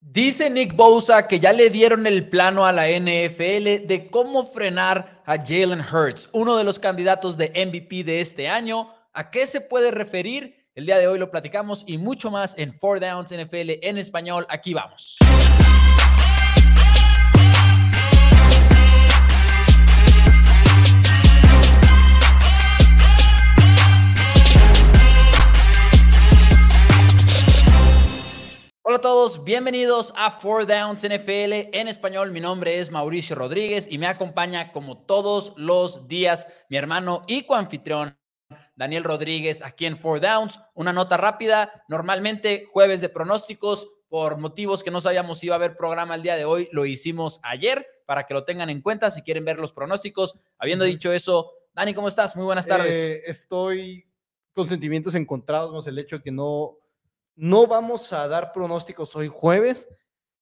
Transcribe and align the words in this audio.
Dice 0.00 0.48
Nick 0.48 0.76
Bosa 0.76 1.26
que 1.26 1.40
ya 1.40 1.52
le 1.52 1.70
dieron 1.70 2.06
el 2.06 2.28
plano 2.28 2.64
a 2.64 2.72
la 2.72 2.88
NFL 2.88 3.86
de 3.86 4.08
cómo 4.12 4.44
frenar 4.44 5.22
a 5.26 5.36
Jalen 5.36 5.80
Hurts, 5.80 6.28
uno 6.32 6.56
de 6.56 6.62
los 6.62 6.78
candidatos 6.78 7.36
de 7.36 7.48
MVP 7.48 8.04
de 8.04 8.20
este 8.20 8.48
año. 8.48 8.94
¿A 9.12 9.28
qué 9.30 9.44
se 9.44 9.60
puede 9.60 9.90
referir? 9.90 10.68
El 10.76 10.86
día 10.86 10.98
de 10.98 11.08
hoy 11.08 11.18
lo 11.18 11.32
platicamos 11.32 11.82
y 11.84 11.98
mucho 11.98 12.30
más 12.30 12.56
en 12.56 12.72
Four 12.72 13.00
Downs 13.00 13.32
NFL 13.32 13.82
en 13.82 13.98
español. 13.98 14.46
Aquí 14.48 14.72
vamos. 14.72 15.18
Hola 28.90 28.96
a 28.96 29.00
todos, 29.02 29.44
bienvenidos 29.44 30.14
a 30.16 30.30
Four 30.30 30.66
Downs 30.66 31.06
NFL 31.06 31.76
en 31.76 31.88
español. 31.88 32.32
Mi 32.32 32.40
nombre 32.40 32.78
es 32.78 32.90
Mauricio 32.90 33.36
Rodríguez 33.36 33.86
y 33.86 33.98
me 33.98 34.06
acompaña 34.06 34.72
como 34.72 34.96
todos 34.96 35.52
los 35.58 36.08
días 36.08 36.46
mi 36.70 36.78
hermano 36.78 37.22
y 37.26 37.42
coanfitrión 37.42 38.16
Daniel 38.76 39.04
Rodríguez 39.04 39.60
aquí 39.60 39.84
en 39.84 39.98
Four 39.98 40.22
Downs. 40.22 40.58
Una 40.72 40.94
nota 40.94 41.18
rápida, 41.18 41.84
normalmente 41.88 42.64
jueves 42.66 43.02
de 43.02 43.10
pronósticos, 43.10 43.86
por 44.08 44.38
motivos 44.38 44.82
que 44.82 44.90
no 44.90 45.02
sabíamos 45.02 45.40
si 45.40 45.48
iba 45.48 45.56
a 45.56 45.58
haber 45.58 45.76
programa 45.76 46.14
el 46.14 46.22
día 46.22 46.36
de 46.36 46.46
hoy, 46.46 46.70
lo 46.72 46.86
hicimos 46.86 47.40
ayer 47.42 47.86
para 48.06 48.24
que 48.24 48.32
lo 48.32 48.44
tengan 48.44 48.70
en 48.70 48.80
cuenta 48.80 49.10
si 49.10 49.20
quieren 49.20 49.44
ver 49.44 49.58
los 49.58 49.74
pronósticos. 49.74 50.34
Habiendo 50.56 50.86
dicho 50.86 51.12
eso, 51.12 51.52
Dani, 51.74 51.92
¿cómo 51.92 52.08
estás? 52.08 52.36
Muy 52.36 52.46
buenas 52.46 52.66
tardes. 52.66 52.96
Eh, 52.96 53.22
estoy 53.26 54.06
con 54.54 54.66
sentimientos 54.66 55.14
encontrados, 55.14 55.86
el 55.86 55.98
hecho 55.98 56.16
de 56.16 56.22
que 56.22 56.32
no 56.32 56.78
no 57.38 57.68
vamos 57.68 58.12
a 58.12 58.26
dar 58.26 58.52
pronósticos 58.52 59.14
hoy 59.14 59.28
jueves, 59.28 59.88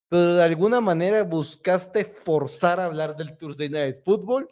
pero 0.08 0.34
de 0.34 0.42
alguna 0.42 0.80
manera 0.80 1.22
buscaste 1.24 2.06
forzar 2.06 2.80
a 2.80 2.86
hablar 2.86 3.16
del 3.16 3.36
Thursday 3.36 3.68
Night 3.68 3.96
Football 4.02 4.48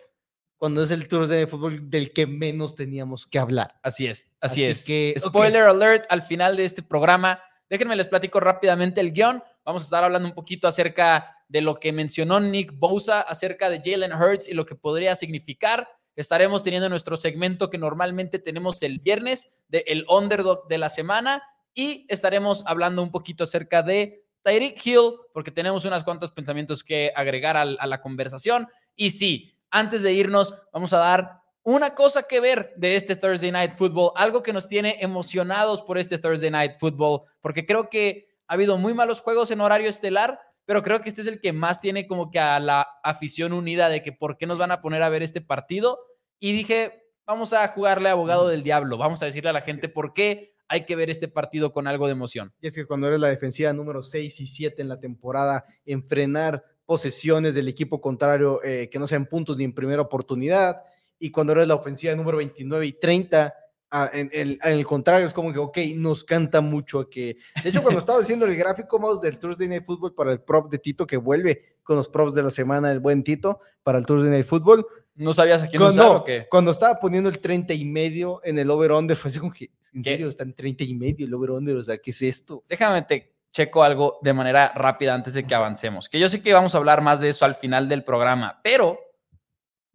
cuando 0.59 0.85
es 0.85 0.91
el 0.91 1.09
Thursday 1.09 1.39
Night 1.39 1.49
Football 1.49 1.89
del 1.89 2.13
que 2.13 2.27
menos 2.27 2.75
teníamos 2.75 3.27
que 3.27 3.39
hablar. 3.39 3.81
Así 3.83 4.07
es, 4.07 4.29
así, 4.41 4.63
es. 4.63 4.85
Que, 4.85 5.15
Spoiler 5.19 5.63
alert 5.63 6.05
al 6.11 6.23
final 6.23 6.57
de 6.57 6.67
este 6.67 6.83
programa. 6.83 7.43
Déjenme 7.71 7.97
les 7.97 8.09
platico 8.09 8.41
rápidamente 8.41 9.01
el 9.01 9.13
guion. 9.13 9.43
Vamos 9.65 9.83
a 9.83 9.87
estar 9.87 10.05
hablando 10.05 10.29
un 10.29 10.35
poquito 10.35 10.69
acerca 10.69 11.39
de 11.49 11.63
lo 11.63 11.81
que 11.81 11.93
mencionó 11.93 12.41
Nick 12.41 12.79
Bosa 12.79 13.23
acerca 13.23 13.71
de 13.71 13.81
Jalen 13.83 14.13
Hurts 14.13 14.49
y 14.49 14.53
lo 14.53 14.67
que 14.67 14.75
podría 14.75 15.17
significar. 15.17 15.89
Estaremos 16.15 16.63
teniendo 16.63 16.91
nuestro 16.91 17.17
segmento 17.17 17.71
que 17.71 17.79
normalmente 17.79 18.39
tenemos 18.39 18.83
el 18.83 18.99
viernes 18.99 19.55
de 19.69 19.85
el 19.87 20.05
underdog 20.11 20.69
de 20.69 20.79
la 20.79 20.91
semana 20.91 21.43
y 21.75 22.07
estaremos 22.09 22.65
hablando 22.67 23.03
un 23.03 23.11
poquito 23.11 23.45
acerca 23.45 23.83
de 23.83 24.25
Tyreek 24.43 24.87
Hill, 24.87 25.13
porque 25.33 25.51
tenemos 25.51 25.85
unos 25.85 26.05
cuantos 26.05 26.31
pensamientos 26.31 26.85
que 26.85 27.13
agregar 27.15 27.57
a, 27.57 27.65
la 27.65 28.01
conversación. 28.01 28.69
Y 28.95 29.11
sí, 29.11 29.59
antes 29.71 30.03
de 30.03 30.13
irnos, 30.13 30.55
vamos 30.73 30.93
a 30.93 30.99
dar 30.99 31.41
una 31.63 31.95
cosa 31.95 32.25
que 32.25 32.41
ver 32.41 32.75
de 32.77 32.95
este 32.95 33.17
Thursday 33.17 33.51
Night 33.51 33.73
Football, 33.73 34.13
algo 34.15 34.43
que 34.43 34.53
nos 34.53 34.69
tiene 34.69 34.99
emocionados 35.01 35.83
por 35.83 35.97
este 35.99 36.19
Thursday 36.19 36.51
Night 36.51 36.75
Football, 36.79 37.23
porque 37.41 37.65
creo 37.65 37.89
que 37.89 38.29
ha 38.47 38.55
habido 38.55 38.77
muy 38.77 38.93
malos 38.93 39.21
juegos 39.21 39.51
en 39.51 39.63
horario 39.63 39.89
estelar, 39.89 40.39
pero 40.67 40.83
creo 40.83 41.01
que 41.01 41.09
este 41.09 41.23
es 41.23 41.27
el 41.27 41.41
que 41.41 41.53
más 41.53 41.81
tiene 41.81 42.07
como 42.07 42.31
que 42.31 42.39
a 42.39 42.61
la 42.61 42.87
afición 43.03 43.55
unida 43.55 43.89
de 43.89 44.03
que 44.03 44.13
por 44.13 44.37
qué 44.37 44.47
nos 44.47 44.59
van 44.59 44.71
a 44.71 44.83
poner 44.83 45.03
a 45.03 45.09
ver 45.09 45.23
este 45.23 45.41
partido. 45.41 45.99
Y 46.39 46.53
dije, 46.53 47.05
vamos 47.27 47.55
a 47.55 47.67
jugarle 47.69 48.11
abogado 48.11 48.49
del 48.49 48.63
diablo, 48.63 48.99
vamos 48.99 49.23
a 49.23 49.27
decirle 49.27 49.51
a 49.51 49.55
la 49.55 49.63
gente 49.63 49.89
por 49.89 50.13
qué 50.13 50.54
hay 50.69 50.85
que 50.87 50.97
ver 50.97 51.11
este 51.11 51.29
partido 51.29 51.73
con 51.73 51.87
algo 51.87 52.07
de 52.07 52.13
emoción. 52.13 52.53
Y 52.61 52.67
es 52.67 52.75
que 52.75 52.87
cuando 52.87 53.07
eres 53.07 53.21
la 53.21 53.29
defensiva 53.29 53.73
número 53.73 54.03
6 54.03 54.41
y 54.41 54.47
7 54.47 54.83
en 54.83 54.89
la 54.89 54.99
temporada, 54.99 55.65
en 55.85 56.07
frenar 56.07 56.65
posesiones 56.87 57.55
del 57.55 57.69
equipo 57.69 58.01
contrario 58.01 58.63
eh, 58.63 58.89
que 58.91 58.99
no 58.99 59.07
sean 59.07 59.27
puntos 59.27 59.57
ni 59.57 59.65
en 59.65 59.75
primera 59.75 60.03
oportunidad, 60.03 60.83
y 61.19 61.31
cuando 61.31 61.53
eres 61.53 61.69
la 61.69 61.75
ofensiva 61.75 62.15
número 62.15 62.39
29 62.39 62.87
y 62.87 62.93
30, 62.95 63.55
ah, 63.91 64.11
en, 64.13 64.59
el 64.63 64.85
contrario, 64.85 65.27
es 65.27 65.33
como 65.33 65.53
que, 65.53 65.59
ok, 65.59 65.79
nos 65.97 66.25
canta 66.25 66.61
mucho 66.61 67.09
que... 67.09 67.37
De 67.63 67.71
hecho, 67.71 67.83
cuando 67.83 68.01
estaba 68.01 68.21
haciendo 68.21 68.47
el 68.47 68.57
gráfico 68.57 68.99
más 68.99 69.21
del 69.21 69.39
Thursday 69.39 69.69
Night 69.69 69.85
Football 69.85 70.15
para 70.15 70.33
el 70.33 70.41
prop 70.41 70.71
de 70.71 70.79
Tito, 70.79 71.07
que 71.07 71.17
vuelve 71.17 71.79
con 71.83 71.97
los 71.97 72.09
props 72.09 72.35
de 72.35 72.43
la 72.43 72.51
semana, 72.51 72.91
el 72.91 73.01
buen 73.01 73.23
Tito, 73.23 73.61
para 73.83 73.99
el 73.99 74.07
Thursday 74.07 74.31
Night 74.31 74.47
Football, 74.47 74.87
¿No 75.17 75.33
sabías 75.33 75.63
a 75.63 75.69
quién 75.69 75.81
cuando, 75.81 76.03
usar 76.03 76.17
o 76.17 76.25
qué? 76.25 76.47
Cuando 76.51 76.71
estaba 76.73 76.99
poniendo 76.99 77.31
el 77.31 77.39
30 77.39 77.73
y 77.75 77.85
medio 77.85 78.41
en 78.45 78.59
el 78.59 78.69
over-under, 78.69 79.17
fue 79.17 79.29
así 79.29 79.39
como 79.39 79.53
que, 79.53 79.71
en 79.93 80.03
serio, 80.03 80.29
está 80.29 80.43
en 80.43 80.55
30 80.55 80.85
y 80.85 80.95
medio 80.95 81.27
el 81.27 81.35
over-under, 81.35 81.77
o 81.77 81.85
sea, 81.85 81.99
¿qué 81.99 82.11
es 82.11 82.23
esto? 82.23 82.65
Déjame 82.69 83.03
te 83.03 83.35
checo 83.53 83.85
algo 83.85 84.19
de 84.23 84.33
manera 84.33 84.73
rápida 84.75 85.15
antes 85.15 85.35
de 85.35 85.47
que 85.47 85.55
avancemos, 85.55 86.09
que 86.09 86.19
yo 86.19 86.29
sé 86.29 86.43
que 86.43 86.53
vamos 86.53 86.75
a 86.75 86.79
hablar 86.79 87.01
más 87.01 87.21
de 87.21 87.29
eso 87.29 87.45
al 87.45 87.55
final 87.55 87.89
del 87.89 88.03
programa, 88.03 88.61
pero... 88.63 88.99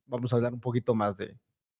Vamos 0.05 0.31
a 0.31 0.37
hablar 0.37 0.53
un 0.53 0.61
poquito 0.61 0.95
más 0.95 1.17
de... 1.17 1.35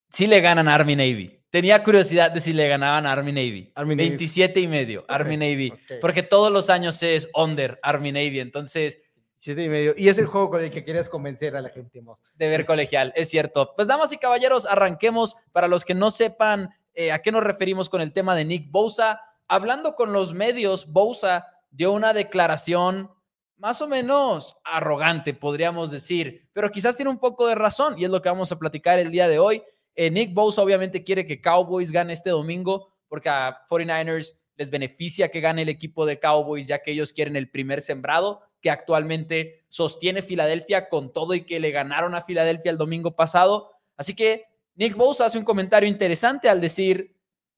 Si 0.10 0.28
le 0.28 0.42
ganan 0.42 0.68
a 0.68 0.76
Army 0.76 0.96
Navy. 0.96 1.40
Tenía 1.50 1.82
curiosidad 1.82 2.32
de 2.32 2.42
si 2.42 2.54
le 2.54 2.68
ganaban 2.68 3.06
a 3.08 3.12
Army 3.12 3.32
Navy. 3.32 3.72
Army 3.74 3.96
27 3.96 4.60
y 4.60 4.68
medio, 4.68 5.06
Army 5.08 5.38
Navy. 5.38 5.74
Porque 6.02 6.22
todos 6.22 6.52
los 6.52 6.70
años 6.70 7.02
es 7.02 7.30
under 7.34 7.80
Army 7.82 8.12
Navy, 8.12 8.40
entonces 8.40 9.00
Siete 9.42 9.64
y 9.64 9.70
medio. 9.70 9.94
Y 9.96 10.10
es 10.10 10.18
el 10.18 10.26
juego 10.26 10.50
con 10.50 10.64
el 10.64 10.70
que 10.70 10.84
quieres 10.84 11.08
convencer 11.08 11.56
a 11.56 11.62
la 11.62 11.70
gente. 11.70 12.02
De 12.36 12.50
ver 12.50 12.66
colegial, 12.66 13.14
es 13.16 13.30
cierto. 13.30 13.74
Pues 13.74 13.88
damas 13.88 14.12
y 14.12 14.18
caballeros, 14.18 14.66
arranquemos. 14.66 15.38
Para 15.54 15.70
los 15.70 15.86
que 15.86 15.96
no 15.96 16.12
sepan 16.12 16.70
eh, 16.94 17.14
a 17.14 17.20
qué 17.22 17.32
nos 17.32 17.44
referimos 17.44 17.90
con 17.90 18.02
el 18.02 18.12
tema 18.12 18.36
de 18.36 18.44
Nick 18.44 18.70
Bosa, 18.70 19.22
hablando 19.48 19.96
con 19.96 20.12
los 20.12 20.34
medios, 20.34 20.88
Bosa 20.88 21.48
dio 21.72 21.94
una 21.94 22.12
declaración 22.12 23.12
más 23.56 23.82
o 23.82 23.88
menos 23.88 24.58
arrogante, 24.64 25.34
podríamos 25.34 25.92
decir, 25.92 26.50
pero 26.54 26.70
quizás 26.70 26.96
tiene 26.96 27.12
un 27.12 27.20
poco 27.20 27.48
de 27.48 27.56
razón 27.56 27.98
y 27.98 28.06
es 28.06 28.10
lo 28.10 28.22
que 28.22 28.30
vamos 28.30 28.52
a 28.52 28.60
platicar 28.60 29.00
el 29.00 29.12
día 29.12 29.28
de 29.28 29.40
hoy. 29.40 29.62
Eh, 29.96 30.10
Nick 30.12 30.34
Bosa 30.34 30.62
obviamente 30.62 31.04
quiere 31.04 31.26
que 31.26 31.42
Cowboys 31.42 31.92
gane 31.92 32.14
este 32.14 32.30
domingo 32.30 32.94
porque 33.08 33.30
a 33.30 33.66
49ers 33.70 34.36
les 34.56 34.70
beneficia 34.70 35.30
que 35.30 35.42
gane 35.42 35.62
el 35.64 35.70
equipo 35.70 36.06
de 36.06 36.20
Cowboys 36.20 36.68
ya 36.68 36.82
que 36.82 36.92
ellos 36.92 37.12
quieren 37.14 37.36
el 37.36 37.50
primer 37.50 37.82
sembrado 37.82 38.42
que 38.62 38.70
actualmente 38.70 39.66
sostiene 39.70 40.22
Filadelfia 40.22 40.90
con 40.90 41.14
todo 41.14 41.34
y 41.34 41.46
que 41.46 41.60
le 41.60 41.72
ganaron 41.72 42.16
a 42.16 42.22
Filadelfia 42.22 42.72
el 42.72 42.78
domingo 42.78 43.16
pasado. 43.16 43.72
Así 43.98 44.16
que 44.16 44.46
Nick 44.76 44.96
Bosa 44.96 45.26
hace 45.26 45.38
un 45.38 45.44
comentario 45.44 45.88
interesante 45.88 46.50
al 46.50 46.62
decir, 46.62 47.16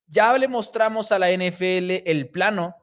ya 0.07 0.37
le 0.37 0.47
mostramos 0.47 1.11
a 1.11 1.19
la 1.19 1.31
NFL 1.31 2.03
el 2.05 2.29
plano 2.29 2.75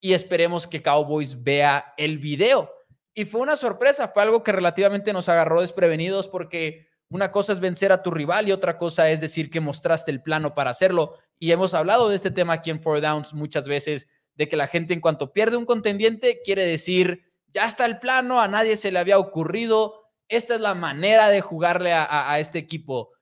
y 0.00 0.12
esperemos 0.12 0.66
que 0.66 0.82
Cowboys 0.82 1.42
vea 1.42 1.94
el 1.96 2.18
video. 2.18 2.70
Y 3.14 3.24
fue 3.24 3.40
una 3.40 3.56
sorpresa, 3.56 4.08
fue 4.08 4.22
algo 4.22 4.44
que 4.44 4.52
relativamente 4.52 5.12
nos 5.12 5.28
agarró 5.28 5.60
desprevenidos 5.60 6.28
porque 6.28 6.86
una 7.10 7.32
cosa 7.32 7.52
es 7.52 7.60
vencer 7.60 7.90
a 7.90 8.02
tu 8.02 8.10
rival 8.10 8.48
y 8.48 8.52
otra 8.52 8.76
cosa 8.76 9.10
es 9.10 9.20
decir 9.20 9.50
que 9.50 9.60
mostraste 9.60 10.10
el 10.10 10.22
plano 10.22 10.54
para 10.54 10.70
hacerlo. 10.70 11.16
Y 11.38 11.50
hemos 11.52 11.74
hablado 11.74 12.08
de 12.08 12.16
este 12.16 12.30
tema 12.30 12.54
aquí 12.54 12.70
en 12.70 12.80
Four 12.80 13.00
Downs 13.00 13.32
muchas 13.32 13.66
veces, 13.66 14.08
de 14.34 14.48
que 14.48 14.56
la 14.56 14.66
gente 14.66 14.94
en 14.94 15.00
cuanto 15.00 15.32
pierde 15.32 15.56
un 15.56 15.64
contendiente 15.64 16.40
quiere 16.44 16.64
decir 16.64 17.27
ya 17.52 17.66
está 17.66 17.86
el 17.86 17.98
plano, 17.98 18.40
a 18.40 18.48
nadie 18.48 18.76
se 18.76 18.90
le 18.92 18.98
había 18.98 19.18
ocurrido, 19.18 20.08
esta 20.28 20.54
es 20.54 20.60
la 20.60 20.74
manera 20.74 21.28
de 21.28 21.40
jugarle 21.40 21.92
a, 21.92 22.38
este 22.38 22.58
equipo. 22.58 23.12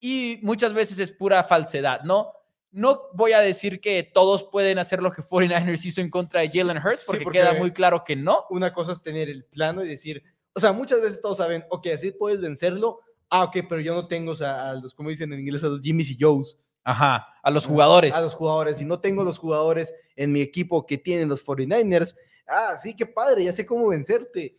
Y 0.00 0.38
muchas 0.42 0.74
veces 0.74 0.98
es 0.98 1.12
pura 1.12 1.42
falsedad, 1.42 2.02
¿no? 2.02 2.32
No 2.70 3.02
voy 3.14 3.32
a 3.32 3.40
decir 3.40 3.80
que 3.80 4.02
todos 4.02 4.44
pueden 4.44 4.78
hacer 4.78 5.00
lo 5.00 5.12
que 5.12 5.22
49ers 5.22 5.84
hizo 5.84 6.00
en 6.00 6.10
contra 6.10 6.40
de 6.40 6.48
Jalen 6.48 6.78
Hurts, 6.78 7.04
porque, 7.06 7.24
queda 7.26 7.54
muy 7.54 7.72
claro 7.72 8.02
que 8.04 8.16
no. 8.16 8.46
Una 8.50 8.72
cosa 8.72 8.92
es 8.92 9.02
tener 9.02 9.28
el 9.28 9.44
plano 9.44 9.84
y 9.84 9.88
decir, 9.88 10.22
o 10.54 10.60
sea, 10.60 10.72
muchas 10.72 11.00
veces 11.00 11.20
todos 11.20 11.38
saben, 11.38 11.64
ok, 11.70 11.88
así 11.94 12.10
puedes 12.10 12.40
vencerlo, 12.40 13.00
ah, 13.28 13.44
ok, 13.44 13.58
pero 13.68 13.80
yo 13.80 13.94
no 13.94 14.06
tengo, 14.06 14.32
o 14.32 14.34
sea, 14.34 14.70
a 14.70 14.74
los, 14.74 14.94
como 14.94 15.10
dicen 15.10 15.32
en 15.32 15.40
inglés, 15.40 15.62
a 15.64 15.68
los 15.68 15.80
Jimmys 15.80 16.10
y 16.10 16.18
Joes. 16.18 16.58
Ajá, 16.84 17.26
a 17.42 17.50
los 17.50 17.66
jugadores. 17.66 18.14
A 18.14 18.20
los 18.20 18.34
jugadores. 18.34 18.80
Y 18.80 18.84
no 18.84 19.00
tengo 19.00 19.24
los 19.24 19.38
jugadores 19.38 19.94
en 20.16 20.32
mi 20.32 20.40
equipo 20.40 20.84
que 20.86 20.98
tienen 20.98 21.28
los 21.28 21.44
49ers, 21.44 22.14
ah, 22.46 22.76
sí, 22.76 22.94
qué 22.94 23.06
padre, 23.06 23.44
ya 23.44 23.52
sé 23.52 23.64
cómo 23.64 23.88
vencerte. 23.88 24.58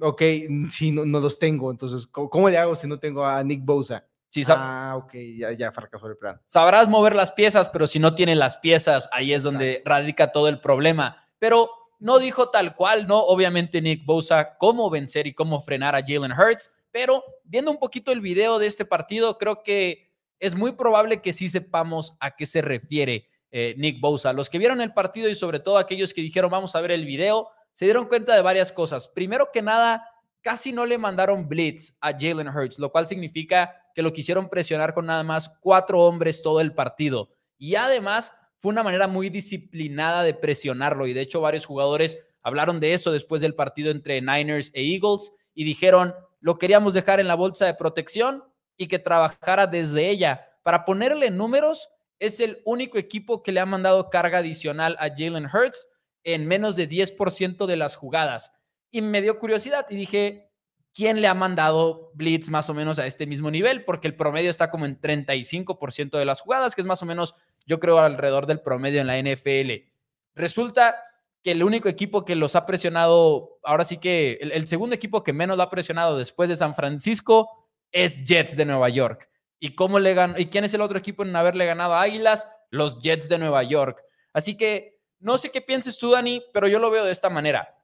Ok, 0.00 0.22
sí, 0.68 0.92
no, 0.92 1.04
no 1.04 1.20
los 1.20 1.38
tengo, 1.38 1.70
entonces, 1.70 2.06
¿cómo, 2.06 2.48
le 2.50 2.58
hago 2.58 2.76
si 2.76 2.86
no 2.86 2.98
tengo 2.98 3.24
a 3.24 3.42
Nick 3.42 3.64
Bosa? 3.64 4.06
Sí, 4.28 4.42
ah, 4.48 4.94
ok, 4.98 5.14
ya, 5.38 5.52
ya 5.52 5.72
fracasó 5.72 6.06
el 6.08 6.18
plan. 6.18 6.40
Sabrás 6.44 6.88
mover 6.88 7.14
las 7.14 7.32
piezas, 7.32 7.68
pero 7.70 7.86
si 7.86 7.98
no 7.98 8.14
tienen 8.14 8.38
las 8.38 8.58
piezas, 8.58 9.08
ahí 9.12 9.32
es 9.32 9.42
donde 9.42 9.82
radica 9.84 10.32
todo 10.32 10.48
el 10.48 10.60
problema. 10.60 11.26
Pero 11.38 11.70
no 11.98 12.18
dijo 12.18 12.50
tal 12.50 12.74
cual, 12.74 13.06
¿no? 13.06 13.20
Obviamente 13.20 13.80
Nick 13.80 14.04
Bosa 14.04 14.56
cómo 14.58 14.90
vencer 14.90 15.26
y 15.26 15.34
cómo 15.34 15.62
frenar 15.62 15.94
a 15.94 16.02
Jalen 16.06 16.32
Hurts, 16.32 16.72
pero 16.90 17.24
viendo 17.44 17.70
un 17.70 17.78
poquito 17.78 18.12
el 18.12 18.20
video 18.20 18.58
de 18.58 18.66
este 18.66 18.84
partido, 18.84 19.38
creo 19.38 19.62
que 19.62 20.12
es 20.38 20.54
muy 20.54 20.72
probable 20.72 21.22
que 21.22 21.32
sí 21.32 21.48
sepamos 21.48 22.14
a 22.20 22.36
qué 22.36 22.44
se 22.44 22.60
refiere 22.60 23.28
eh, 23.58 23.74
Nick 23.78 24.00
Bosa. 24.00 24.34
Los 24.34 24.50
que 24.50 24.58
vieron 24.58 24.82
el 24.82 24.92
partido 24.92 25.30
y 25.30 25.34
sobre 25.34 25.60
todo 25.60 25.78
aquellos 25.78 26.12
que 26.12 26.20
dijeron 26.20 26.50
vamos 26.50 26.76
a 26.76 26.80
ver 26.82 26.90
el 26.90 27.06
video, 27.06 27.48
se 27.72 27.86
dieron 27.86 28.04
cuenta 28.04 28.34
de 28.34 28.42
varias 28.42 28.70
cosas. 28.70 29.08
Primero 29.08 29.48
que 29.50 29.62
nada, 29.62 30.06
casi 30.42 30.72
no 30.72 30.84
le 30.84 30.98
mandaron 30.98 31.48
blitz 31.48 31.96
a 32.02 32.12
Jalen 32.12 32.48
Hurts, 32.48 32.78
lo 32.78 32.92
cual 32.92 33.08
significa 33.08 33.74
que 33.94 34.02
lo 34.02 34.12
quisieron 34.12 34.50
presionar 34.50 34.92
con 34.92 35.06
nada 35.06 35.22
más 35.22 35.48
cuatro 35.62 36.00
hombres 36.00 36.42
todo 36.42 36.60
el 36.60 36.74
partido. 36.74 37.30
Y 37.56 37.76
además 37.76 38.34
fue 38.58 38.72
una 38.72 38.82
manera 38.82 39.08
muy 39.08 39.30
disciplinada 39.30 40.22
de 40.22 40.34
presionarlo 40.34 41.06
y 41.06 41.14
de 41.14 41.22
hecho 41.22 41.40
varios 41.40 41.64
jugadores 41.64 42.18
hablaron 42.42 42.78
de 42.78 42.92
eso 42.92 43.10
después 43.10 43.40
del 43.40 43.54
partido 43.54 43.90
entre 43.90 44.20
Niners 44.20 44.70
e 44.74 44.82
Eagles 44.82 45.32
y 45.54 45.64
dijeron, 45.64 46.14
lo 46.40 46.58
queríamos 46.58 46.92
dejar 46.92 47.20
en 47.20 47.26
la 47.26 47.36
bolsa 47.36 47.64
de 47.64 47.72
protección 47.72 48.44
y 48.76 48.86
que 48.86 48.98
trabajara 48.98 49.66
desde 49.66 50.10
ella. 50.10 50.46
Para 50.62 50.84
ponerle 50.84 51.30
números, 51.30 51.88
es 52.18 52.40
el 52.40 52.62
único 52.64 52.98
equipo 52.98 53.42
que 53.42 53.52
le 53.52 53.60
ha 53.60 53.66
mandado 53.66 54.10
carga 54.10 54.38
adicional 54.38 54.96
a 54.98 55.08
Jalen 55.08 55.46
Hurts 55.46 55.86
en 56.24 56.46
menos 56.46 56.76
de 56.76 56.88
10% 56.88 57.66
de 57.66 57.76
las 57.76 57.96
jugadas. 57.96 58.52
Y 58.90 59.00
me 59.02 59.22
dio 59.22 59.38
curiosidad 59.38 59.86
y 59.90 59.96
dije, 59.96 60.50
¿quién 60.92 61.20
le 61.20 61.28
ha 61.28 61.34
mandado 61.34 62.10
blitz 62.14 62.48
más 62.48 62.70
o 62.70 62.74
menos 62.74 62.98
a 62.98 63.06
este 63.06 63.26
mismo 63.26 63.50
nivel? 63.50 63.84
Porque 63.84 64.08
el 64.08 64.16
promedio 64.16 64.50
está 64.50 64.70
como 64.70 64.86
en 64.86 65.00
35% 65.00 66.18
de 66.18 66.24
las 66.24 66.40
jugadas, 66.40 66.74
que 66.74 66.80
es 66.80 66.86
más 66.86 67.02
o 67.02 67.06
menos, 67.06 67.34
yo 67.66 67.78
creo, 67.78 67.98
alrededor 67.98 68.46
del 68.46 68.60
promedio 68.60 69.00
en 69.00 69.06
la 69.06 69.18
NFL. 69.18 69.88
Resulta 70.34 70.96
que 71.42 71.52
el 71.52 71.62
único 71.62 71.88
equipo 71.88 72.24
que 72.24 72.34
los 72.34 72.56
ha 72.56 72.66
presionado, 72.66 73.58
ahora 73.62 73.84
sí 73.84 73.98
que 73.98 74.38
el, 74.40 74.66
segundo 74.66 74.96
equipo 74.96 75.22
que 75.22 75.32
menos 75.32 75.56
lo 75.56 75.62
ha 75.62 75.70
presionado 75.70 76.18
después 76.18 76.48
de 76.48 76.56
San 76.56 76.74
Francisco 76.74 77.68
es 77.92 78.24
Jets 78.24 78.56
de 78.56 78.64
Nueva 78.64 78.88
York. 78.88 79.28
¿Y 79.58 79.74
cómo 79.74 79.98
le 79.98 80.14
ganó? 80.14 80.38
¿Y 80.38 80.46
quién 80.46 80.64
es 80.64 80.74
el 80.74 80.80
otro 80.80 80.98
equipo 80.98 81.22
en 81.22 81.34
haberle 81.34 81.66
ganado 81.66 81.94
a 81.94 82.02
Águilas? 82.02 82.50
Los 82.70 82.98
Jets 83.00 83.28
de 83.28 83.38
Nueva 83.38 83.62
York. 83.62 84.02
Así 84.32 84.56
que 84.56 84.98
no 85.18 85.38
sé 85.38 85.50
qué 85.50 85.60
pienses 85.60 85.98
tú, 85.98 86.10
Dani, 86.10 86.42
pero 86.52 86.68
yo 86.68 86.78
lo 86.78 86.90
veo 86.90 87.04
de 87.04 87.12
esta 87.12 87.30
manera. 87.30 87.74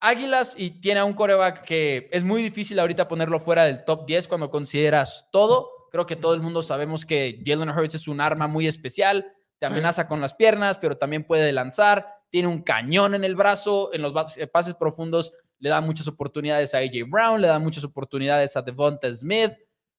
Águilas 0.00 0.54
y 0.56 0.80
tiene 0.80 1.00
a 1.00 1.04
un 1.04 1.12
coreback 1.12 1.62
que 1.62 2.08
es 2.12 2.24
muy 2.24 2.42
difícil 2.42 2.78
ahorita 2.78 3.08
ponerlo 3.08 3.38
fuera 3.40 3.64
del 3.64 3.84
top 3.84 4.06
10 4.06 4.28
cuando 4.28 4.50
consideras 4.50 5.28
todo. 5.30 5.68
Creo 5.90 6.06
que 6.06 6.16
todo 6.16 6.34
el 6.34 6.40
mundo 6.40 6.62
sabemos 6.62 7.04
que 7.04 7.42
Jalen 7.44 7.68
Hurts 7.70 7.96
es 7.96 8.08
un 8.08 8.20
arma 8.20 8.46
muy 8.46 8.66
especial, 8.66 9.26
te 9.58 9.66
amenaza 9.66 10.06
con 10.06 10.20
las 10.20 10.34
piernas, 10.34 10.78
pero 10.78 10.96
también 10.96 11.24
puede 11.24 11.52
lanzar, 11.52 12.06
tiene 12.30 12.48
un 12.48 12.62
cañón 12.62 13.14
en 13.14 13.24
el 13.24 13.34
brazo, 13.34 13.92
en 13.92 14.02
los 14.02 14.14
pases 14.52 14.74
profundos 14.74 15.32
le 15.58 15.68
da 15.68 15.80
muchas 15.80 16.08
oportunidades 16.08 16.74
a 16.74 16.78
AJ 16.78 17.08
Brown, 17.08 17.40
le 17.40 17.48
da 17.48 17.58
muchas 17.58 17.84
oportunidades 17.84 18.56
a 18.56 18.62
Devonta 18.62 19.12
Smith, 19.12 19.52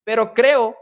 pero 0.04 0.34
creo 0.34 0.76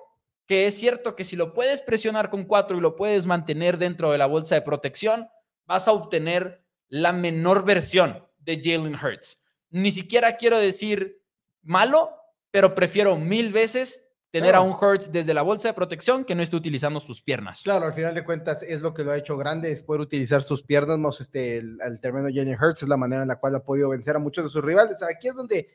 que 0.46 0.66
es 0.66 0.76
cierto 0.76 1.16
que 1.16 1.24
si 1.24 1.36
lo 1.36 1.54
puedes 1.54 1.82
presionar 1.82 2.30
con 2.30 2.46
cuatro 2.46 2.78
y 2.78 2.82
lo 2.82 2.96
puedes 2.96 3.26
mantener 3.26 3.78
dentro 3.78 4.12
de 4.12 4.18
la 4.18 4.26
bolsa 4.26 4.56
de 4.56 4.64
protección, 4.64 5.28
vas 5.68 5.88
a 5.88 5.92
obtener 5.92 6.64
la 6.88 7.14
menor 7.14 7.64
versión 7.64 8.26
de 8.40 8.60
Jalen 8.62 8.96
Hurts. 8.96 9.44
Ni 9.70 9.92
siquiera 9.92 10.36
quiero 10.38 10.58
decir 10.58 11.22
malo, 11.62 12.10
pero 12.50 12.74
prefiero 12.74 13.16
mil 13.16 13.54
veces 13.54 14.10
tener 14.32 14.56
a 14.56 14.62
un 14.62 14.72
Hurts 14.72 15.12
desde 15.12 15.34
la 15.34 15.42
bolsa 15.42 15.70
de 15.70 15.74
protección 15.74 16.24
que 16.24 16.36
no 16.36 16.42
esté 16.42 16.56
utilizando 16.56 17.00
sus 17.00 17.22
piernas. 17.22 17.62
Claro, 17.64 17.86
al 17.86 17.94
final 17.94 18.14
de 18.14 18.24
cuentas 18.24 18.64
es 18.64 18.82
lo 18.82 18.94
que 18.94 19.04
lo 19.04 19.12
ha 19.12 19.18
hecho 19.18 19.38
grande, 19.38 19.72
es 19.72 19.82
poder 19.82 20.02
utilizar 20.02 20.44
sus 20.44 20.64
piernas, 20.64 21.00
no 21.00 21.10
este, 21.10 21.58
el, 21.58 21.80
el 21.82 22.00
término 22.00 22.28
Jalen 22.28 22.58
Hurts 22.60 22.84
es 22.84 22.90
la 22.90 22.98
manera 22.98 23.22
en 23.22 23.28
la 23.28 23.40
cual 23.40 23.56
ha 23.56 23.64
podido 23.64 23.90
vencer 23.90 24.16
a 24.16 24.20
muchos 24.20 24.46
de 24.46 24.50
sus 24.50 24.64
rivales. 24.64 25.02
Aquí 25.04 25.28
es 25.28 25.36
donde 25.36 25.70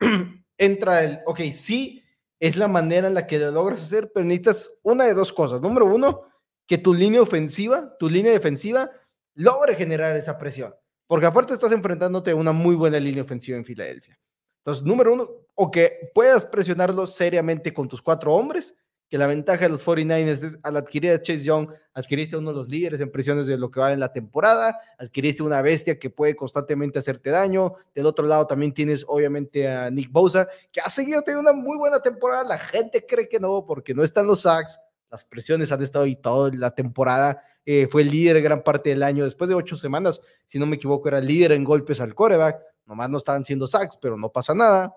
entra 0.58 1.04
el, 1.04 1.20
ok, 1.26 1.40
sí, 1.50 2.01
es 2.42 2.56
la 2.56 2.66
manera 2.66 3.06
en 3.06 3.14
la 3.14 3.28
que 3.28 3.38
lo 3.38 3.52
logras 3.52 3.84
hacer, 3.84 4.10
pero 4.12 4.26
necesitas 4.26 4.68
una 4.82 5.04
de 5.04 5.14
dos 5.14 5.32
cosas. 5.32 5.60
Número 5.60 5.86
uno, 5.86 6.22
que 6.66 6.76
tu 6.76 6.92
línea 6.92 7.22
ofensiva, 7.22 7.96
tu 8.00 8.10
línea 8.10 8.32
defensiva, 8.32 8.90
logre 9.34 9.76
generar 9.76 10.16
esa 10.16 10.38
presión. 10.38 10.74
Porque 11.06 11.26
aparte 11.26 11.54
estás 11.54 11.70
enfrentándote 11.70 12.32
a 12.32 12.34
una 12.34 12.50
muy 12.50 12.74
buena 12.74 12.98
línea 12.98 13.22
ofensiva 13.22 13.56
en 13.56 13.64
Filadelfia. 13.64 14.18
Entonces, 14.58 14.82
número 14.82 15.12
uno, 15.12 15.30
o 15.54 15.70
que 15.70 16.10
puedas 16.12 16.44
presionarlo 16.44 17.06
seriamente 17.06 17.72
con 17.72 17.86
tus 17.86 18.02
cuatro 18.02 18.34
hombres, 18.34 18.74
que 19.12 19.18
la 19.18 19.26
ventaja 19.26 19.66
de 19.66 19.68
los 19.68 19.84
49ers 19.84 20.42
es 20.42 20.58
al 20.62 20.74
adquirir 20.74 21.10
a 21.10 21.20
Chase 21.20 21.44
Young, 21.44 21.68
adquiriste 21.92 22.34
uno 22.34 22.48
de 22.48 22.56
los 22.56 22.70
líderes 22.70 22.98
en 22.98 23.12
presiones 23.12 23.46
de 23.46 23.58
lo 23.58 23.70
que 23.70 23.78
va 23.78 23.92
en 23.92 24.00
la 24.00 24.10
temporada, 24.10 24.80
adquiriste 24.96 25.42
una 25.42 25.60
bestia 25.60 25.98
que 25.98 26.08
puede 26.08 26.34
constantemente 26.34 26.98
hacerte 26.98 27.28
daño. 27.28 27.74
Del 27.94 28.06
otro 28.06 28.26
lado 28.26 28.46
también 28.46 28.72
tienes 28.72 29.04
obviamente 29.06 29.68
a 29.68 29.90
Nick 29.90 30.10
Bosa, 30.10 30.48
que 30.72 30.80
ha 30.80 30.88
seguido 30.88 31.20
teniendo 31.20 31.50
una 31.50 31.60
muy 31.60 31.76
buena 31.76 32.00
temporada. 32.00 32.42
La 32.42 32.58
gente 32.58 33.04
cree 33.06 33.28
que 33.28 33.38
no, 33.38 33.66
porque 33.66 33.92
no 33.92 34.02
están 34.02 34.26
los 34.26 34.40
sacks, 34.40 34.80
las 35.10 35.26
presiones 35.26 35.70
han 35.72 35.82
estado 35.82 36.06
ahí 36.06 36.16
toda 36.16 36.50
la 36.54 36.74
temporada. 36.74 37.44
Eh, 37.66 37.88
fue 37.88 38.00
el 38.00 38.10
líder 38.10 38.40
gran 38.40 38.64
parte 38.64 38.88
del 38.88 39.02
año. 39.02 39.24
Después 39.24 39.46
de 39.50 39.54
ocho 39.54 39.76
semanas, 39.76 40.22
si 40.46 40.58
no 40.58 40.64
me 40.64 40.76
equivoco, 40.76 41.08
era 41.08 41.20
líder 41.20 41.52
en 41.52 41.64
golpes 41.64 42.00
al 42.00 42.14
coreback. 42.14 42.62
Nomás 42.86 43.10
no 43.10 43.18
estaban 43.18 43.44
siendo 43.44 43.66
sacks, 43.66 43.98
pero 44.00 44.16
no 44.16 44.32
pasa 44.32 44.54
nada. 44.54 44.96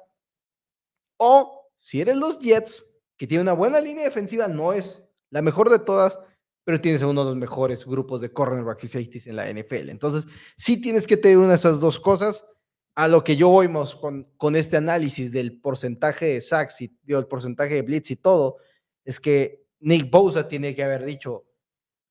O 1.18 1.70
si 1.76 2.00
eres 2.00 2.16
los 2.16 2.40
Jets, 2.40 2.95
que 3.18 3.28
tiene 3.28 3.44
una 3.44 3.54
buena 3.54 3.80
línea 3.80 4.04
defensiva, 4.04 4.48
no 4.48 4.74
es 4.74 5.04
la 5.30 5.42
mejor 5.42 5.70
de 5.70 5.80
todas, 5.80 6.20
pero 6.64 6.82
tienes 6.82 7.02
uno 7.04 7.24
de 7.24 7.30
los 7.30 7.38
mejores 7.38 7.86
grupos 7.86 8.22
de 8.22 8.34
cornerbacks 8.34 8.84
y 8.84 8.88
safeties 8.88 9.28
en 9.28 9.36
la 9.36 9.52
NFL. 9.52 9.90
Entonces, 9.90 10.26
sí 10.58 10.82
tienes 10.82 11.06
que 11.06 11.16
tener 11.16 11.38
una 11.38 11.50
de 11.50 11.56
esas 11.56 11.80
dos 11.80 12.00
cosas. 12.00 12.46
A 12.96 13.08
lo 13.08 13.24
que 13.24 13.36
yo 13.36 13.50
voy 13.50 13.70
con, 14.00 14.24
con 14.38 14.56
este 14.56 14.78
análisis 14.78 15.32
del 15.32 15.60
porcentaje 15.60 16.26
de 16.26 16.42
sacks 16.42 16.82
y 16.82 16.98
el 17.08 17.28
porcentaje 17.28 17.76
de 17.76 17.82
blitz 17.82 18.12
y 18.12 18.16
todo, 18.16 18.58
es 19.04 19.20
que 19.20 19.68
Nick 19.80 20.10
Bosa 20.10 20.48
tiene 20.48 20.74
que 20.74 20.84
haber 20.84 21.06
dicho, 21.06 21.46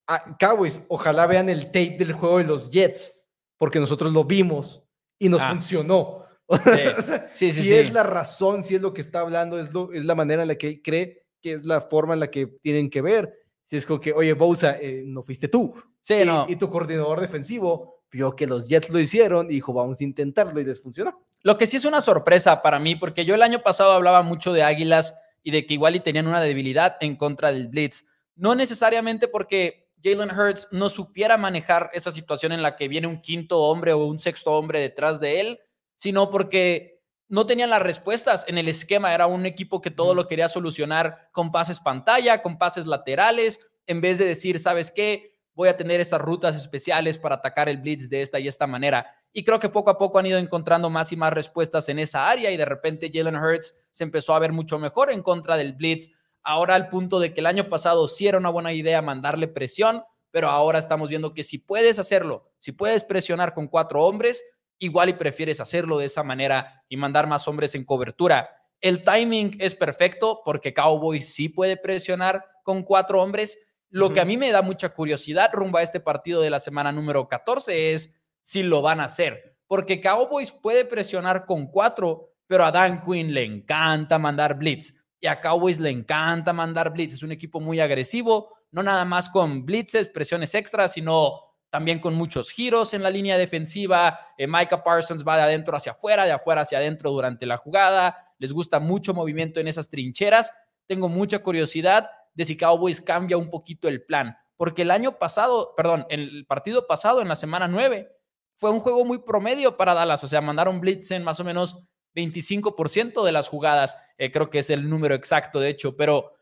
ah, 0.06 0.36
Cowboys, 0.38 0.80
ojalá 0.88 1.26
vean 1.26 1.48
el 1.48 1.66
tape 1.66 1.96
del 1.98 2.12
juego 2.12 2.38
de 2.38 2.44
los 2.44 2.70
Jets, 2.70 3.24
porque 3.56 3.80
nosotros 3.80 4.12
lo 4.12 4.24
vimos 4.24 4.82
y 5.18 5.28
nos 5.28 5.40
ah. 5.42 5.50
funcionó. 5.50 6.23
Sí. 7.34 7.52
si 7.52 7.74
es 7.74 7.92
la 7.92 8.02
razón, 8.02 8.64
si 8.64 8.74
es 8.74 8.82
lo 8.82 8.92
que 8.92 9.00
está 9.00 9.20
hablando, 9.20 9.58
es, 9.58 9.72
lo, 9.72 9.92
es 9.92 10.04
la 10.04 10.14
manera 10.14 10.42
en 10.42 10.48
la 10.48 10.56
que 10.56 10.82
cree 10.82 11.24
que 11.40 11.54
es 11.54 11.64
la 11.64 11.82
forma 11.82 12.14
en 12.14 12.20
la 12.20 12.30
que 12.30 12.46
tienen 12.46 12.88
que 12.88 13.02
ver. 13.02 13.32
Si 13.62 13.76
es 13.76 13.86
como 13.86 14.00
que, 14.00 14.12
oye, 14.12 14.32
Bosa, 14.32 14.78
eh, 14.80 15.02
no 15.04 15.22
fuiste 15.22 15.48
tú. 15.48 15.74
Sí, 16.00 16.14
y, 16.14 16.24
no. 16.24 16.46
y 16.48 16.56
tu 16.56 16.70
coordinador 16.70 17.20
defensivo 17.20 18.02
vio 18.10 18.34
que 18.34 18.46
los 18.46 18.68
Jets 18.68 18.90
lo 18.90 18.98
hicieron 19.00 19.46
y 19.46 19.54
dijo, 19.54 19.72
vamos 19.72 20.00
a 20.00 20.04
intentarlo 20.04 20.58
y 20.60 20.64
les 20.64 20.80
funcionó. 20.80 21.26
Lo 21.42 21.58
que 21.58 21.66
sí 21.66 21.76
es 21.76 21.84
una 21.84 22.00
sorpresa 22.00 22.62
para 22.62 22.78
mí, 22.78 22.96
porque 22.96 23.24
yo 23.24 23.34
el 23.34 23.42
año 23.42 23.62
pasado 23.62 23.92
hablaba 23.92 24.22
mucho 24.22 24.52
de 24.52 24.62
Águilas 24.62 25.14
y 25.42 25.50
de 25.50 25.66
que 25.66 25.74
igual 25.74 25.96
y 25.96 26.00
tenían 26.00 26.26
una 26.26 26.40
debilidad 26.40 26.96
en 27.00 27.16
contra 27.16 27.52
del 27.52 27.68
Blitz. 27.68 28.06
No 28.36 28.54
necesariamente 28.54 29.28
porque 29.28 29.90
Jalen 30.02 30.30
Hurts 30.30 30.68
no 30.70 30.88
supiera 30.88 31.36
manejar 31.36 31.90
esa 31.92 32.10
situación 32.10 32.52
en 32.52 32.62
la 32.62 32.76
que 32.76 32.88
viene 32.88 33.06
un 33.06 33.20
quinto 33.20 33.60
hombre 33.60 33.92
o 33.92 34.06
un 34.06 34.18
sexto 34.18 34.52
hombre 34.52 34.80
detrás 34.80 35.20
de 35.20 35.40
él, 35.40 35.60
sino 35.96 36.30
porque 36.30 36.94
no 37.28 37.46
tenían 37.46 37.70
las 37.70 37.82
respuestas 37.82 38.44
en 38.48 38.58
el 38.58 38.68
esquema. 38.68 39.14
Era 39.14 39.26
un 39.26 39.46
equipo 39.46 39.80
que 39.80 39.90
todo 39.90 40.14
lo 40.14 40.26
quería 40.26 40.48
solucionar 40.48 41.28
con 41.32 41.50
pases 41.50 41.80
pantalla, 41.80 42.42
con 42.42 42.58
pases 42.58 42.86
laterales, 42.86 43.60
en 43.86 44.00
vez 44.00 44.18
de 44.18 44.26
decir, 44.26 44.58
¿sabes 44.60 44.90
qué? 44.90 45.34
Voy 45.54 45.68
a 45.68 45.76
tener 45.76 46.00
estas 46.00 46.20
rutas 46.20 46.56
especiales 46.56 47.18
para 47.18 47.36
atacar 47.36 47.68
el 47.68 47.78
blitz 47.78 48.08
de 48.08 48.22
esta 48.22 48.40
y 48.40 48.48
esta 48.48 48.66
manera. 48.66 49.06
Y 49.32 49.44
creo 49.44 49.58
que 49.58 49.68
poco 49.68 49.90
a 49.90 49.98
poco 49.98 50.18
han 50.18 50.26
ido 50.26 50.38
encontrando 50.38 50.90
más 50.90 51.12
y 51.12 51.16
más 51.16 51.32
respuestas 51.32 51.88
en 51.88 51.98
esa 51.98 52.28
área 52.28 52.50
y 52.50 52.56
de 52.56 52.64
repente 52.64 53.10
Jalen 53.12 53.36
Hurts 53.36 53.74
se 53.90 54.04
empezó 54.04 54.34
a 54.34 54.38
ver 54.38 54.52
mucho 54.52 54.78
mejor 54.78 55.12
en 55.12 55.22
contra 55.22 55.56
del 55.56 55.74
blitz. 55.74 56.10
Ahora 56.42 56.74
al 56.74 56.88
punto 56.88 57.20
de 57.20 57.32
que 57.32 57.40
el 57.40 57.46
año 57.46 57.68
pasado 57.68 58.06
sí 58.08 58.26
era 58.26 58.38
una 58.38 58.50
buena 58.50 58.72
idea 58.72 59.00
mandarle 59.00 59.48
presión, 59.48 60.02
pero 60.30 60.50
ahora 60.50 60.78
estamos 60.78 61.08
viendo 61.08 61.32
que 61.34 61.42
si 61.42 61.58
puedes 61.58 61.98
hacerlo, 61.98 62.50
si 62.58 62.72
puedes 62.72 63.04
presionar 63.04 63.54
con 63.54 63.68
cuatro 63.68 64.02
hombres, 64.02 64.42
igual 64.78 65.08
y 65.08 65.12
prefieres 65.14 65.60
hacerlo 65.60 65.98
de 65.98 66.06
esa 66.06 66.22
manera 66.22 66.84
y 66.88 66.96
mandar 66.96 67.26
más 67.26 67.46
hombres 67.48 67.74
en 67.74 67.84
cobertura. 67.84 68.50
El 68.80 69.02
timing 69.02 69.56
es 69.60 69.74
perfecto 69.74 70.42
porque 70.44 70.74
Cowboys 70.74 71.32
sí 71.32 71.48
puede 71.48 71.76
presionar 71.76 72.44
con 72.62 72.82
cuatro 72.82 73.22
hombres. 73.22 73.58
Lo 73.90 74.12
que 74.12 74.20
a 74.20 74.24
mí 74.24 74.36
me 74.36 74.50
da 74.50 74.60
mucha 74.60 74.88
curiosidad 74.90 75.50
rumbo 75.52 75.78
a 75.78 75.82
este 75.82 76.00
partido 76.00 76.40
de 76.40 76.50
la 76.50 76.58
semana 76.58 76.92
número 76.92 77.28
14 77.28 77.92
es 77.92 78.20
si 78.42 78.62
lo 78.62 78.82
van 78.82 79.00
a 79.00 79.04
hacer, 79.04 79.56
porque 79.66 80.00
Cowboys 80.00 80.52
puede 80.52 80.84
presionar 80.84 81.46
con 81.46 81.68
cuatro, 81.68 82.34
pero 82.46 82.64
a 82.64 82.72
Dan 82.72 83.00
Quinn 83.00 83.32
le 83.32 83.44
encanta 83.44 84.18
mandar 84.18 84.58
blitz 84.58 84.94
y 85.18 85.26
a 85.26 85.40
Cowboys 85.40 85.80
le 85.80 85.88
encanta 85.88 86.52
mandar 86.52 86.92
blitz. 86.92 87.14
Es 87.14 87.22
un 87.22 87.32
equipo 87.32 87.60
muy 87.60 87.80
agresivo, 87.80 88.50
no 88.72 88.82
nada 88.82 89.06
más 89.06 89.30
con 89.30 89.64
blitzes, 89.64 90.08
presiones 90.08 90.54
extras, 90.54 90.92
sino 90.92 91.40
también 91.74 91.98
con 91.98 92.14
muchos 92.14 92.52
giros 92.52 92.94
en 92.94 93.02
la 93.02 93.10
línea 93.10 93.36
defensiva. 93.36 94.20
Eh, 94.38 94.46
Micah 94.46 94.84
Parsons 94.84 95.26
va 95.26 95.36
de 95.38 95.42
adentro 95.42 95.76
hacia 95.76 95.90
afuera, 95.90 96.24
de 96.24 96.30
afuera 96.30 96.60
hacia 96.60 96.78
adentro 96.78 97.10
durante 97.10 97.46
la 97.46 97.56
jugada. 97.56 98.32
Les 98.38 98.52
gusta 98.52 98.78
mucho 98.78 99.12
movimiento 99.12 99.58
en 99.58 99.66
esas 99.66 99.88
trincheras. 99.88 100.52
Tengo 100.86 101.08
mucha 101.08 101.40
curiosidad 101.40 102.08
de 102.32 102.44
si 102.44 102.56
Cowboys 102.56 103.00
cambia 103.00 103.36
un 103.36 103.50
poquito 103.50 103.88
el 103.88 104.04
plan, 104.04 104.36
porque 104.56 104.82
el 104.82 104.92
año 104.92 105.18
pasado, 105.18 105.74
perdón, 105.76 106.06
el 106.10 106.46
partido 106.46 106.86
pasado, 106.86 107.20
en 107.20 107.26
la 107.26 107.34
semana 107.34 107.66
9, 107.66 108.08
fue 108.54 108.70
un 108.70 108.78
juego 108.78 109.04
muy 109.04 109.18
promedio 109.18 109.76
para 109.76 109.94
Dallas, 109.94 110.22
o 110.22 110.28
sea, 110.28 110.40
mandaron 110.40 110.80
blitz 110.80 111.10
en 111.10 111.24
más 111.24 111.40
o 111.40 111.44
menos 111.44 111.80
25% 112.14 113.24
de 113.24 113.32
las 113.32 113.48
jugadas, 113.48 113.96
eh, 114.16 114.30
creo 114.30 114.48
que 114.48 114.60
es 114.60 114.70
el 114.70 114.88
número 114.88 115.16
exacto, 115.16 115.58
de 115.58 115.70
hecho, 115.70 115.96
pero 115.96 116.33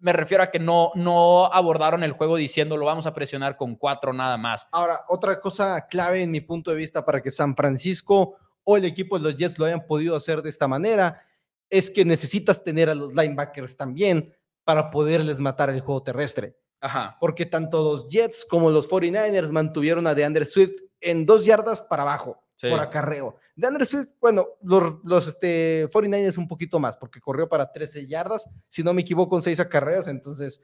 me 0.00 0.12
refiero 0.12 0.42
a 0.42 0.50
que 0.50 0.58
no, 0.58 0.90
no 0.94 1.46
abordaron 1.46 2.02
el 2.02 2.12
juego 2.12 2.36
diciendo 2.36 2.76
lo 2.76 2.86
vamos 2.86 3.06
a 3.06 3.14
presionar 3.14 3.56
con 3.56 3.76
cuatro 3.76 4.12
nada 4.12 4.36
más. 4.36 4.66
Ahora, 4.72 5.04
otra 5.08 5.40
cosa 5.40 5.86
clave 5.86 6.22
en 6.22 6.30
mi 6.30 6.40
punto 6.40 6.70
de 6.70 6.76
vista 6.76 7.04
para 7.04 7.22
que 7.22 7.30
San 7.30 7.54
Francisco 7.54 8.36
o 8.64 8.76
el 8.76 8.84
equipo 8.84 9.18
de 9.18 9.24
los 9.24 9.36
Jets 9.38 9.58
lo 9.58 9.66
hayan 9.66 9.86
podido 9.86 10.16
hacer 10.16 10.42
de 10.42 10.50
esta 10.50 10.66
manera 10.66 11.22
es 11.68 11.90
que 11.90 12.04
necesitas 12.04 12.64
tener 12.64 12.90
a 12.90 12.94
los 12.94 13.14
linebackers 13.14 13.76
también 13.76 14.34
para 14.64 14.90
poderles 14.90 15.38
matar 15.40 15.70
el 15.70 15.80
juego 15.80 16.02
terrestre. 16.02 16.56
Ajá. 16.82 17.18
porque 17.20 17.44
tanto 17.44 17.82
los 17.82 18.08
Jets 18.08 18.46
como 18.46 18.70
los 18.70 18.88
49ers 18.88 19.50
mantuvieron 19.50 20.06
a 20.06 20.14
DeAndre 20.14 20.46
Swift 20.46 20.80
en 21.02 21.26
dos 21.26 21.44
yardas 21.44 21.82
para 21.82 22.04
abajo 22.04 22.42
Sí. 22.60 22.68
por 22.68 22.78
acarreo. 22.80 23.36
DeAndre 23.56 23.86
Swift, 23.86 24.08
bueno, 24.20 24.46
los, 24.62 24.96
los 25.02 25.26
este, 25.28 25.88
49ers 25.88 26.36
un 26.36 26.46
poquito 26.46 26.78
más, 26.78 26.96
porque 26.98 27.18
corrió 27.20 27.48
para 27.48 27.72
13 27.72 28.06
yardas, 28.06 28.50
si 28.68 28.82
no 28.82 28.92
me 28.92 29.00
equivoco, 29.00 29.30
con 29.30 29.40
6 29.42 29.60
acarreos, 29.60 30.06
entonces 30.08 30.60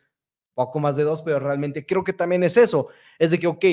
poco 0.53 0.79
más 0.79 0.95
de 0.97 1.05
dos, 1.05 1.23
pero 1.23 1.39
realmente 1.39 1.87
creo 1.87 2.05
que 2.05 2.13
también 2.13 2.43
es 2.45 2.59
eso, 2.59 2.89
es 3.19 3.31
de 3.31 3.39
que, 3.39 3.47
ok, 3.47 3.65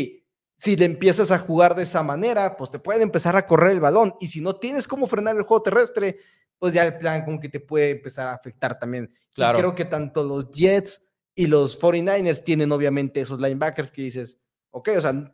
si 0.56 0.76
le 0.78 0.86
empiezas 0.86 1.32
a 1.32 1.40
jugar 1.40 1.76
de 1.76 1.84
esa 1.84 2.02
manera, 2.02 2.56
pues 2.56 2.70
te 2.70 2.80
pueden 2.80 3.02
empezar 3.02 3.36
a 3.36 3.46
correr 3.46 3.72
el 3.72 3.80
balón, 3.82 4.16
y 4.22 4.28
si 4.28 4.40
no 4.40 4.56
tienes 4.56 4.88
cómo 4.88 5.06
frenar 5.08 5.36
el 5.36 5.44
juego 5.44 5.64
terrestre, 5.64 6.20
pues 6.60 6.74
ya 6.74 6.86
el 6.86 6.98
plan 6.98 7.26
como 7.26 7.42
que 7.42 7.50
te 7.50 7.60
puede 7.60 7.90
empezar 7.92 8.30
a 8.30 8.34
afectar 8.36 8.80
también. 8.80 9.12
Y 9.32 9.36
Claro. 9.36 9.58
creo 9.60 9.76
que 9.76 9.84
tanto 9.84 10.24
los 10.24 10.50
Jets 10.52 11.06
y 11.36 11.48
los 11.48 11.78
49ers 11.78 12.42
tienen 12.44 12.72
obviamente 12.72 13.20
esos 13.20 13.40
linebackers 13.42 13.92
que 13.92 14.04
dices, 14.04 14.40
ok, 14.74 14.90
o 14.98 15.02
sea, 15.02 15.14
no 15.14 15.32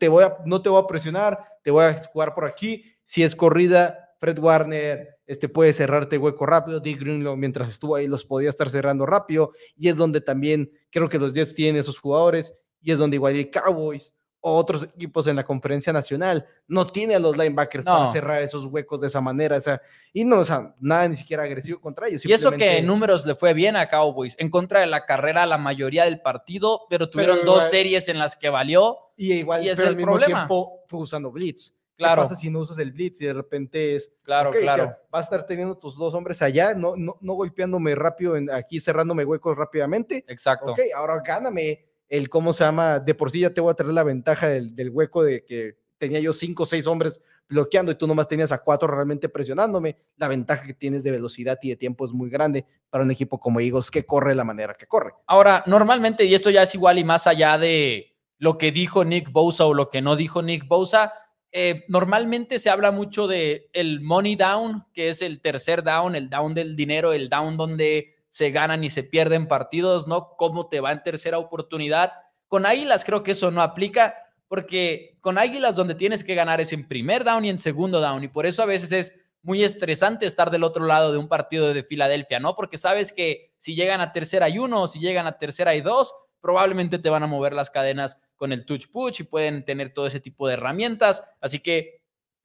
te 0.62 0.70
voy 0.70 0.84
a 0.84 0.88
presionar, 0.88 1.40
te 1.64 1.72
voy 1.72 1.86
a 1.86 1.98
jugar 1.98 2.36
por 2.36 2.46
aquí. 2.46 2.84
Si 3.04 3.24
es 3.24 3.36
corrida, 3.36 4.14
Fred 4.20 4.38
Warner 4.38 5.18
este, 5.26 5.48
puede 5.48 5.72
cerrarte 5.72 6.18
hueco 6.18 6.46
rápido. 6.46 6.82
Dick 6.82 7.00
Greenlaw, 7.00 7.38
mientras 7.38 7.70
estuvo 7.70 7.96
ahí, 7.96 8.08
los 8.08 8.26
podía 8.26 8.50
estar 8.50 8.70
cerrando 8.70 9.06
rápido. 9.06 9.52
Y 9.78 9.88
es 9.88 9.96
donde 9.96 10.20
también 10.20 10.72
creo 10.92 11.08
que 11.08 11.18
los 11.20 11.34
Jets 11.34 11.56
tienen 11.56 11.80
esos 11.80 12.00
jugadores. 12.00 12.60
Y 12.82 12.92
es 12.92 12.98
donde 12.98 13.16
igual 13.16 13.36
el 13.36 13.50
Cowboys 13.50 14.14
otros 14.42 14.84
equipos 14.84 15.28
en 15.28 15.36
la 15.36 15.44
conferencia 15.44 15.92
nacional 15.92 16.46
no 16.68 16.88
tienen 16.88 17.18
a 17.18 17.20
los 17.20 17.38
linebackers 17.38 17.84
para 17.84 18.06
No. 18.06 18.12
cerrar 18.12 18.42
esos 18.42 18.66
huecos 18.66 19.02
de 19.02 19.08
esa 19.08 19.20
manera. 19.22 19.58
O 19.58 19.62
sea, 19.62 19.82
y 20.14 20.24
no, 20.24 20.40
o 20.40 20.46
sea, 20.46 20.74
nada 20.80 21.08
ni 21.08 21.16
siquiera 21.16 21.44
agresivo 21.44 21.82
contra 21.82 22.08
ellos. 22.08 22.26
Y 22.26 22.32
eso 22.32 22.52
que 22.52 22.78
en 22.78 22.86
números 22.86 23.26
le 23.26 23.36
fue 23.36 23.54
bien 23.54 23.76
a 23.76 23.90
Cowboys, 23.90 24.36
en 24.40 24.50
contra 24.50 24.80
de 24.80 24.88
la 24.88 25.06
carrera 25.06 25.46
la 25.46 25.58
mayoría 25.58 26.06
del 26.06 26.22
partido, 26.22 26.82
pero 26.90 27.10
tuvieron 27.10 27.40
Pero 27.40 27.54
dos 27.54 27.70
series 27.70 28.08
en 28.08 28.18
las 28.18 28.36
que 28.36 28.50
valió. 28.50 28.98
Y 29.18 29.34
igual, 29.34 29.64
Y 29.66 29.70
es 29.70 29.78
pero 29.78 29.90
el 29.90 29.94
al 29.94 29.98
mismo 29.98 30.12
problema. 30.14 30.40
tiempo 30.42 30.84
fue 30.88 31.00
usando 31.02 31.32
blitz. 31.32 31.76
Claro. 31.98 32.22
¿Qué 32.22 32.28
pasa 32.28 32.36
si 32.36 32.50
no 32.50 32.60
usas 32.60 32.78
el 32.80 32.94
blitz 32.94 33.20
y 33.20 33.26
de 33.26 33.34
repente 33.34 33.94
es, 33.96 34.10
Claro, 34.24 34.52
ok, 34.52 34.56
claro. 34.62 34.96
vas 35.12 35.20
a 35.20 35.24
estar 35.36 35.46
teniendo 35.46 35.78
tus 35.78 35.98
dos 35.98 36.14
hombres 36.14 36.42
allá, 36.42 36.74
no, 36.74 36.96
no, 36.96 37.18
no 37.20 37.34
golpeándome 37.34 37.94
rápido, 37.94 38.38
en, 38.38 38.50
aquí 38.50 38.80
cerrándome 38.80 39.26
huecos 39.26 39.58
rápidamente? 39.58 40.24
Exacto. 40.30 40.72
Ok, 40.72 40.80
ahora 40.96 41.22
gáname 41.22 41.89
el, 42.10 42.30
¿cómo 42.30 42.54
se 42.54 42.64
llama? 42.64 43.00
De 43.00 43.16
por 43.16 43.32
sí 43.32 43.42
ya 43.42 43.54
te 43.54 43.62
voy 43.62 43.72
a 43.72 43.76
traer 43.76 43.94
la 43.94 44.04
ventaja 44.04 44.50
del, 44.50 44.76
del 44.76 44.90
hueco 44.90 45.24
de 45.24 45.46
que 45.46 45.78
tenía 45.98 46.20
yo 46.20 46.34
cinco 46.34 46.64
o 46.64 46.66
seis 46.66 46.88
hombres 46.88 47.22
bloqueando 47.48 47.92
y 47.92 47.96
tú 47.96 48.08
nomás 48.08 48.28
tenías 48.28 48.52
a 48.52 48.60
cuatro 48.60 48.88
realmente 48.88 49.28
presionándome. 49.28 49.98
La 50.18 50.28
ventaja 50.28 50.64
que 50.64 50.74
tienes 50.74 51.04
de 51.04 51.12
velocidad 51.12 51.60
y 51.62 51.70
de 51.70 51.76
tiempo 51.76 52.06
es 52.06 52.12
muy 52.12 52.30
grande 52.30 52.66
para 52.90 53.04
un 53.04 53.12
equipo 53.12 53.40
como 53.40 53.60
Eagles 53.60 53.92
que 53.92 54.06
corre 54.06 54.36
la 54.36 54.44
manera 54.44 54.76
que 54.76 54.88
corre. 54.88 55.14
Ahora, 55.28 55.64
normalmente, 55.66 56.26
y 56.26 56.34
esto 56.34 56.50
ya 56.50 56.64
es 56.64 56.74
igual 56.76 56.98
y 57.00 57.04
más 57.04 57.28
allá 57.28 57.58
de 57.58 58.16
lo 58.38 58.58
que 58.58 58.72
dijo 58.72 59.04
Nick 59.04 59.32
Bosa 59.32 59.66
o 59.66 59.74
lo 59.74 59.90
que 59.90 60.02
no 60.02 60.16
dijo 60.16 60.42
Nick 60.42 60.68
Bosa, 60.68 61.14
eh, 61.52 61.84
normalmente 61.88 62.60
se 62.60 62.70
habla 62.70 62.92
mucho 62.92 63.28
de 63.28 63.70
el 63.74 64.02
money 64.02 64.36
down, 64.36 64.86
que 64.94 65.10
es 65.10 65.22
el 65.22 65.42
tercer 65.42 65.84
down, 65.84 66.16
el 66.16 66.30
down 66.30 66.54
del 66.54 66.76
dinero, 66.76 67.12
el 67.12 67.30
down 67.30 67.58
donde 67.58 68.16
se 68.30 68.52
ganan 68.52 68.84
y 68.84 68.90
se 68.90 69.04
pierden 69.04 69.48
partidos, 69.48 70.08
¿no? 70.08 70.36
Cómo 70.38 70.68
te 70.68 70.80
va 70.80 70.92
en 70.92 71.04
tercera 71.04 71.40
oportunidad. 71.40 72.14
Con 72.48 72.66
Águilas 72.66 73.04
creo 73.04 73.24
que 73.24 73.32
eso 73.32 73.52
no 73.52 73.62
aplica, 73.62 74.16
porque 74.48 75.18
con 75.22 75.38
Águilas 75.38 75.76
donde 75.76 75.96
tienes 75.96 76.24
que 76.24 76.36
ganar 76.36 76.62
es 76.62 76.74
en 76.74 76.88
primer 76.88 77.24
down 77.24 77.46
y 77.46 77.50
en 77.50 77.60
segundo 77.60 78.02
down, 78.02 78.24
y 78.24 78.28
por 78.28 78.46
eso 78.46 78.64
a 78.64 78.66
veces 78.66 78.92
es 78.92 79.14
muy 79.42 79.64
estresante 79.64 80.26
estar 80.26 80.52
del 80.52 80.64
otro 80.64 80.86
lado 80.86 81.12
de 81.12 81.18
un 81.18 81.28
partido 81.28 81.74
de 81.74 81.84
Filadelfia, 81.84 82.40
¿no? 82.40 82.56
Porque 82.56 82.78
sabes 82.78 83.14
que 83.14 83.54
si 83.58 83.76
llegan 83.76 84.02
a 84.02 84.12
tercera 84.12 84.50
y 84.50 84.60
uno 84.60 84.86
si 84.88 85.00
llegan 85.00 85.28
a 85.28 85.38
tercera 85.38 85.76
y 85.76 85.82
dos, 85.82 86.14
probablemente 86.42 87.00
te 87.00 87.10
van 87.10 87.24
a 87.24 87.28
mover 87.28 87.54
las 87.54 87.70
cadenas 87.70 88.22
con 88.36 88.52
el 88.52 88.66
touch 88.66 88.88
push 88.92 89.22
y 89.22 89.24
pueden 89.24 89.66
tener 89.66 89.94
todo 89.94 90.08
ese 90.08 90.20
tipo 90.20 90.48
de 90.48 90.54
herramientas. 90.54 91.24
Así 91.42 91.60
que 91.60 91.99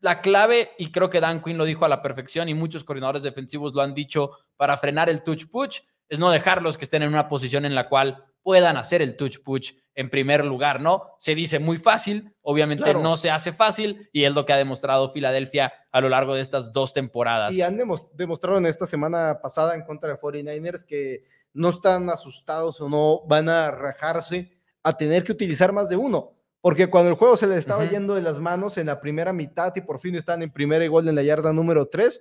la 0.05 0.21
clave, 0.21 0.71
y 0.79 0.93
creo 0.93 1.09
que 1.09 1.19
Dan 1.21 1.43
Quinn 1.43 1.57
lo 1.57 1.65
dijo 1.65 1.85
a 1.85 1.89
la 1.89 2.03
perfección 2.03 2.49
y 2.51 2.55
muchos 2.55 2.85
coordinadores 2.85 3.23
defensivos 3.23 3.73
lo 3.75 3.81
han 3.81 3.95
dicho 3.95 4.31
para 4.57 4.77
frenar 4.77 5.09
el 5.09 5.23
touch 5.23 5.47
push, 5.51 5.81
es 6.11 6.19
no 6.19 6.31
dejarlos 6.31 6.77
que 6.77 6.85
estén 6.85 7.03
en 7.03 7.09
una 7.09 7.27
posición 7.29 7.65
en 7.65 7.75
la 7.75 7.89
cual 7.89 8.23
puedan 8.43 8.77
hacer 8.77 9.01
el 9.01 9.17
touch 9.17 9.39
push 9.43 9.73
en 9.95 10.11
primer 10.11 10.45
lugar, 10.45 10.79
¿no? 10.81 11.15
Se 11.19 11.35
dice 11.35 11.59
muy 11.59 11.79
fácil, 11.79 12.35
obviamente 12.43 12.83
Claro. 12.85 13.01
no 13.01 13.17
se 13.17 13.31
hace 13.31 13.53
fácil 13.55 14.11
y 14.13 14.25
es 14.25 14.33
lo 14.33 14.45
que 14.45 14.53
ha 14.53 14.59
demostrado 14.59 15.09
Filadelfia 15.09 15.73
a 15.91 16.01
lo 16.03 16.11
largo 16.11 16.35
de 16.35 16.43
estas 16.43 16.71
dos 16.73 16.93
temporadas. 16.93 17.55
Y 17.55 17.63
han 17.63 17.79
demos- 17.79 18.07
demostrado 18.13 18.59
en 18.59 18.67
esta 18.67 18.87
semana 18.87 19.39
pasada 19.41 19.75
en 19.75 19.85
contra 19.85 20.11
de 20.11 20.17
49ers 20.19 20.85
que 20.85 21.25
no 21.55 21.71
están 21.71 22.11
asustados 22.11 22.79
o 22.83 22.89
no 22.91 23.21
van 23.27 23.49
a 23.49 23.71
rajarse 23.71 24.51
a 24.83 24.95
tener 24.95 25.25
que 25.25 25.33
utilizar 25.33 25.73
más 25.73 25.89
de 25.89 25.97
uno. 25.97 26.33
Porque 26.65 26.89
cuando 26.89 27.11
el 27.11 27.17
juego 27.17 27.37
se 27.37 27.47
les 27.47 27.59
estaba 27.59 27.85
yendo 27.85 28.15
de 28.15 28.23
las 28.23 28.39
manos 28.39 28.79
en 28.79 28.87
la 28.87 28.99
primera 28.99 29.35
mitad 29.35 29.71
y 29.77 29.83
por 29.83 29.99
fin 29.99 30.15
están 30.15 30.41
en 30.41 30.51
primera 30.51 30.83
y 30.83 30.89
gol 30.89 31.07
en 31.07 31.15
la 31.15 31.23
yarda 31.23 31.53
número 31.53 31.89
3, 31.89 32.19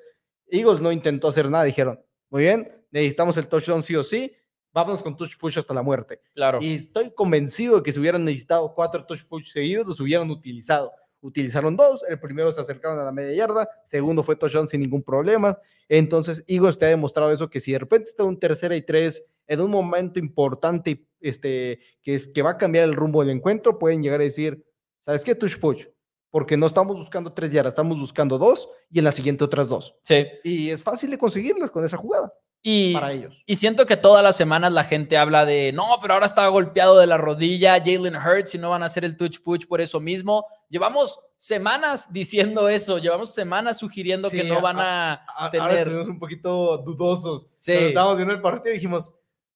Eagles 0.47 0.81
no 0.81 0.91
intentó 0.91 1.29
hacer 1.29 1.49
nada. 1.49 1.63
Dijeron, 1.63 1.97
muy 2.29 2.43
bien, 2.43 2.69
necesitamos 2.91 3.37
el 3.37 3.47
touchdown 3.47 3.81
sí 3.81 3.95
o 3.95 4.03
sí, 4.03 4.33
vámonos 4.73 5.01
con 5.01 5.15
touch 5.15 5.37
push 5.37 5.59
hasta 5.59 5.73
la 5.73 5.81
muerte. 5.81 6.19
Claro. 6.35 6.59
Y 6.61 6.73
estoy 6.73 7.11
convencido 7.11 7.77
de 7.77 7.83
que 7.83 7.93
si 7.93 8.01
hubieran 8.01 8.25
necesitado 8.25 8.73
cuatro 8.75 9.05
touch 9.05 9.23
push 9.23 9.49
seguidos, 9.49 9.87
los 9.87 10.01
hubieran 10.01 10.29
utilizado. 10.29 10.91
Utilizaron 11.21 11.77
dos, 11.77 12.03
el 12.09 12.19
primero 12.19 12.51
se 12.51 12.59
acercaron 12.59 12.99
a 12.99 13.05
la 13.05 13.13
media 13.13 13.33
yarda, 13.33 13.69
segundo 13.85 14.23
fue 14.23 14.35
touchdown 14.35 14.67
sin 14.67 14.81
ningún 14.81 15.03
problema. 15.03 15.57
Entonces, 15.87 16.43
Eagles 16.47 16.77
te 16.77 16.83
ha 16.83 16.89
demostrado 16.89 17.31
eso, 17.31 17.49
que 17.49 17.61
si 17.61 17.71
de 17.71 17.79
repente 17.79 18.09
está 18.09 18.25
un 18.25 18.37
tercera 18.37 18.75
y 18.75 18.81
tres 18.81 19.25
en 19.47 19.61
un 19.61 19.71
momento 19.71 20.19
importante 20.19 21.07
este, 21.23 21.79
que, 22.01 22.15
es, 22.15 22.27
que 22.29 22.41
va 22.41 22.51
a 22.51 22.57
cambiar 22.57 22.85
el 22.85 22.95
rumbo 22.95 23.21
del 23.21 23.35
encuentro, 23.35 23.79
pueden 23.79 24.03
llegar 24.03 24.19
a 24.19 24.23
decir, 24.23 24.63
¿sabes 25.01 25.23
qué? 25.25 25.33
Touch 25.35 25.57
push. 25.59 25.85
Porque 26.29 26.57
no 26.57 26.65
estamos 26.67 26.95
buscando 26.95 27.31
tres 27.33 27.51
yardas, 27.51 27.73
estamos 27.73 27.99
buscando 27.99 28.37
dos 28.39 28.67
y 28.89 28.97
en 28.99 29.05
la 29.05 29.11
siguiente 29.11 29.43
otras 29.43 29.67
dos. 29.67 29.95
Sí. 30.03 30.25
Y 30.43 30.69
es 30.71 30.81
fácil 30.81 31.11
de 31.11 31.17
conseguirlas 31.19 31.69
con 31.69 31.85
esa 31.85 31.95
jugada 31.95 32.33
Y, 32.63 32.91
para 32.93 33.11
ellos. 33.13 33.35
Y 33.45 33.55
siento 33.55 33.85
que 33.85 33.97
todas 33.97 34.23
las 34.23 34.35
semanas 34.35 34.71
la 34.71 34.83
gente 34.83 35.15
habla 35.15 35.45
de, 35.45 35.71
no, 35.73 35.85
pero 36.01 36.15
ahora 36.15 36.25
está 36.25 36.47
golpeado 36.47 36.97
de 36.97 37.05
la 37.05 37.17
rodilla, 37.17 37.77
Jalen 37.77 38.15
Hurts 38.15 38.55
y 38.55 38.57
no 38.57 38.71
van 38.71 38.81
a 38.81 38.87
hacer 38.87 39.05
el 39.05 39.15
touch 39.15 39.41
push 39.43 39.67
por 39.67 39.79
eso 39.79 39.99
mismo. 39.99 40.43
Llevamos 40.69 41.19
semanas 41.37 42.11
diciendo 42.11 42.67
eso, 42.67 42.97
llevamos 42.97 43.35
semanas 43.35 43.77
sugiriendo 43.77 44.29
que 44.31 44.41
Sí, 44.41 44.47
no 44.49 44.57
a- 44.57 44.61
van 44.61 44.79
a, 44.79 45.13
A- 45.13 45.25
Ahora 45.37 45.51
tener... 45.51 45.77
estuvimos 45.79 46.07
un 46.07 46.17
poquito 46.17 46.77
dudosos. 46.79 47.47
Sí. 47.57 47.73
Estábamos 47.73 48.15
viendo 48.17 48.33
el 48.33 48.41
partido 48.41 48.71
y 48.73 48.77
dijimos, 48.77 49.13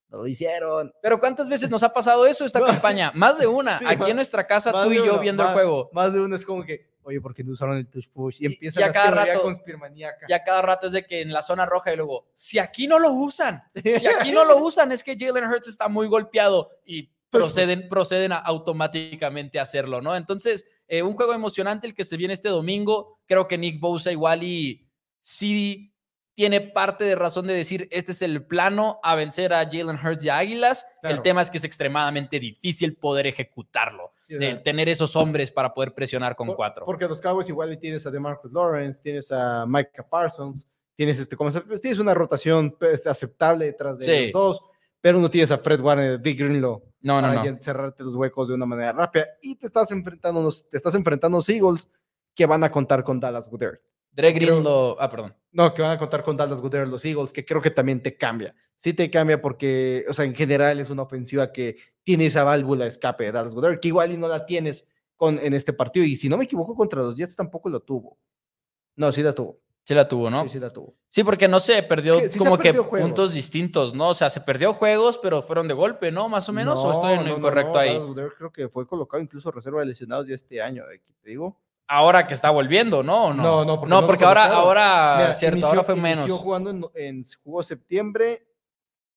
no 0.09 0.19
lo 0.19 0.27
hicieron. 0.27 0.93
Pero 1.01 1.19
¿cuántas 1.19 1.49
veces 1.49 1.69
nos 1.69 1.83
ha 1.83 1.93
pasado 1.93 2.25
eso 2.25 2.45
esta 2.45 2.59
No, 2.61 2.67
sí. 2.67 2.71
campaña? 2.73 3.11
Más 3.15 3.37
de 3.37 3.47
una. 3.47 3.77
Sí, 3.79 3.85
Aquí 3.87 3.99
más- 3.99 4.09
en 4.09 4.15
nuestra 4.15 4.47
casa, 4.47 4.71
tú 4.71 4.91
y 4.91 4.95
yo 4.97 5.03
uno, 5.03 5.19
viendo 5.19 5.43
más- 5.43 5.51
el 5.51 5.55
juego. 5.55 5.89
Más 5.93 6.13
de 6.13 6.21
uno 6.21 6.35
es 6.35 6.45
como 6.45 6.63
que, 6.63 6.91
oye, 7.03 7.19
¿por 7.21 7.33
qué 7.33 7.43
no 7.43 7.51
usaron 7.53 7.77
el 7.77 7.87
touch 7.89 8.07
push? 8.09 8.37
Y 8.39 8.43
Y- 8.43 8.45
empieza 8.53 8.79
y 8.79 8.83
a 8.83 8.87
la 8.87 8.93
cada 8.93 9.11
rato- 9.11 9.41
conspirmaníaca. 9.41 10.25
Ya 10.29 10.43
cada 10.43 10.61
rato 10.61 10.87
es 10.87 10.93
de 10.93 11.05
que 11.05 11.21
en 11.21 11.31
la 11.33 11.41
zona 11.41 11.65
roja 11.65 11.91
y 11.93 11.97
luego, 11.97 12.27
si 12.33 12.59
aquí 12.59 12.87
no 12.87 12.99
lo 12.99 13.11
usan, 13.13 13.63
si 13.75 14.07
aquí 14.31 14.31
no 14.31 14.45
lo 14.45 14.57
usan, 14.57 14.91
es 14.91 15.03
que 15.03 15.17
Jalen 15.19 15.45
Hurts 15.45 15.67
está 15.67 15.87
muy 15.89 16.07
golpeado 16.07 16.69
y 16.85 17.09
proceden, 17.29 17.89
proceden 17.89 18.31
a- 18.31 18.37
automáticamente 18.37 19.59
a 19.59 19.63
hacerlo, 19.63 20.01
¿no? 20.01 20.15
Entonces, 20.15 20.65
eh, 20.87 21.01
un 21.03 21.13
juego 21.13 21.33
emocionante 21.33 21.85
el 21.85 21.93
que 21.93 22.05
se 22.05 22.15
viene 22.15 22.33
este 22.33 22.47
domingo. 22.47 23.19
Creo 23.25 23.45
que 23.47 23.57
Nick 23.57 23.79
Bosa 23.81 24.09
igual 24.11 24.43
y 24.43 24.87
sí 25.21 25.93
tiene 26.37 26.61
parte 26.61 27.03
de 27.03 27.15
razón 27.15 27.47
de 27.47 27.55
decir, 27.55 27.87
este 27.89 28.11
es 28.11 28.21
el 28.21 28.45
plano 28.45 28.99
a 29.01 29.15
vencer 29.15 29.53
a 29.53 29.65
Jalen 29.65 29.97
Hurts 29.97 30.23
y 30.23 30.29
a 30.29 30.37
Águilas. 30.37 30.85
El 31.01 31.23
tema 31.23 31.41
es 31.41 31.49
que 31.49 31.57
es 31.57 31.63
extremadamente 31.63 32.39
difícil 32.39 32.95
poder 32.95 33.25
ejecutarlo, 33.25 34.13
Sí, 34.27 34.35
el 34.35 34.61
tener 34.61 34.87
esos 34.87 35.15
hombres 35.15 35.49
para 35.49 35.73
poder 35.73 35.95
presionar 35.95 36.35
con 36.35 36.45
por- 36.45 36.55
cuatro. 36.55 36.85
Porque 36.85 37.07
los 37.07 37.19
Cowboys 37.21 37.49
igual 37.49 37.75
tienes 37.79 38.05
a 38.05 38.11
DeMarcus 38.11 38.51
Lawrence, 38.53 39.01
tienes 39.01 39.31
a 39.31 39.65
Micah 39.65 40.07
Parsons, 40.07 40.67
tienes, 40.95 41.19
este, 41.19 41.35
como, 41.35 41.49
pues, 41.49 41.81
tienes 41.81 41.97
una 41.97 42.13
rotación 42.13 42.69
pues, 42.77 43.07
aceptable 43.07 43.65
detrás 43.65 43.97
de 43.97 44.05
Sí. 44.05 44.23
los 44.25 44.31
dos, 44.33 44.61
pero 45.01 45.19
no 45.19 45.31
tienes 45.31 45.49
a 45.49 45.57
Fred 45.57 45.81
Warner, 45.81 46.19
Big 46.19 46.37
Greenlaw, 46.37 46.83
no, 47.01 47.15
no, 47.19 47.27
para 47.29 47.33
no. 47.33 47.45
ya 47.45 47.57
cerrarte 47.59 48.03
los 48.03 48.13
huecos 48.15 48.47
de 48.47 48.53
una 48.53 48.67
manera 48.67 48.91
rápida. 48.91 49.25
Y 49.41 49.55
te 49.57 49.65
estás 49.65 49.89
enfrentando, 49.89 50.51
te 50.69 50.77
estás 50.77 50.93
enfrentando 50.93 51.37
a 51.37 51.39
los 51.39 51.49
Eagles 51.49 51.89
que 52.35 52.45
van 52.45 52.63
a 52.63 52.71
contar 52.71 53.03
con 53.03 53.19
Dallas 53.19 53.49
Goodell. 53.49 53.79
Dre 54.17 54.33
creo- 54.33 54.55
Greenlaw, 54.55 54.97
ah, 54.99 55.09
perdón. 55.09 55.35
No, 55.51 55.73
que 55.73 55.81
van 55.83 55.91
a 55.91 55.97
contar 55.97 56.23
con 56.23 56.35
Dallas 56.35 56.59
Goodell 56.59 56.89
los 56.89 57.05
Eagles, 57.05 57.31
que 57.31 57.45
creo 57.45 57.61
que 57.61 57.71
también 57.71 58.01
te 58.01 58.17
cambia. 58.17 58.53
Sí 58.75 58.93
te 58.93 59.09
cambia 59.09 59.41
porque, 59.41 60.05
o 60.09 60.13
sea, 60.13 60.25
en 60.25 60.35
general 60.35 60.79
es 60.79 60.89
una 60.89 61.03
ofensiva 61.03 61.51
que 61.51 61.77
tiene 62.03 62.25
esa 62.25 62.43
válvula 62.43 62.83
de 62.85 62.89
escape 62.89 63.25
de 63.25 63.31
Dallas 63.31 63.53
Goodell, 63.55 63.79
que 63.79 63.87
igual 63.89 64.11
y 64.11 64.17
no 64.17 64.27
la 64.27 64.45
tienes 64.45 64.87
con, 65.15 65.39
en 65.39 65.53
este 65.53 65.71
partido. 65.71 66.05
Y 66.05 66.15
si 66.15 66.29
no 66.29 66.37
me 66.37 66.45
equivoco, 66.45 66.75
contra 66.75 67.01
los 67.01 67.15
Jets 67.15 67.35
tampoco 67.35 67.69
lo 67.69 67.79
tuvo. 67.79 68.17
No, 68.95 69.11
sí 69.11 69.21
la 69.21 69.33
tuvo. 69.33 69.59
Sí 69.83 69.93
la 69.93 70.07
tuvo, 70.07 70.29
¿no? 70.29 70.43
Sí, 70.43 70.49
sí 70.49 70.59
la 70.59 70.73
tuvo. 70.73 70.95
Sí, 71.07 71.23
porque 71.23 71.47
no 71.47 71.59
se 71.59 71.81
perdió 71.83 72.19
se 72.29 72.37
como 72.37 72.57
que 72.57 72.73
juegos. 72.73 72.99
puntos 73.07 73.33
distintos, 73.33 73.93
¿no? 73.93 74.09
O 74.09 74.13
sea, 74.13 74.29
se 74.29 74.41
perdió 74.41 74.73
juegos, 74.73 75.17
pero 75.23 75.41
fueron 75.41 75.67
de 75.67 75.73
golpe, 75.73 76.11
¿no? 76.11 76.27
Más 76.27 76.49
o 76.49 76.53
menos, 76.53 76.83
o 76.83 76.91
estoy 76.91 77.13
en 77.13 77.23
lo 77.23 77.29
No, 77.31 77.37
incorrecto 77.37 77.73
no, 77.73 77.79
ahí. 77.79 77.97
Creo 78.37 78.51
que 78.51 78.67
fue 78.67 78.85
colocado 78.85 79.23
incluso 79.23 79.49
reserva 79.49 79.79
de 79.79 79.85
lesionados 79.85 80.27
ya 80.27 80.35
este 80.35 80.61
año, 80.61 80.83
aquí 80.93 81.13
te 81.21 81.29
digo. 81.29 81.57
Ahora 81.87 82.27
que 82.27 82.33
está 82.33 82.49
volviendo, 82.49 83.01
¿no? 83.03 83.25
¿O 83.27 83.33
no? 83.33 83.43
No, 83.43 83.65
no, 83.65 83.79
porque 83.79 83.89
no, 83.89 84.05
porque 84.05 84.25
ahora, 84.25 84.45
ahora, 84.47 85.15
Mira, 85.17 85.33
cierto, 85.33 85.57
inició- 85.57 85.69
ahora 85.69 85.83
fue 85.83 85.95
inició 85.97 86.23
menos. 86.25 86.39
jugando 86.41 86.69
en, 86.69 86.85
en 86.95 87.21
jugó 87.43 87.63
septiembre 87.63 88.45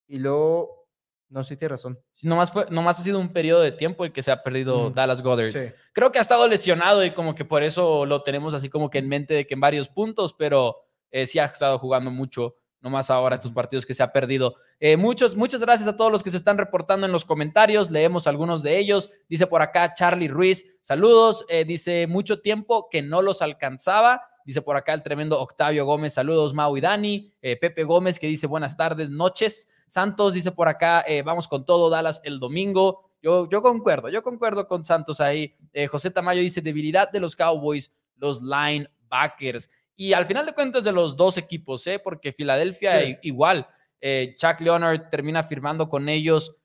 y 0.06 0.18
luego 0.18 0.86
No, 1.28 1.44
sí, 1.44 1.56
tiene 1.56 1.70
razón. 1.70 1.96
Nomás, 2.22 2.50
fue, 2.52 2.66
nomás 2.70 2.98
ha 2.98 3.02
sido 3.04 3.20
un 3.20 3.32
periodo 3.32 3.60
de 3.60 3.70
tiempo 3.72 4.04
el 4.04 4.12
que 4.12 4.20
se 4.22 4.32
ha 4.32 4.42
perdido 4.42 4.90
Mm. 4.90 4.94
Dallas 4.94 5.22
Goddard. 5.22 5.50
Sí. 5.50 5.72
Creo 5.92 6.10
que 6.10 6.18
ha 6.18 6.22
estado 6.22 6.46
lesionado 6.48 7.04
y 7.04 7.12
como 7.12 7.34
que 7.36 7.44
por 7.44 7.62
eso 7.62 8.04
lo 8.04 8.22
tenemos 8.24 8.52
así 8.54 8.68
como 8.68 8.90
que 8.90 8.98
en 8.98 9.08
mente 9.08 9.34
de 9.34 9.46
que 9.46 9.54
en 9.54 9.60
varios 9.60 9.88
puntos, 9.88 10.34
pero 10.34 10.76
eh, 11.12 11.26
sí 11.26 11.38
ha 11.38 11.44
estado 11.44 11.78
jugando 11.78 12.10
mucho, 12.10 12.56
nomás 12.80 13.10
ahora 13.10 13.36
estos 13.36 13.52
partidos 13.52 13.84
que 13.84 13.94
se 13.94 14.02
ha 14.02 14.12
perdido. 14.12 14.56
Eh, 14.78 14.96
muchos, 14.96 15.36
muchas 15.36 15.60
gracias 15.60 15.88
a 15.88 15.96
todos 15.96 16.10
los 16.10 16.22
que 16.22 16.30
se 16.30 16.36
están 16.36 16.58
reportando 16.58 17.06
en 17.06 17.12
los 17.12 17.24
comentarios, 17.24 17.90
leemos 17.90 18.26
algunos 18.26 18.62
de 18.62 18.78
ellos. 18.78 19.10
Dice 19.28 19.46
por 19.46 19.62
acá 19.62 19.92
Charlie 19.94 20.28
Ruiz, 20.28 20.66
saludos, 20.80 21.44
Eh, 21.48 21.64
dice 21.64 22.06
mucho 22.06 22.40
tiempo 22.40 22.88
que 22.90 23.02
no 23.02 23.22
los 23.22 23.42
alcanzaba. 23.42 24.22
Dice 24.44 24.62
por 24.62 24.76
acá 24.76 24.94
el 24.94 25.02
tremendo 25.02 25.38
Octavio 25.38 25.84
Gómez, 25.84 26.14
saludos 26.14 26.54
Mau 26.54 26.76
y 26.76 26.80
Dani. 26.80 27.32
Eh, 27.42 27.56
Pepe 27.56 27.84
Gómez 27.84 28.18
que 28.18 28.26
dice 28.26 28.46
buenas 28.46 28.76
tardes, 28.76 29.10
noches. 29.10 29.68
Santos 29.86 30.34
dice 30.34 30.52
por 30.52 30.68
acá, 30.68 31.04
vamos 31.24 31.48
con 31.48 31.64
todo, 31.64 31.90
Dallas 31.90 32.20
el 32.24 32.38
domingo. 32.38 33.10
Yo, 33.20 33.48
yo 33.48 33.60
concuerdo, 33.60 34.08
yo 34.08 34.22
concuerdo 34.22 34.68
con 34.68 34.84
Santos 34.84 35.20
ahí. 35.20 35.56
José 35.90 36.12
Tamayo 36.12 36.40
dice 36.40 36.60
debilidad 36.60 37.10
de 37.10 37.18
los 37.18 37.34
Cowboys, 37.34 37.92
los 38.16 38.40
linebackers. 38.40 39.68
Y 39.96 40.12
al 40.12 40.26
final 40.26 40.46
de 40.46 40.54
cuentas 40.54 40.84
de 40.84 40.92
los 40.92 41.16
dos 41.16 41.36
equipos, 41.36 41.86
¿eh? 41.86 41.98
porque 41.98 42.32
Filadelfia 42.32 43.00
Sí. 43.00 43.18
igual. 43.22 43.66
Eh, 44.00 44.34
Chuck 44.38 44.60
Leonard 44.60 45.10
termina 45.10 45.42
firmando 45.42 45.88
con 45.88 46.08
ellos 46.08 46.56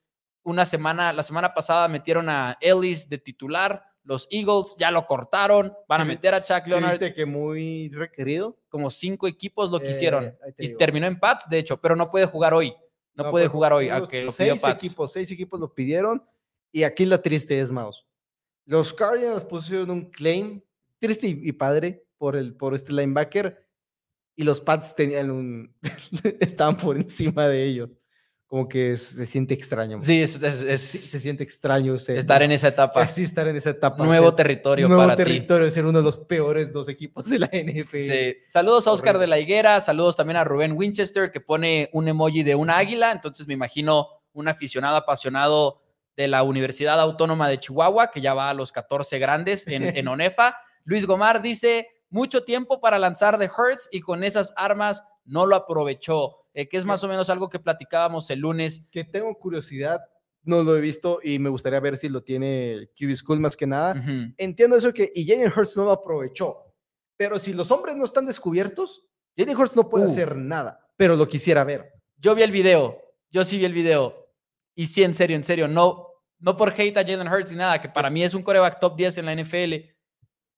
una 0.42 0.64
semana, 0.64 1.12
la 1.12 1.22
semana 1.22 1.52
pasada 1.52 1.86
metieron 1.88 2.28
a 2.30 2.56
Ellis 2.60 3.08
de 3.08 3.18
titular, 3.18 3.82
los 4.04 4.28
Eagles 4.30 4.76
ya 4.78 4.90
lo 4.92 5.04
cortaron, 5.04 5.72
van 5.88 6.00
a 6.00 6.04
meter 6.04 6.32
a 6.32 6.40
Chuck 6.40 6.66
Leonard, 6.68 7.00
que 7.12 7.26
muy 7.26 7.88
requerido. 7.90 8.56
como 8.68 8.90
cinco 8.90 9.26
equipos 9.26 9.70
lo 9.70 9.78
Eh, 9.82 9.86
quisieron 9.88 10.34
y 10.56 10.66
digo. 10.68 10.78
terminó 10.78 11.06
en 11.08 11.18
Pats, 11.18 11.48
de 11.50 11.58
hecho, 11.58 11.80
pero 11.80 11.96
no 11.96 12.06
puede 12.08 12.26
jugar 12.26 12.54
hoy, 12.54 12.72
no, 13.14 13.30
puede 13.30 13.46
pues, 13.46 13.52
jugar 13.52 13.72
hoy, 13.72 13.88
aunque 13.88 14.22
lo 14.24 14.32
pidió 14.32 14.52
seis 14.52 14.62
Pats. 14.62 14.84
equipos, 14.84 15.12
seis 15.12 15.30
equipos 15.32 15.58
lo 15.60 15.74
pidieron. 15.74 16.24
Y 16.72 16.84
aquí 16.84 17.04
la 17.04 17.20
triste 17.20 17.58
es 17.60 17.70
Mouse. 17.70 18.06
Los 18.66 18.92
Cardinals 18.94 19.44
pusieron 19.44 19.90
un 19.90 20.10
claim 20.10 20.62
triste 21.00 21.26
y 21.26 21.52
padre 21.52 22.05
por, 22.18 22.36
el, 22.36 22.54
por 22.54 22.74
este 22.74 22.92
linebacker. 22.92 23.64
Y 24.36 24.44
los 24.44 24.60
Pats 24.60 24.94
tenían 24.94 25.30
un. 25.30 25.74
estaban 26.40 26.76
por 26.76 26.96
encima 26.96 27.48
de 27.48 27.64
ellos. 27.64 27.90
Como 28.48 28.68
que 28.68 28.96
se 28.96 29.26
siente 29.26 29.54
extraño. 29.54 29.98
Sí, 30.02 30.22
es, 30.22 30.40
es- 30.40 30.54
se, 30.58 30.72
es 30.72 30.80
se 30.80 31.18
siente 31.18 31.42
extraño 31.42 31.96
estar 31.96 32.42
en 32.44 32.52
esa 32.52 32.68
etapa, 32.68 33.04
Sí, 33.08 33.24
estar 33.24 33.48
en 33.48 33.56
esa 33.56 33.70
etapa. 33.70 34.04
nuevo 34.04 34.28
ser- 34.28 34.36
territorio 34.36 34.86
nuevo 34.86 35.02
para 35.02 35.16
ti. 35.16 35.24
territorio, 35.24 35.68
ser 35.70 35.84
uno 35.84 35.98
de 35.98 36.04
los 36.04 36.18
peores 36.18 36.72
dos 36.72 36.88
equipos 36.88 37.28
de 37.28 37.40
la 37.40 37.46
NFL. 37.52 37.98
Sí. 37.98 38.36
Saludos 38.46 38.86
a 38.86 38.92
Oscar 38.92 39.18
de 39.18 39.26
la 39.26 39.40
Higuera, 39.40 39.80
saludos 39.80 40.14
también 40.14 40.36
a 40.36 40.44
Rubén 40.44 40.72
Winchester 40.76 41.32
que 41.32 41.40
pone 41.40 41.90
un 41.92 42.06
emoji 42.06 42.44
de 42.44 42.54
una 42.54 42.76
águila, 42.76 43.10
entonces 43.10 43.48
me 43.48 43.54
imagino 43.54 44.06
un 44.32 44.46
aficionado 44.46 44.96
apasionado 44.96 45.82
de 46.16 46.28
la 46.28 46.44
Universidad 46.44 47.00
Autónoma 47.00 47.48
de 47.48 47.58
Chihuahua 47.58 48.12
que 48.12 48.20
ya 48.20 48.32
va 48.32 48.50
a 48.50 48.54
los 48.54 48.70
14 48.70 49.18
grandes 49.18 49.66
en, 49.66 49.82
en 49.82 50.06
ONEFA. 50.08 50.56
Luis 50.84 51.04
Gomar 51.04 51.42
dice, 51.42 51.88
mucho 52.10 52.44
tiempo 52.44 52.80
para 52.80 52.98
lanzar 52.98 53.38
de 53.38 53.46
Hertz 53.46 53.88
y 53.92 54.00
con 54.00 54.22
esas 54.24 54.52
armas 54.56 55.04
no 55.24 55.46
lo 55.46 55.56
aprovechó, 55.56 56.36
eh, 56.54 56.68
que 56.68 56.76
es 56.76 56.84
más 56.84 57.02
o 57.04 57.08
menos 57.08 57.28
algo 57.30 57.48
que 57.48 57.58
platicábamos 57.58 58.30
el 58.30 58.40
lunes. 58.40 58.86
que 58.90 59.04
tengo 59.04 59.34
curiosidad, 59.38 60.00
no 60.42 60.62
lo 60.62 60.76
he 60.76 60.80
visto 60.80 61.18
y 61.22 61.38
me 61.40 61.48
gustaría 61.50 61.80
ver 61.80 61.96
si 61.96 62.08
lo 62.08 62.22
tiene 62.22 62.88
QB 62.98 63.14
School 63.16 63.40
más 63.40 63.56
que 63.56 63.66
nada. 63.66 64.00
Entiendo 64.36 64.76
eso 64.76 64.92
que 64.92 65.10
y 65.14 65.26
Jalen 65.26 65.52
Hurts 65.54 65.76
no 65.76 65.84
lo 65.84 65.90
aprovechó, 65.92 66.72
pero 67.16 67.38
si 67.38 67.52
los 67.52 67.70
hombres 67.72 67.96
no 67.96 68.04
están 68.04 68.26
descubiertos, 68.26 69.04
Jalen 69.36 69.56
Hurts 69.56 69.74
no 69.76 69.88
puede 69.88 70.06
Uh. 70.06 70.08
hacer 70.08 70.36
nada, 70.36 70.78
pero 70.96 71.16
lo 71.16 71.26
quisiera 71.26 71.64
ver. 71.64 71.92
Yo 72.16 72.34
vi 72.36 72.42
el 72.42 72.52
video, 72.52 72.98
yo 73.30 73.42
sí 73.44 73.58
vi 73.58 73.64
el 73.64 73.72
video. 73.72 74.24
Y 74.76 74.86
sí, 74.86 75.02
en 75.02 75.14
serio, 75.14 75.36
en 75.36 75.42
serio, 75.44 75.66
no, 75.66 76.06
no 76.38 76.56
por 76.56 76.70
hate 76.70 76.96
a 76.98 77.02
Jalen 77.04 77.26
Hurts 77.28 77.50
ni 77.50 77.58
nada, 77.58 77.80
que 77.80 77.88
para 77.88 78.08
mí 78.10 78.22
es 78.22 78.32
un 78.34 78.42
coreback 78.42 78.78
top 78.78 78.94
10 78.96 79.18
en 79.18 79.24
la 79.26 79.32
NFL 79.34 79.95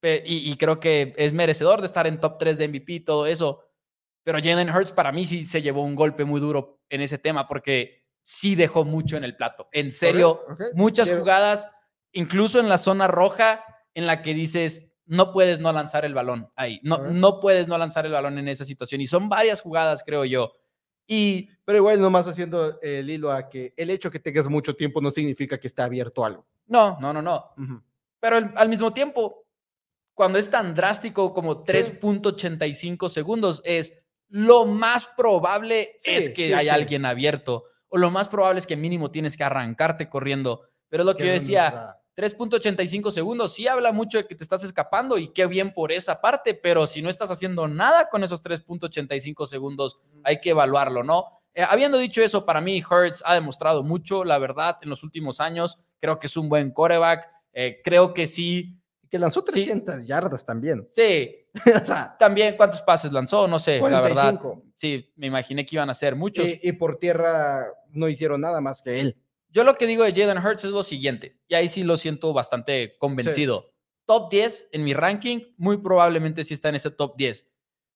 y, 0.03 0.51
y 0.51 0.57
creo 0.57 0.79
que 0.81 1.15
es 1.17 1.33
merecedor 1.33 1.81
de 1.81 1.87
estar 1.87 2.07
en 2.07 2.21
top 2.21 2.39
3 2.39 2.59
de 2.59 2.69
MVP 2.69 2.93
y 2.93 3.01
todo 3.01 3.27
eso. 3.27 3.65
Pero 4.25 4.39
Jalen 4.39 4.71
Hurts 4.71 4.93
para 4.93 5.11
mí 5.13 5.27
sí 5.27 5.45
se 5.45 5.63
llevó 5.63 5.83
un 5.83 5.95
golpe 5.95 6.25
muy 6.25 6.41
duro 6.41 6.81
en 6.89 7.01
ese 7.01 7.19
tema 7.19 7.47
porque 7.47 8.05
sí 8.23 8.55
dejó 8.55 8.85
mucho 8.85 9.17
en 9.17 9.25
el 9.25 9.35
plato. 9.37 9.69
En 9.73 9.91
serio, 9.91 10.31
Ok, 10.31 10.51
ok. 10.53 10.63
muchas 10.75 11.09
Quiero- 11.09 11.23
jugadas, 11.23 11.71
incluso 12.13 12.61
en 12.61 12.69
la 12.69 12.79
zona 12.79 13.09
roja, 13.09 13.65
en 13.95 14.07
la 14.07 14.23
que 14.23 14.35
dices, 14.35 14.95
no 15.07 15.33
puedes 15.33 15.61
no 15.61 15.73
lanzar 15.73 16.05
el 16.05 16.13
balón 16.15 16.51
ahí, 16.55 16.79
no, 16.83 16.97
Ok. 16.97 17.07
no 17.13 17.41
puedes 17.41 17.67
no 17.69 17.79
lanzar 17.79 18.05
el 18.05 18.13
balón 18.13 18.37
en 18.39 18.49
esa 18.49 18.65
situación. 18.67 19.01
Y 19.01 19.07
son 19.07 19.29
varias 19.31 19.63
jugadas, 19.63 20.03
creo 20.05 20.25
yo. 20.27 20.53
Y 21.07 21.49
Pero 21.65 21.79
igual 21.79 21.99
nomás 22.01 22.29
haciendo 22.29 22.79
el 22.83 23.09
hilo 23.09 23.33
a 23.33 23.49
que 23.49 23.73
el 23.79 23.89
hecho 23.89 24.11
que 24.11 24.21
tengas 24.21 24.47
mucho 24.49 24.77
tiempo 24.77 25.01
no 25.01 25.11
significa 25.11 25.59
que 25.59 25.67
está 25.67 25.85
abierto 25.85 26.23
algo. 26.25 26.47
no, 26.67 26.99
no, 27.01 27.15
no, 27.15 27.23
no. 27.23 27.47
Ujú. 27.57 27.83
Pero 28.21 28.37
al, 28.37 28.53
al 28.57 28.69
mismo 28.69 28.93
tiempo, 28.93 29.47
cuando 30.19 30.41
es 30.41 30.51
tan 30.51 30.75
drástico 30.75 31.33
como 31.33 31.65
3.85 31.65 33.09
segundos, 33.09 33.63
es 33.65 33.93
lo 34.29 34.67
más 34.67 35.07
probable 35.07 35.95
Sí, 35.97 36.11
es 36.11 36.29
que 36.31 36.47
sí, 36.49 36.53
haya 36.53 36.75
sí. 36.75 36.81
alguien 36.81 37.07
abierto. 37.07 37.65
O 37.89 37.97
lo 37.99 38.11
más 38.11 38.29
probable 38.29 38.59
es 38.59 38.67
que 38.67 38.75
mínimo 38.77 39.13
tienes 39.13 39.37
que 39.37 39.45
arrancarte 39.45 40.09
corriendo. 40.09 40.63
Pero 40.89 41.05
es 41.05 41.07
lo 41.07 41.17
que 41.17 41.25
yo 41.27 41.33
decía, 41.33 41.71
nuestra- 41.71 41.95
3.85 42.17 43.13
segundos 43.13 43.55
sí 43.55 43.69
habla 43.69 43.93
mucho 43.93 44.19
de 44.19 44.27
que 44.27 44.35
te 44.35 44.43
estás 44.43 44.65
escapando 44.65 45.19
y 45.19 45.29
qué 45.29 45.47
bien 45.47 45.73
por 45.73 45.93
esa 45.93 46.21
parte, 46.21 46.53
pero 46.53 46.85
si 46.85 47.01
no 47.01 47.09
estás 47.11 47.31
haciendo 47.31 47.69
nada 47.69 48.09
con 48.09 48.25
esos 48.25 48.43
3.85 48.43 49.47
segundos, 49.47 50.01
hay 50.25 50.41
que 50.41 50.51
evaluarlo, 50.51 51.05
¿no? 51.05 51.27
Eh, 51.55 51.63
habiendo 51.63 51.97
dicho 51.97 52.21
eso, 52.21 52.45
para 52.45 52.61
mí 52.61 52.79
Hertz 52.91 53.23
ha 53.25 53.35
demostrado 53.35 53.85
mucho, 53.85 54.25
la 54.25 54.39
verdad, 54.39 54.79
en 54.83 54.91
los 54.91 55.05
últimos 55.05 55.39
años. 55.41 55.79
Creo 56.01 56.19
que 56.19 56.27
es 56.27 56.37
un 56.37 56.49
buen 56.49 56.73
coreback. 56.73 57.31
eh, 57.55 57.81
creo 57.83 58.13
que 58.15 58.27
sí. 58.27 58.75
Que 59.11 59.19
lanzó 59.19 59.41
Sí. 59.41 59.53
300 59.53 60.07
yardas 60.07 60.45
también. 60.45 60.85
Sí, 60.89 61.35
o 61.83 61.85
sea, 61.85 62.17
también 62.19 62.57
cuántos 62.57 62.83
pases 62.83 63.13
lanzó, 63.13 63.49
no 63.49 63.59
sé, 63.59 63.79
la 63.81 64.01
verdad. 64.01 64.39
45. 64.39 64.63
Sí, 64.75 65.13
me 65.17 65.27
imaginé 65.29 65.65
que 65.65 65.77
iban 65.77 65.89
a 65.91 65.95
ser 65.95 66.15
muchos. 66.15 66.47
Y, 66.47 66.61
y 66.63 66.73
por 66.73 66.99
tierra 66.99 67.65
no 67.91 68.09
hicieron 68.09 68.41
nada 68.41 68.61
más 68.61 68.83
que 68.83 69.01
él. 69.01 69.17
Yo 69.51 69.65
lo 69.65 69.75
que 69.75 69.87
digo 69.87 70.05
de 70.05 70.13
Jalen 70.13 70.45
Hurts 70.45 70.65
es 70.65 70.73
lo 70.73 70.83
siguiente, 70.83 71.39
y 71.49 71.55
ahí 71.55 71.69
sí 71.69 71.83
lo 71.83 71.97
siento 71.97 72.33
bastante 72.35 72.97
convencido. 72.99 73.73
Top 74.05 74.31
10 74.31 74.69
en 74.73 74.85
mi 74.85 74.93
ranking, 74.95 75.41
muy 75.57 75.79
probablemente 75.79 76.45
sí 76.45 76.53
está 76.55 76.69
en 76.69 76.75
ese 76.77 76.91
top 76.91 77.17
10. 77.17 77.47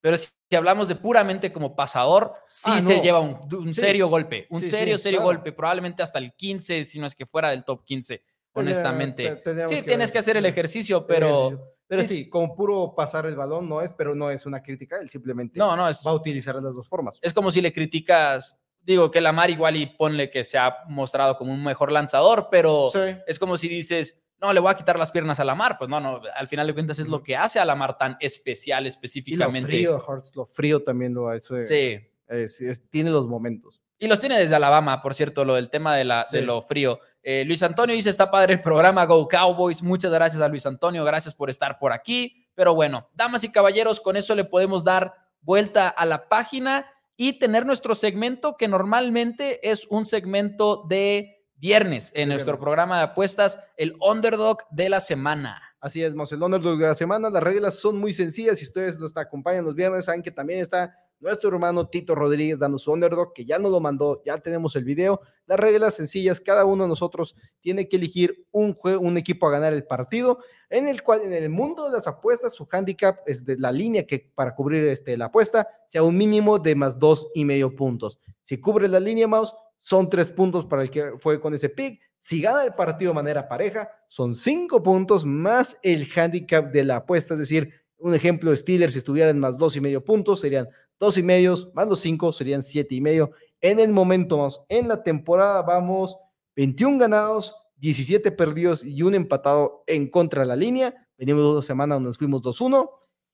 Pero 0.01 0.17
si, 0.17 0.29
hablamos 0.57 0.89
de 0.89 0.97
puramente 0.97 1.53
como 1.53 1.77
pasador, 1.77 2.33
sí 2.49 2.71
Ah, 2.73 2.81
se 2.81 2.97
no. 2.97 3.03
lleva 3.03 3.21
un, 3.21 3.39
un 3.55 3.73
Sí. 3.73 3.81
serio 3.83 4.09
golpe, 4.09 4.47
un 4.51 4.65
serio, 4.65 4.99
serio 4.99 5.21
claro. 5.21 5.37
golpe, 5.37 5.53
probablemente 5.53 6.03
hasta 6.03 6.19
el 6.19 6.33
15, 6.35 6.85
si 6.85 6.99
no 6.99 7.07
es 7.07 7.15
que 7.15 7.25
fuera 7.27 7.51
del 7.51 7.65
top 7.65 7.85
15, 7.85 8.23
honestamente. 8.55 9.43
sí, 9.67 9.77
que 9.77 9.83
tienes 9.83 10.09
ver. 10.09 10.13
que 10.13 10.19
hacer 10.19 10.37
el 10.37 10.47
ejercicio, 10.47 11.07
Pero, 11.07 11.75
pero 11.87 12.03
es- 12.03 12.09
sí, 12.09 12.29
como 12.29 12.55
puro 12.55 12.95
pasar 12.97 13.27
el 13.27 13.37
balón 13.37 13.69
no 13.69 13.81
es, 13.81 13.93
pero 13.93 14.15
no 14.15 14.31
es 14.31 14.47
una 14.47 14.63
crítica, 14.63 14.99
él 15.01 15.11
simplemente 15.11 15.59
no, 15.59 15.77
no, 15.77 15.89
es, 15.89 16.03
va 16.07 16.11
a 16.11 16.15
utilizar 16.15 16.55
las 16.57 16.75
dos 16.75 16.89
formas. 16.89 17.19
es 17.23 17.33
como 17.35 17.51
si 17.51 17.61
le 17.61 17.73
criticas, 17.73 18.59
digo 18.81 19.11
que 19.11 19.21
Lamar 19.21 19.51
igual 19.51 19.77
y 19.77 19.87
ponle 19.87 20.31
que 20.31 20.45
se 20.45 20.59
ha 20.59 20.75
mostrado 20.89 21.37
como 21.37 21.53
un 21.53 21.63
mejor 21.65 21.93
lanzador, 21.93 22.49
pero... 22.51 22.89
Sí. 22.93 22.99
es 23.27 23.39
como 23.39 23.57
si 23.57 23.69
dices, 23.69 24.19
no, 24.41 24.53
le 24.53 24.59
voy 24.59 24.73
a 24.73 24.75
quitar 24.75 24.99
las 24.99 25.13
piernas 25.13 25.39
a 25.39 25.45
Lamar. 25.45 25.79
Pues 25.79 25.89
no, 25.89 26.01
no, 26.01 26.21
al 26.35 26.49
final 26.49 26.67
de 26.67 26.75
cuentas 26.75 26.99
es 26.99 27.07
lo 27.07 27.23
que 27.23 27.37
hace 27.37 27.61
a 27.61 27.65
Lamar 27.65 27.97
tan 27.97 28.17
especial 28.19 28.83
Y 28.83 28.85
lo 28.85 28.89
específicamente. 28.89 29.69
frío, 29.69 30.03
lo 30.35 30.47
frío 30.47 30.83
también 30.83 31.15
lo 31.15 31.29
hace. 31.29 31.63
Sí. 31.63 32.01
es- 32.27 32.61
es- 32.61 32.89
tiene 32.91 33.11
los 33.11 33.29
momentos. 33.29 33.81
Y 34.01 34.09
los 34.09 34.19
tiene 34.19 34.37
desde 34.37 34.57
Alabama, 34.57 35.01
por 35.01 35.15
cierto, 35.15 35.45
lo 35.45 35.55
del 35.55 35.71
tema 35.71 35.95
de, 35.95 36.05
la, 36.05 36.27
de 36.33 36.43
lo 36.43 36.61
frío. 36.61 36.99
Eh, 37.23 37.45
Luis 37.45 37.63
Antonio 37.63 37.95
dice, 37.95 38.11
está 38.11 38.31
padre 38.31 38.55
el 38.55 38.63
programa 38.63 39.05
Go 39.07 39.29
Cowboys. 39.29 39.83
Muchas 39.83 40.11
gracias 40.11 40.43
a 40.43 40.49
Luis 40.49 40.67
Antonio, 40.67 41.05
gracias 41.05 41.35
por 41.35 41.51
estar 41.51 41.79
por 41.79 41.93
aquí. 41.93 42.47
Pero 42.55 42.75
bueno, 42.75 43.09
damas 43.15 43.45
y 43.45 43.51
caballeros, 43.51 44.01
con 44.01 44.17
eso 44.17 44.35
le 44.35 44.45
podemos 44.45 44.85
dar 44.85 45.15
vuelta 45.41 45.89
a 45.89 46.05
la 46.05 46.29
página 46.29 46.87
y 47.17 47.39
tener 47.39 47.65
nuestro 47.65 47.95
segmento 47.95 48.57
que 48.57 48.69
normalmente 48.69 49.71
es 49.71 49.87
un 49.89 50.07
segmento 50.07 50.85
de 50.89 51.47
viernes 51.55 52.11
en 52.17 52.29
nuestro 52.29 52.59
programa 52.59 52.99
de 52.99 53.05
apuestas, 53.05 53.59
el 53.77 53.95
underdog 54.01 54.59
de 54.71 54.89
la 54.89 55.01
semana. 55.01 55.63
Así 55.81 56.03
es, 56.03 56.15
Mos, 56.15 56.33
el 56.33 56.43
underdog 56.43 56.79
de 56.79 56.89
la 56.89 56.95
semana. 56.95 57.31
Las 57.31 57.43
reglas 57.43 57.79
son 57.79 57.99
muy 57.99 58.13
sencillas. 58.15 58.59
Si 58.59 58.65
ustedes 58.65 58.99
nos 58.99 59.17
acompañan 59.17 59.65
los 59.65 59.75
viernes, 59.75 60.05
saben 60.05 60.23
que 60.23 60.31
también 60.31 60.61
está 60.61 60.97
nuestro 61.23 61.49
hermano 61.51 61.89
Tito 61.89 62.15
Rodríguez 62.15 62.59
dando 62.59 62.79
su 62.79 62.93
underdog, 62.93 63.33
que 63.33 63.45
ya 63.47 63.59
nos 63.59 63.71
lo 63.73 63.81
mandó, 63.81 64.23
ya 64.27 64.37
tenemos 64.39 64.77
el 64.77 64.85
video. 64.85 65.21
Las 65.47 65.59
reglas 65.59 65.95
sencillas, 65.95 66.41
cada 66.41 66.65
uno 66.65 66.83
de 66.83 66.89
nosotros 66.89 67.35
tiene 67.61 67.89
que 67.89 67.97
elegir 67.97 68.45
un, 68.51 68.75
jue- 68.77 68.99
un 69.01 69.17
equipo 69.17 69.47
a 69.47 69.53
ganar 69.53 69.73
el 69.73 69.85
partido, 69.85 70.41
en 70.69 70.89
el 70.89 71.03
cual 71.03 71.23
en 71.23 71.33
el 71.33 71.49
mundo 71.49 71.87
de 71.87 71.93
las 71.93 72.07
apuestas, 72.07 72.53
su 72.53 72.67
handicap 72.71 73.21
es 73.27 73.45
de 73.45 73.57
la 73.57 73.71
línea 73.73 74.07
que 74.07 74.31
para 74.35 74.55
cubrir 74.55 74.85
este, 74.85 75.17
la 75.17 75.27
apuesta 75.27 75.69
sea 75.87 76.03
un 76.03 76.17
mínimo 76.17 76.59
de 76.59 76.75
más 76.75 76.99
dos 76.99 77.29
y 77.35 77.45
medio 77.45 77.75
puntos. 77.75 78.19
Si 78.43 78.59
cubre 78.59 78.89
la 78.89 79.01
línea, 79.01 79.29
Mouse, 79.29 79.55
son 79.79 80.11
tres 80.11 80.31
puntos 80.31 80.67
para 80.67 80.83
el 80.83 80.91
que 80.91 81.13
fue 81.19 81.41
con 81.41 81.55
ese 81.55 81.69
pick. 81.69 82.01
Si 82.19 82.41
gana 82.41 82.65
el 82.65 82.75
partido 82.75 83.11
de 83.11 83.17
manera 83.17 83.49
pareja, 83.49 83.91
son 84.09 84.35
cinco 84.35 84.83
puntos 84.83 85.25
más 85.25 85.79
el 85.83 86.09
handicap 86.15 86.71
de 86.73 86.85
la 86.85 86.97
apuesta. 86.97 87.35
Es 87.35 87.41
decir, 87.41 87.73
un 87.99 88.15
ejemplo, 88.15 88.55
Steelers, 88.55 88.93
si 88.93 88.99
estuvieran 88.99 89.39
más 89.39 89.59
dos 89.59 89.77
y 89.77 89.81
medio 89.81 90.05
puntos, 90.05 90.41
serían 90.41 90.69
dos 91.03 91.19
y 91.19 91.23
medios, 91.25 91.69
más 91.75 91.89
los 91.89 91.99
cinco 91.99 92.33
serían 92.33 92.63
siete 92.63 92.95
y 92.95 93.01
medio. 93.01 93.33
En 93.61 93.81
el 93.81 93.91
momento, 93.91 94.37
vamos, 94.37 94.63
en 94.69 94.87
la 94.87 95.03
temporada 95.03 95.61
vamos 95.63 96.17
21 96.55 96.97
ganados, 96.97 97.57
17 97.79 98.31
perdidos 98.31 98.85
y 98.85 99.03
un 99.03 99.17
empatado 99.17 99.83
en 99.89 100.09
contra 100.09 100.43
de 100.43 100.47
la 100.47 100.55
línea. 100.55 100.95
Venimos 101.19 101.43
dos 101.43 101.67
semanas 101.67 101.97
donde 101.97 102.11
nos 102.11 102.19
fuimos 102.19 102.41
2-1 102.41 102.89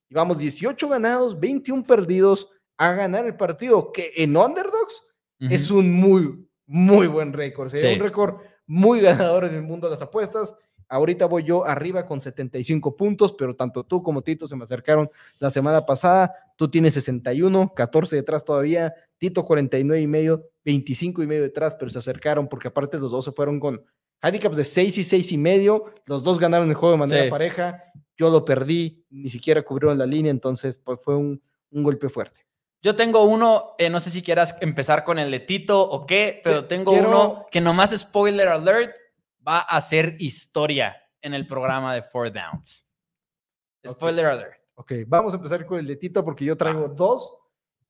y 0.09 0.15
vamos 0.15 0.39
18 0.39 0.89
ganados, 0.89 1.39
21 1.39 1.83
perdidos 1.85 2.49
a 2.77 2.93
ganar 2.93 3.27
el 3.27 3.37
partido, 3.37 3.91
que 3.91 4.13
en 4.15 4.35
underdogs 4.35 5.03
es 5.39 5.69
un 5.69 5.93
muy, 5.93 6.49
muy 6.65 7.05
buen 7.05 7.33
récord. 7.33 7.69
Sería 7.69 7.93
un 7.93 8.03
récord 8.03 8.41
muy 8.65 8.99
ganador 9.01 9.45
en 9.45 9.53
el 9.53 9.61
mundo 9.61 9.85
de 9.85 9.91
las 9.91 10.01
apuestas. 10.01 10.55
Ahorita 10.87 11.27
voy 11.27 11.43
yo 11.43 11.65
arriba 11.65 12.07
con 12.07 12.19
75 12.19 12.97
puntos, 12.97 13.33
pero 13.33 13.55
tanto 13.55 13.83
tú 13.83 14.01
como 14.01 14.23
Tito 14.23 14.47
se 14.47 14.55
me 14.55 14.63
acercaron 14.63 15.07
la 15.39 15.51
semana 15.51 15.85
pasada. 15.85 16.33
Tú 16.59 16.69
tienes 16.69 16.93
61, 16.95 17.73
14 17.73 18.17
detrás 18.17 18.43
todavía, 18.43 18.93
Tito 19.17 19.45
49 19.45 20.01
y 20.01 20.07
medio, 20.07 20.49
25 20.65 21.23
y 21.23 21.27
medio 21.27 21.43
detrás, 21.43 21.77
pero 21.79 21.89
se 21.89 21.99
acercaron 21.99 22.49
porque 22.49 22.67
aparte 22.67 22.97
los 22.99 23.11
dos 23.11 23.23
se 23.23 23.31
fueron 23.31 23.61
con 23.61 23.81
handicaps 24.19 24.57
de 24.57 24.65
6 24.65 24.97
y 24.97 25.03
6 25.05 25.31
y 25.31 25.37
medio. 25.37 25.85
Los 26.05 26.21
dos 26.21 26.37
ganaron 26.37 26.67
el 26.67 26.75
juego 26.75 26.91
de 26.91 26.99
manera 26.99 27.29
pareja. 27.29 27.81
Yo 28.17 28.29
lo 28.29 28.43
perdí, 28.43 29.05
ni 29.09 29.29
siquiera 29.29 29.61
cubrieron 29.61 29.97
la 29.97 30.05
línea, 30.05 30.31
entonces 30.31 30.77
pues, 30.77 31.01
fue 31.01 31.15
un, 31.15 31.41
un 31.71 31.81
golpe 31.81 32.09
fuerte. 32.09 32.45
Yo 32.81 32.93
tengo 32.93 33.23
uno, 33.23 33.75
eh, 33.77 33.89
no 33.89 34.01
sé 34.01 34.09
si 34.09 34.21
quieras 34.21 34.57
empezar 34.59 35.05
con 35.05 35.17
el 35.17 35.31
de 35.31 35.39
Tito 35.39 35.81
o 35.81 36.05
qué, 36.05 36.41
pero 36.43 36.65
tengo 36.65 36.91
uno 36.91 37.45
que 37.49 37.61
nomás 37.61 37.97
spoiler 37.97 38.49
alert, 38.49 38.93
va 39.47 39.59
a 39.59 39.77
hacer 39.77 40.17
historia 40.19 40.97
en 41.21 41.33
el 41.33 41.47
programa 41.47 41.95
de 41.95 42.03
Four 42.03 42.33
Downs. 42.33 42.85
Spoiler 43.87 44.25
alert. 44.25 44.58
Ok, 44.79 44.93
vamos 45.07 45.33
a 45.33 45.35
empezar 45.35 45.65
con 45.65 45.77
el 45.77 45.85
de 45.85 45.97
Tito 45.97 46.23
porque 46.23 46.45
yo 46.45 46.55
traigo 46.55 46.87
dos 46.87 47.33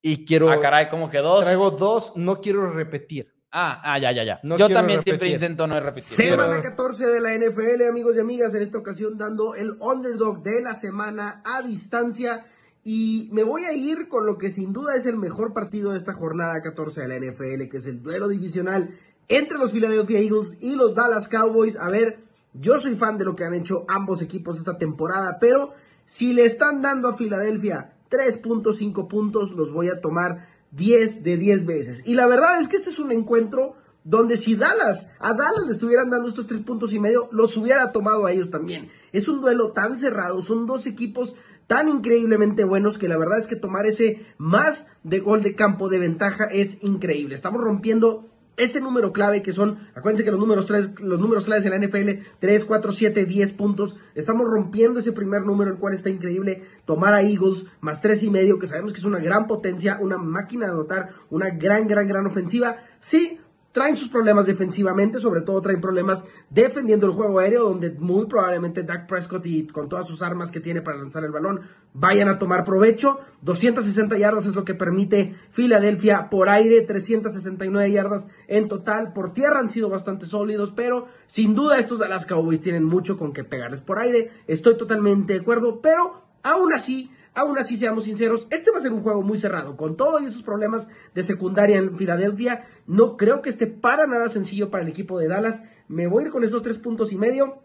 y 0.01 0.25
quiero... 0.25 0.49
Ah, 0.49 0.59
caray, 0.59 0.89
¿cómo 0.89 1.07
que 1.07 1.19
dos? 1.19 1.43
Traigo 1.43 1.69
dos, 1.69 2.13
no 2.15 2.41
quiero 2.41 2.67
repetir. 2.71 3.31
Ah, 3.51 3.79
ah, 3.83 3.99
ya, 3.99 4.11
ya, 4.11 4.23
ya. 4.23 4.39
yo 4.41 4.67
también 4.69 5.03
siempre 5.03 5.29
intento 5.29 5.67
no 5.67 5.79
repetir. 5.79 6.01
Semana 6.01 6.59
14 6.63 7.05
de 7.05 7.19
la 7.19 7.35
NFL, 7.35 7.87
amigos 7.87 8.15
y 8.15 8.19
amigas, 8.21 8.55
en 8.55 8.63
esta 8.63 8.79
ocasión 8.79 9.19
dando 9.19 9.53
el 9.53 9.77
underdog 9.79 10.41
de 10.41 10.63
la 10.63 10.73
semana 10.73 11.43
a 11.45 11.61
distancia 11.61 12.47
y 12.83 13.29
me 13.33 13.43
voy 13.43 13.65
a 13.65 13.73
ir 13.73 14.07
con 14.07 14.25
lo 14.25 14.39
que 14.39 14.49
sin 14.49 14.73
duda 14.73 14.95
es 14.95 15.05
el 15.05 15.17
mejor 15.17 15.53
partido 15.53 15.91
de 15.91 15.99
esta 15.99 16.13
jornada 16.13 16.59
14 16.63 17.01
de 17.01 17.07
la 17.07 17.19
NFL, 17.19 17.69
que 17.69 17.77
es 17.77 17.85
el 17.85 18.01
duelo 18.01 18.29
divisional 18.29 18.89
entre 19.27 19.59
los 19.59 19.73
Philadelphia 19.73 20.17
Eagles 20.17 20.57
y 20.59 20.73
los 20.73 20.95
Dallas 20.95 21.27
Cowboys. 21.27 21.77
A 21.77 21.91
ver, 21.91 22.17
yo 22.53 22.81
soy 22.81 22.95
fan 22.95 23.19
de 23.19 23.25
lo 23.25 23.35
que 23.35 23.43
han 23.43 23.53
hecho 23.53 23.85
ambos 23.87 24.23
equipos 24.23 24.57
esta 24.57 24.79
temporada, 24.79 25.37
pero 25.39 25.75
si 26.09 26.33
le 26.33 26.43
están 26.43 26.81
dando 26.81 27.07
a 27.07 27.13
Filadelfia 27.13 27.93
3.5 28.09 29.07
puntos, 29.07 29.51
los 29.51 29.71
voy 29.71 29.89
a 29.89 30.01
tomar 30.01 30.47
10 30.71 31.21
de 31.23 31.37
10 31.37 31.67
veces. 31.67 32.01
Y 32.03 32.15
la 32.15 32.25
verdad 32.25 32.59
es 32.59 32.67
que 32.67 32.77
este 32.77 32.89
es 32.89 32.97
un 32.97 33.11
encuentro 33.11 33.75
donde 34.03 34.35
si 34.35 34.55
Dallas, 34.55 35.11
a 35.19 35.35
Dallas 35.35 35.67
le 35.67 35.71
estuvieran 35.71 36.09
dando 36.09 36.27
estos 36.27 36.47
3 36.47 36.61
puntos 36.61 36.93
y 36.93 36.99
medio, 36.99 37.29
los 37.31 37.55
hubiera 37.57 37.91
tomado 37.91 38.25
a 38.25 38.31
ellos 38.31 38.49
también. 38.49 38.89
Es 39.11 39.27
un 39.27 39.39
duelo 39.39 39.71
tan 39.71 39.95
cerrado, 39.95 40.41
son 40.41 40.65
dos 40.65 40.87
equipos 40.87 41.35
tan 41.67 41.87
increíblemente 41.87 42.63
buenos 42.63 42.97
que 42.97 43.07
la 43.07 43.19
verdad 43.19 43.37
es 43.37 43.45
que 43.45 43.55
tomar 43.55 43.85
ese 43.85 44.25
más 44.39 44.87
de 45.03 45.19
gol 45.19 45.43
de 45.43 45.53
campo 45.53 45.89
de 45.89 45.99
ventaja 45.99 46.45
es 46.45 46.83
increíble. 46.83 47.35
Estamos 47.35 47.61
rompiendo 47.61 48.25
ese 48.59 48.81
número 48.81 49.13
clave 49.13 49.41
que 49.41 49.53
son, 49.53 49.79
acuérdense 49.95 50.23
que 50.23 50.31
los 50.31 50.39
números, 50.39 50.65
tres, 50.65 50.89
los 50.99 51.19
números 51.19 51.45
claves 51.45 51.65
en 51.65 51.71
la 51.71 51.87
NFL, 51.87 52.23
3, 52.39 52.65
4, 52.65 52.91
7, 52.91 53.25
10 53.25 53.53
puntos, 53.53 53.95
estamos 54.15 54.47
rompiendo 54.47 54.99
ese 54.99 55.13
primer 55.13 55.43
número, 55.43 55.71
el 55.71 55.77
cual 55.77 55.93
está 55.93 56.09
increíble, 56.09 56.63
tomar 56.85 57.13
a 57.13 57.21
Eagles 57.21 57.65
más 57.79 58.01
tres 58.01 58.21
y 58.21 58.29
medio, 58.29 58.59
que 58.59 58.67
sabemos 58.67 58.91
que 58.93 58.99
es 58.99 59.05
una 59.05 59.19
gran 59.19 59.47
potencia, 59.47 59.97
una 60.01 60.17
máquina 60.17 60.65
de 60.67 60.73
anotar, 60.73 61.11
una 61.29 61.49
gran, 61.49 61.87
gran, 61.87 62.07
gran 62.07 62.25
ofensiva, 62.27 62.77
sí, 62.99 63.39
traen 63.71 63.97
sus 63.97 64.09
problemas 64.09 64.45
defensivamente, 64.45 65.19
sobre 65.19 65.41
todo 65.41 65.61
traen 65.61 65.81
problemas 65.81 66.25
defendiendo 66.49 67.05
el 67.05 67.13
juego 67.13 67.39
aéreo, 67.39 67.65
donde 67.65 67.91
muy 67.91 68.25
probablemente 68.25 68.83
Dak 68.83 69.07
Prescott 69.07 69.45
y 69.45 69.67
con 69.67 69.87
todas 69.87 70.07
sus 70.07 70.21
armas 70.21 70.51
que 70.51 70.59
tiene 70.59 70.81
para 70.81 70.97
lanzar 70.97 71.23
el 71.23 71.31
balón 71.31 71.61
vayan 71.93 72.29
a 72.29 72.39
tomar 72.39 72.63
provecho. 72.63 73.19
260 73.41 74.17
yardas 74.17 74.45
es 74.47 74.55
lo 74.55 74.65
que 74.65 74.73
permite 74.73 75.35
Filadelfia 75.51 76.29
por 76.29 76.49
aire, 76.49 76.81
369 76.81 77.91
yardas 77.91 78.27
en 78.47 78.67
total. 78.67 79.13
Por 79.13 79.33
tierra 79.33 79.59
han 79.59 79.69
sido 79.69 79.89
bastante 79.89 80.25
sólidos, 80.25 80.71
pero 80.75 81.07
sin 81.27 81.53
duda 81.53 81.79
estos 81.79 81.99
Dallas 81.99 82.25
Cowboys 82.25 82.61
tienen 82.61 82.83
mucho 82.83 83.17
con 83.17 83.33
que 83.33 83.43
pegarles 83.43 83.81
por 83.81 83.99
aire. 83.99 84.31
Estoy 84.47 84.77
totalmente 84.77 85.33
de 85.33 85.39
acuerdo, 85.41 85.79
pero 85.81 86.23
aún 86.43 86.73
así 86.73 87.11
Aún 87.39 87.57
así, 87.57 87.77
seamos 87.77 88.03
sinceros, 88.03 88.47
este 88.49 88.69
va 88.69 88.79
a 88.79 88.81
ser 88.81 88.91
un 88.91 89.01
juego 89.01 89.21
muy 89.21 89.39
cerrado. 89.39 89.77
Con 89.77 89.95
todos 89.95 90.21
esos 90.23 90.43
problemas 90.43 90.89
de 91.15 91.23
secundaria 91.23 91.77
en 91.77 91.97
Filadelfia, 91.97 92.67
no 92.85 93.15
creo 93.15 93.41
que 93.41 93.49
esté 93.49 93.65
para 93.65 94.07
nada 94.07 94.27
sencillo 94.27 94.69
para 94.69 94.83
el 94.83 94.89
equipo 94.89 95.17
de 95.17 95.29
Dallas. 95.29 95.63
Me 95.87 96.07
voy 96.07 96.23
a 96.23 96.25
ir 96.27 96.33
con 96.33 96.43
esos 96.43 96.61
tres 96.63 96.79
puntos 96.79 97.13
y 97.13 97.15
medio. 97.15 97.59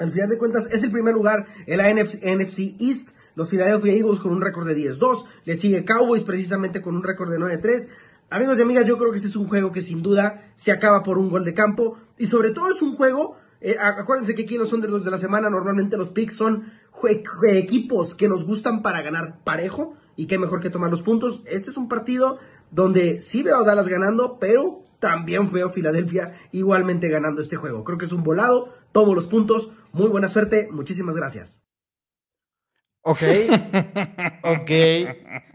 Al 0.00 0.10
final 0.10 0.30
de 0.30 0.36
cuentas, 0.36 0.68
es 0.72 0.82
el 0.82 0.90
primer 0.90 1.14
lugar 1.14 1.46
en 1.66 1.78
la 1.78 1.94
NFC, 1.94 2.74
East. 2.80 3.10
Los 3.36 3.50
Philadelphia 3.50 3.92
Eagles 3.92 4.18
con 4.18 4.32
un 4.32 4.40
récord 4.40 4.66
de 4.66 4.76
10-2. 4.76 5.26
Le 5.44 5.56
sigue 5.56 5.84
Cowboys 5.84 6.24
precisamente 6.24 6.82
con 6.82 6.96
un 6.96 7.04
récord 7.04 7.30
de 7.30 7.38
9-3. 7.38 7.90
Amigos 8.30 8.58
y 8.58 8.62
amigas, 8.62 8.84
yo 8.84 8.98
creo 8.98 9.12
que 9.12 9.18
este 9.18 9.28
es 9.28 9.36
un 9.36 9.46
juego 9.46 9.70
que 9.70 9.80
sin 9.80 10.02
duda 10.02 10.42
se 10.56 10.72
acaba 10.72 11.04
por 11.04 11.18
un 11.18 11.30
gol 11.30 11.44
de 11.44 11.54
campo. 11.54 11.98
Y 12.18 12.26
sobre 12.26 12.50
todo 12.50 12.68
es 12.68 12.82
un 12.82 12.96
juego 12.96 13.36
eh, 13.66 13.78
acuérdense 13.80 14.34
que 14.34 14.42
aquí 14.42 14.56
en 14.56 14.60
los 14.60 14.74
underdogs 14.74 15.06
de 15.06 15.10
la 15.10 15.16
semana 15.16 15.48
normalmente 15.48 15.96
los 15.96 16.10
picks 16.10 16.34
son 16.34 16.70
equipos 17.50 18.14
que 18.14 18.28
nos 18.28 18.44
gustan 18.44 18.82
para 18.82 19.02
ganar 19.02 19.42
parejo 19.44 19.94
y 20.16 20.26
qué 20.26 20.38
mejor 20.38 20.60
que 20.60 20.70
tomar 20.70 20.90
los 20.90 21.02
puntos. 21.02 21.42
Este 21.46 21.70
es 21.70 21.76
un 21.76 21.88
partido 21.88 22.38
donde 22.70 23.20
sí 23.20 23.42
veo 23.42 23.58
a 23.58 23.64
Dallas 23.64 23.88
ganando, 23.88 24.38
pero 24.38 24.82
también 24.98 25.50
veo 25.50 25.68
a 25.68 25.70
Filadelfia 25.70 26.34
igualmente 26.52 27.08
ganando 27.08 27.42
este 27.42 27.56
juego. 27.56 27.84
Creo 27.84 27.98
que 27.98 28.06
es 28.06 28.12
un 28.12 28.24
volado, 28.24 28.74
tomo 28.92 29.14
los 29.14 29.26
puntos. 29.26 29.70
Muy 29.92 30.08
buena 30.08 30.28
suerte, 30.28 30.68
muchísimas 30.72 31.14
gracias. 31.14 31.62
Ok, 33.06 33.20
ok. 34.44 34.70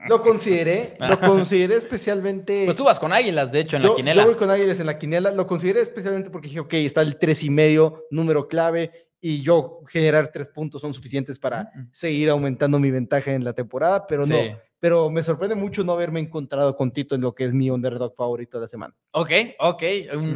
Lo 0.07 0.21
consideré, 0.21 0.95
lo 0.99 1.19
consideré 1.19 1.77
especialmente. 1.77 2.65
Pues 2.65 2.77
tú 2.77 2.83
vas 2.83 2.99
con 2.99 3.11
águilas, 3.11 3.51
de 3.51 3.61
hecho, 3.61 3.77
en 3.77 3.83
la 3.83 3.95
quinela. 3.95 4.21
Yo 4.21 4.27
voy 4.27 4.37
con 4.37 4.51
águilas 4.51 4.79
en 4.79 4.85
la 4.85 4.99
quinela. 4.99 5.31
Lo 5.31 5.47
consideré 5.47 5.81
especialmente 5.81 6.29
porque 6.29 6.47
dije, 6.47 6.59
ok, 6.59 6.73
está 6.75 7.01
el 7.01 7.17
tres 7.17 7.43
y 7.43 7.49
medio, 7.49 8.05
número 8.11 8.47
clave, 8.47 8.91
y 9.21 9.41
yo 9.41 9.81
generar 9.87 10.31
tres 10.31 10.47
puntos 10.47 10.81
son 10.81 10.93
suficientes 10.93 11.37
para 11.37 11.71
seguir 11.91 12.29
aumentando 12.29 12.79
mi 12.79 12.91
ventaja 12.91 13.31
en 13.31 13.43
la 13.43 13.53
temporada, 13.53 14.07
pero 14.07 14.25
no. 14.25 14.37
Pero 14.81 15.09
me 15.09 15.21
sorprende 15.21 15.55
mucho 15.55 15.83
no 15.83 15.91
haberme 15.91 16.21
encontrado 16.21 16.77
con 16.77 16.91
Tito 16.93 17.13
en 17.13 17.19
lo 17.19 17.35
que 17.35 17.43
es 17.43 17.53
mi 17.53 17.69
underdog 17.69 18.15
favorito 18.15 18.57
de 18.57 18.61
la 18.61 18.67
semana. 18.69 18.95
Ok, 19.11 19.31
ok, 19.59 19.83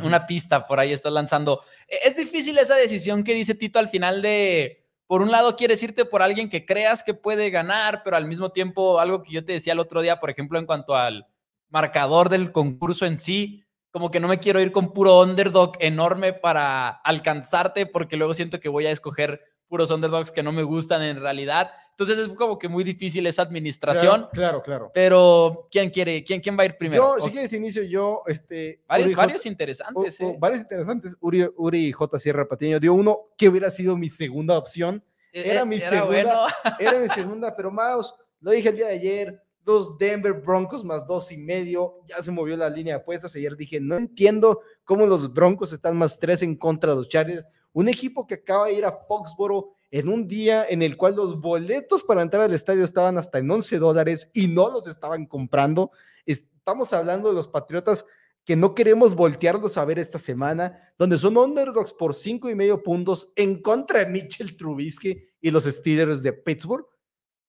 una 0.04 0.26
pista 0.26 0.68
por 0.68 0.82
ahí 0.82 0.92
estás 0.92 1.14
lanzando. 1.14 1.62
E, 1.88 2.10
es 2.10 2.18
difícil 2.18 2.58
esa 2.58 2.76
decisión 2.76 3.24
que 3.24 3.34
dice 3.34 3.56
Tito 3.56 3.80
al 3.80 3.88
final 3.88 4.22
de 4.22 4.84
por 5.08 5.22
un 5.22 5.32
lado 5.32 5.56
quieres 5.56 5.82
irte 5.82 6.04
por 6.04 6.22
alguien 6.22 6.50
que 6.50 6.66
creas 6.66 7.04
que 7.04 7.14
puede 7.14 7.52
ganar, 7.52 8.02
pero 8.04 8.18
al 8.18 8.28
mismo 8.28 8.52
tiempo 8.52 9.00
algo 9.00 9.24
que 9.24 9.32
yo 9.32 9.46
te 9.46 9.54
decía 9.54 9.74
el 9.74 9.80
otro 9.80 10.02
día, 10.02 10.20
por 10.20 10.30
ejemplo, 10.30 10.60
en 10.60 10.66
cuanto 10.66 10.96
al 10.96 11.28
marcador 11.70 12.30
del 12.30 12.52
concurso 12.52 13.06
en 13.06 13.18
sí, 13.18 13.63
como 13.94 14.10
que 14.10 14.20
no 14.20 14.28
me 14.28 14.40
quiero 14.40 14.60
ir 14.60 14.72
con 14.72 14.92
puro 14.92 15.22
underdog 15.22 15.74
enorme 15.80 16.34
para 16.34 16.90
alcanzarte, 16.90 17.86
porque 17.86 18.18
luego 18.18 18.34
siento 18.34 18.60
que 18.60 18.68
voy 18.68 18.88
a 18.88 18.92
escoger 18.92 19.40
puros 19.68 19.92
underdogs 19.92 20.32
que 20.32 20.42
no 20.42 20.52
me 20.52 20.64
gustan 20.64 21.04
en 21.04 21.22
realidad. 21.22 21.70
Entonces 21.92 22.18
es 22.18 22.30
como 22.30 22.58
que 22.58 22.68
muy 22.68 22.84
difícil 22.84 23.28
esa 23.28 23.44
administración. 23.44 24.30
Claro, 24.34 24.64
claro. 24.64 24.90
Pero 24.96 25.68
¿quién 25.70 25.92
quiere? 25.92 26.24
¿Quién, 26.24 26.42
quién 26.42 26.58
va 26.58 26.64
a 26.64 26.66
ir 26.66 26.76
primero? 26.76 27.20
Yo, 27.20 27.26
si 27.26 27.32
quieres 27.32 27.54
inicio, 27.54 27.84
yo, 27.84 28.24
este... 28.26 28.82
Varios, 28.88 29.14
varios 29.14 29.46
interesantes, 29.46 30.20
¿eh? 30.20 30.38
Varios 30.40 30.62
interesantes. 30.62 31.16
Uri, 31.20 31.48
Uri 31.56 31.92
J. 31.92 32.18
Sierra 32.18 32.48
Patiño 32.48 32.80
dio 32.80 32.96
uno 32.96 33.30
que 33.38 33.48
hubiera 33.48 33.70
sido 33.70 33.96
mi 33.96 34.10
segunda 34.10 34.58
opción. 34.58 35.04
E, 35.32 35.52
era, 35.52 35.66
mi 35.66 35.80
segunda. 35.80 36.48
Era 36.80 37.00
mi 37.00 37.10
segunda, 37.10 37.56
pero 37.56 37.70
Maus, 37.70 38.16
lo 38.40 38.50
dije 38.50 38.70
el 38.70 38.76
día 38.76 38.88
de 38.88 38.94
ayer, 38.94 39.44
dos 39.64 39.98
Denver 39.98 40.34
Broncos 40.34 40.84
más 40.84 41.06
dos 41.08 41.32
y 41.32 41.38
medio, 41.38 42.02
ya 42.06 42.22
se 42.22 42.32
movió 42.32 42.58
la 42.58 42.70
línea 42.70 42.96
de 42.96 43.02
apuestas. 43.02 43.36
Ayer 43.36 43.56
dije, 43.56 43.80
no 43.80 43.96
entiendo 43.96 44.62
cómo 44.84 45.06
los 45.06 45.32
Broncos 45.34 45.74
están 45.74 45.98
más 45.98 46.20
tres 46.20 46.42
en 46.42 46.56
contra 46.56 46.92
de 46.92 46.98
los 46.98 47.10
Chargers. 47.10 47.46
Un 47.72 47.90
equipo 47.90 48.28
que 48.28 48.36
acaba 48.36 48.68
de 48.68 48.74
ir 48.74 48.86
a 48.86 49.00
Foxboro 49.08 49.76
en 49.90 50.10
un 50.10 50.28
día 50.28 50.66
en 50.68 50.82
el 50.82 50.98
cual 50.98 51.16
los 51.16 51.40
boletos 51.40 52.04
para 52.04 52.22
entrar 52.22 52.44
al 52.44 52.54
estadio 52.54 52.84
estaban 52.84 53.18
hasta 53.18 53.38
en 53.38 53.50
11 53.50 53.78
dólares 53.78 54.32
y 54.34 54.48
no 54.48 54.70
los 54.70 54.88
estaban 54.88 55.26
comprando. 55.26 55.92
Estamos 56.26 56.94
hablando 56.94 57.30
de 57.30 57.36
los 57.36 57.48
Patriotas 57.48 58.06
que 58.46 58.56
no 58.56 58.76
queremos 58.76 59.16
voltearlos 59.16 59.78
a 59.78 59.86
ver 59.86 60.00
esta 60.00 60.20
semana, 60.20 60.94
donde 60.98 61.18
son 61.18 61.38
underdogs 61.38 61.94
por 61.94 62.14
cinco 62.14 62.50
y 62.50 62.56
medio 62.56 62.84
puntos 62.84 63.32
en 63.36 63.62
contra 63.62 64.00
de 64.00 64.08
Mitchell 64.08 64.58
Trubisky 64.58 65.24
y 65.40 65.52
los 65.52 65.64
Steelers 65.64 66.22
de 66.22 66.34
Pittsburgh. 66.34 66.86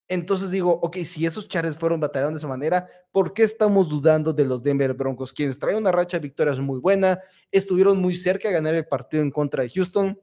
Entonces 0.09 0.51
digo, 0.51 0.79
ok, 0.83 0.97
si 0.99 1.25
esos 1.25 1.49
Chargers 1.49 1.79
fueron 1.79 2.01
batallados 2.01 2.35
de 2.35 2.38
esa 2.38 2.49
manera, 2.49 2.88
¿por 3.11 3.33
qué 3.33 3.43
estamos 3.43 3.88
dudando 3.88 4.33
de 4.33 4.45
los 4.45 4.62
Denver 4.62 4.93
Broncos, 4.93 5.33
quienes 5.33 5.59
traen 5.59 5.79
una 5.79 5.93
racha 5.93 6.19
de 6.19 6.23
victorias 6.23 6.59
muy 6.59 6.79
buena, 6.79 7.21
estuvieron 7.51 7.99
muy 7.99 8.17
cerca 8.17 8.49
de 8.49 8.55
ganar 8.55 8.75
el 8.75 8.87
partido 8.87 9.23
en 9.23 9.31
contra 9.31 9.62
de 9.62 9.71
Houston? 9.71 10.21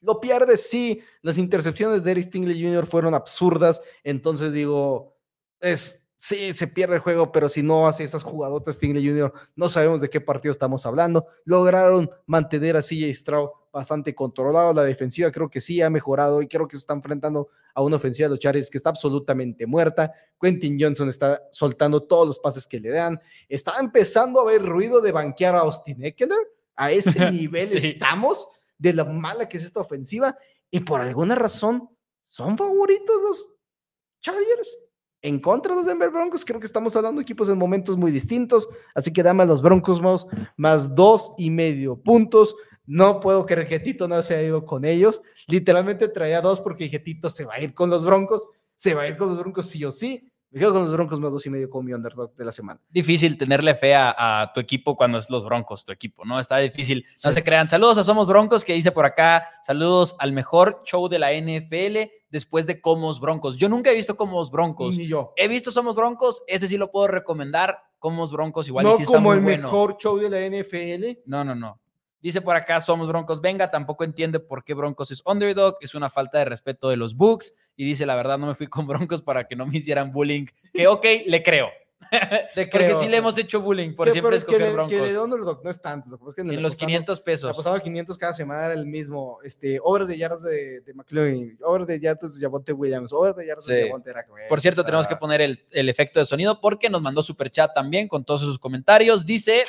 Lo 0.00 0.20
pierdes, 0.20 0.68
sí. 0.68 1.00
Las 1.22 1.38
intercepciones 1.38 2.04
de 2.04 2.12
Eric 2.12 2.26
Stingley 2.26 2.62
Jr. 2.62 2.86
fueron 2.86 3.14
absurdas. 3.14 3.82
Entonces 4.04 4.52
digo, 4.52 5.16
es 5.60 6.06
sí, 6.18 6.52
se 6.52 6.66
pierde 6.66 6.96
el 6.96 7.00
juego, 7.00 7.32
pero 7.32 7.48
si 7.48 7.62
no 7.62 7.86
hace 7.86 8.04
esas 8.04 8.22
jugadotas 8.22 8.76
Stingley 8.76 9.06
Jr., 9.06 9.32
no 9.54 9.68
sabemos 9.68 10.00
de 10.00 10.10
qué 10.10 10.20
partido 10.20 10.52
estamos 10.52 10.86
hablando. 10.86 11.26
Lograron 11.44 12.10
mantener 12.26 12.76
a 12.76 12.82
CJ 12.82 13.12
Stroud 13.14 13.50
bastante 13.76 14.14
controlado. 14.14 14.72
La 14.72 14.82
defensiva 14.82 15.30
creo 15.30 15.50
que 15.50 15.60
sí 15.60 15.82
ha 15.82 15.90
mejorado 15.90 16.40
y 16.40 16.48
creo 16.48 16.66
que 16.66 16.76
se 16.76 16.80
está 16.80 16.94
enfrentando 16.94 17.50
a 17.74 17.82
una 17.82 17.96
ofensiva 17.96 18.26
de 18.26 18.34
los 18.34 18.40
Chargers 18.40 18.70
que 18.70 18.78
está 18.78 18.90
absolutamente 18.90 19.66
muerta. 19.66 20.12
Quentin 20.40 20.78
Johnson 20.80 21.08
está 21.08 21.42
soltando 21.52 22.02
todos 22.02 22.26
los 22.26 22.38
pases 22.38 22.66
que 22.66 22.80
le 22.80 22.90
dan. 22.90 23.20
Está 23.48 23.74
empezando 23.78 24.40
a 24.40 24.44
haber 24.44 24.64
ruido 24.64 25.00
de 25.00 25.12
banquear 25.12 25.54
a 25.54 25.60
Austin 25.60 26.04
Eckler. 26.04 26.38
A 26.74 26.90
ese 26.90 27.30
nivel 27.30 27.68
estamos 27.76 28.48
de 28.78 28.94
la 28.94 29.04
mala 29.04 29.48
que 29.48 29.58
es 29.58 29.64
esta 29.64 29.80
ofensiva 29.80 30.36
y 30.70 30.80
por 30.80 31.00
alguna 31.00 31.34
razón 31.34 31.88
son 32.24 32.56
favoritos 32.56 33.22
los 33.22 33.54
Chargers 34.20 34.78
en 35.22 35.38
contra 35.38 35.72
de 35.72 35.80
los 35.80 35.86
Denver 35.86 36.10
Broncos. 36.10 36.44
Creo 36.44 36.60
que 36.60 36.66
estamos 36.66 36.96
hablando 36.96 37.18
de 37.18 37.24
equipos 37.24 37.48
en 37.48 37.58
momentos 37.58 37.96
muy 37.96 38.10
distintos. 38.10 38.68
Así 38.94 39.12
que 39.12 39.22
dame 39.22 39.42
a 39.42 39.46
los 39.46 39.60
Broncos 39.60 40.00
más, 40.00 40.26
más 40.56 40.94
dos 40.94 41.34
y 41.36 41.50
medio 41.50 41.96
puntos. 41.96 42.56
No 42.86 43.20
puedo 43.20 43.46
creer 43.46 43.66
que 43.68 43.80
Tito 43.80 44.08
no 44.08 44.22
se 44.22 44.36
haya 44.36 44.48
ido 44.48 44.64
con 44.64 44.84
ellos. 44.84 45.22
Literalmente 45.48 46.08
traía 46.08 46.40
dos 46.40 46.60
porque 46.60 46.84
dije 46.84 46.98
Tito 46.98 47.30
se 47.30 47.44
va 47.44 47.54
a 47.54 47.60
ir 47.60 47.74
con 47.74 47.90
los 47.90 48.04
Broncos. 48.04 48.48
Se 48.76 48.94
va 48.94 49.02
a 49.02 49.08
ir 49.08 49.16
con 49.16 49.28
los 49.28 49.38
Broncos 49.38 49.66
sí 49.66 49.84
o 49.84 49.90
sí. 49.90 50.30
Me 50.50 50.60
quedo 50.60 50.72
con 50.72 50.84
los 50.84 50.92
Broncos 50.92 51.20
más 51.20 51.32
dos 51.32 51.44
y 51.44 51.50
medio 51.50 51.68
como 51.68 51.82
mi 51.82 51.92
underdog 51.92 52.34
de 52.34 52.44
la 52.44 52.52
semana. 52.52 52.80
Difícil 52.88 53.36
tenerle 53.36 53.74
fe 53.74 53.94
a, 53.94 54.50
tu 54.54 54.60
equipo 54.60 54.96
cuando 54.96 55.18
es 55.18 55.28
los 55.28 55.44
Broncos, 55.44 55.84
tu 55.84 55.92
equipo, 55.92 56.24
¿no? 56.24 56.38
Está 56.38 56.58
difícil. 56.58 57.04
No 57.24 57.32
se 57.32 57.42
crean. 57.42 57.68
Saludos 57.68 57.98
a 57.98 58.04
Somos 58.04 58.28
Broncos, 58.28 58.64
que 58.64 58.72
dice 58.72 58.92
por 58.92 59.04
acá. 59.04 59.46
Saludos 59.62 60.14
al 60.18 60.32
mejor 60.32 60.82
show 60.84 61.08
de 61.08 61.18
la 61.18 61.32
NFL 61.32 62.10
después 62.30 62.66
de 62.66 62.80
Comos 62.80 63.20
Broncos. 63.20 63.56
Yo 63.56 63.68
nunca 63.68 63.90
he 63.90 63.94
visto 63.94 64.16
Comos 64.16 64.50
Broncos. 64.50 64.96
Ni 64.96 65.08
yo. 65.08 65.32
He 65.36 65.48
visto 65.48 65.70
Somos 65.70 65.96
Broncos, 65.96 66.42
ese 66.46 66.68
sí 66.68 66.78
lo 66.78 66.90
puedo 66.90 67.08
recomendar. 67.08 67.78
Comos 67.98 68.30
Broncos 68.30 68.68
igual. 68.68 68.86
No 68.86 68.96
sí 68.96 69.04
como 69.04 69.32
el 69.32 69.42
mejor 69.42 69.96
show 69.98 70.16
de 70.16 70.30
la 70.30 70.40
NFL. 70.46 71.22
No, 71.26 71.44
no, 71.44 71.54
no. 71.54 71.80
Dice 72.26 72.40
por 72.40 72.56
acá, 72.56 72.80
somos 72.80 73.06
Broncos. 73.06 73.40
Venga, 73.40 73.70
tampoco 73.70 74.02
entiende 74.02 74.40
por 74.40 74.64
qué 74.64 74.74
Broncos 74.74 75.12
es 75.12 75.22
underdog. 75.24 75.76
Es 75.80 75.94
una 75.94 76.10
falta 76.10 76.38
de 76.38 76.46
respeto 76.46 76.88
de 76.88 76.96
los 76.96 77.16
Bucks. 77.16 77.54
Y 77.76 77.84
dice, 77.84 78.04
la 78.04 78.16
verdad, 78.16 78.36
no 78.36 78.48
me 78.48 78.56
fui 78.56 78.66
con 78.66 78.84
Broncos 78.88 79.22
para 79.22 79.46
que 79.46 79.54
no 79.54 79.64
me 79.64 79.78
hicieran 79.78 80.10
bullying. 80.10 80.46
Que 80.74 80.88
ok, 80.88 81.04
le 81.24 81.44
creo. 81.44 81.68
Le 82.54 82.66
Porque 82.66 82.94
sí 82.96 83.08
le 83.08 83.16
hemos 83.16 83.38
hecho 83.38 83.60
bullying 83.60 83.94
por 83.94 84.10
siempre 84.10 84.36
escoger 84.36 84.72
Broncos. 84.72 84.92
Que 84.92 85.12
de 85.12 85.18
underdog 85.20 85.62
no 85.64 85.70
es 85.70 85.80
tanto. 85.80 86.18
en, 86.36 86.62
los 86.62 86.74
500 86.74 87.20
pesos. 87.20 87.50
Ha 87.50 87.54
pasado 87.54 87.80
500 87.80 88.18
cada 88.18 88.34
semana 88.34 88.66
era 88.66 88.74
el 88.74 88.86
mismo. 88.86 89.38
Este, 89.44 89.78
obras 89.80 90.08
de 90.08 90.18
yardas 90.18 90.42
de, 90.42 90.80
de 90.80 90.94
McLean, 90.94 91.56
obras 91.62 91.86
de 91.86 92.00
yardas 92.00 92.34
de 92.34 92.40
Javonte 92.40 92.72
Williams, 92.72 93.12
obras 93.12 93.36
de 93.36 93.46
yardas 93.46 93.66
de 93.66 93.86
Javonte 93.86 94.12
Por 94.48 94.60
cierto, 94.60 94.84
tenemos 94.84 95.06
que 95.06 95.16
poner 95.16 95.40
el, 95.40 95.64
el, 95.70 95.88
efecto 95.88 96.18
de 96.18 96.26
sonido 96.26 96.60
porque 96.60 96.90
nos 96.90 97.00
mandó 97.00 97.22
super 97.22 97.50
chat 97.50 97.72
también 97.72 98.08
con 98.08 98.24
todos 98.24 98.40
sus 98.40 98.58
comentarios. 98.58 99.24
Dice... 99.24 99.64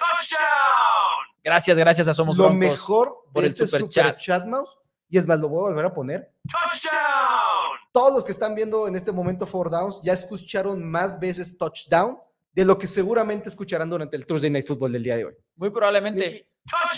Gracias, 1.48 1.78
gracias 1.78 2.08
a 2.10 2.14
Somos 2.14 2.36
Lo 2.36 2.50
mejor 2.50 3.24
por 3.32 3.46
el 3.46 3.50
este 3.50 3.66
super, 3.66 3.88
chat. 4.18 4.46
mouse, 4.46 4.78
y 5.08 5.18
es 5.18 5.26
más, 5.26 5.40
lo 5.40 5.48
voy 5.48 5.60
a 5.60 5.70
volver 5.70 5.86
a 5.86 5.94
poner. 5.94 6.34
Touchdown. 6.44 7.80
Todos 7.94 8.16
los 8.16 8.26
que 8.26 8.34
están 8.34 8.54
viendo 8.54 8.86
en 8.86 8.98
este 8.98 9.14
momento 9.14 9.48
Four 9.48 9.70
Downs 9.70 10.02
ya 10.04 10.12
escucharon 10.12 10.84
más 10.84 11.18
veces 11.18 11.58
touchdown 11.58 12.18
de 12.52 12.66
lo 12.66 12.78
que 12.78 12.86
seguramente 12.86 13.48
escucharán 13.48 13.90
durante 13.90 14.18
el 14.18 14.26
Thursday 14.26 14.50
Night 14.50 14.68
Football 14.68 14.92
del 14.92 15.04
día 15.04 15.16
de 15.16 15.24
hoy. 15.24 15.36
Muy 15.56 15.70
probablemente. 15.70 16.50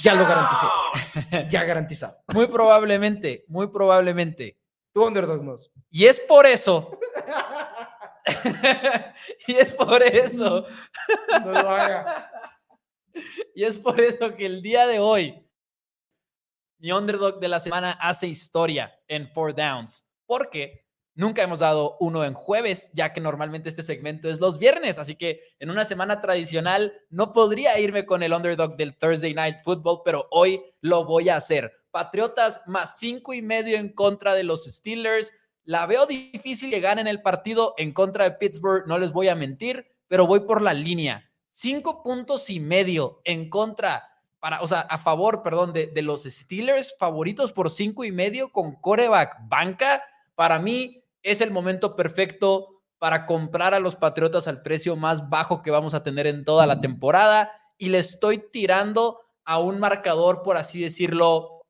ya 0.02 0.16
lo 0.16 0.26
garanticé. 0.26 0.66
ya 1.48 1.64
garantizado. 1.64 2.18
Muy 2.34 2.48
probablemente, 2.48 3.46
muy 3.50 3.68
probablemente. 3.68 4.58
Tu 4.92 5.06
underdog 5.06 5.44
mouse. 5.44 5.70
Y 5.92 6.06
es 6.06 6.20
por 6.22 6.48
eso. 6.48 6.98
y 9.48 9.54
es 9.54 9.74
por 9.74 10.02
eso. 10.02 10.66
no 11.46 11.52
lo 11.52 11.70
haga. 11.70 12.32
Y 13.56 13.64
es 13.64 13.78
por 13.78 14.00
eso 14.00 14.36
que 14.36 14.46
el 14.46 14.62
día 14.62 14.88
de 14.88 15.00
hoy, 15.00 15.46
mi 16.78 16.92
underdog 16.92 17.40
de 17.40 17.50
la 17.50 17.60
semana 17.60 17.92
hace 17.92 18.28
historia 18.28 18.98
en 19.08 19.28
Four 19.28 19.54
Downs, 19.54 20.08
porque 20.26 20.86
nunca 21.20 21.44
hemos 21.44 21.60
dado 21.60 21.98
uno 22.00 22.24
en 22.24 22.34
jueves, 22.34 22.90
ya 22.94 23.12
que 23.12 23.20
normalmente 23.20 23.68
este 23.68 23.84
segmento 23.84 24.30
es 24.30 24.40
los 24.40 24.58
viernes, 24.58 24.98
así 24.98 25.16
que 25.16 25.42
en 25.60 25.70
una 25.70 25.84
semana 25.84 26.22
tradicional 26.22 26.94
no 27.10 27.34
podría 27.34 27.78
irme 27.78 28.06
con 28.06 28.24
el 28.24 28.32
underdog 28.32 28.78
del 28.78 28.98
Thursday 28.98 29.34
Night 29.34 29.58
Football, 29.64 30.04
pero 30.06 30.28
hoy 30.32 30.62
lo 30.80 31.04
voy 31.04 31.28
a 31.28 31.36
hacer. 31.36 31.74
Patriotas 31.92 32.62
más 32.68 32.98
cinco 32.98 33.34
y 33.34 33.42
medio 33.42 33.78
en 33.78 33.90
contra 33.90 34.34
de 34.34 34.44
los 34.44 34.64
Steelers. 34.64 35.34
La 35.66 35.86
veo 35.86 36.06
difícil 36.06 36.70
que 36.70 36.80
ganen 36.80 37.08
el 37.08 37.22
partido 37.22 37.74
en 37.78 37.92
contra 37.92 38.24
de 38.24 38.38
Pittsburgh, 38.38 38.88
no 38.88 38.98
les 38.98 39.12
voy 39.12 39.28
a 39.28 39.36
mentir, 39.36 39.86
pero 40.08 40.26
voy 40.26 40.42
por 40.42 40.62
la 40.62 40.74
línea. 40.74 41.29
Cinco 41.52 42.04
puntos 42.04 42.52
y 42.52 42.60
medio 42.60 43.22
en 43.24 43.50
contra, 43.50 44.08
para, 44.40 44.62
o 44.62 44.68
sea, 44.68 44.82
a 44.82 45.00
favor, 45.00 45.42
perdón, 45.42 45.74
de, 45.74 45.88
de 45.88 46.02
los 46.04 46.24
Steelers, 46.24 46.96
favoritos 47.00 47.52
por 47.52 47.72
cinco 47.72 48.06
y 48.06 48.12
medio 48.12 48.52
con 48.52 48.76
coreback 48.76 49.36
banca. 49.48 50.04
Para 50.36 50.60
mí 50.60 51.04
es 51.24 51.42
el 51.42 51.50
momento 51.50 51.96
perfecto 51.96 52.84
para 53.00 53.26
comprar 53.26 53.74
a 53.74 53.80
los 53.80 53.96
Patriotas 53.96 54.48
al 54.48 54.62
precio 54.62 54.96
más 54.96 55.28
bajo 55.28 55.64
que 55.64 55.72
vamos 55.72 55.96
a 55.96 56.04
tener 56.04 56.28
en 56.28 56.46
toda 56.46 56.68
la 56.68 56.80
temporada. 56.82 57.52
Y 57.80 57.90
le 57.90 57.98
estoy 57.98 58.50
tirando 58.52 59.22
a 59.44 59.58
un 59.58 59.80
marcador, 59.80 60.44
por 60.44 60.56
así 60.56 60.82
decirlo. 60.82 61.64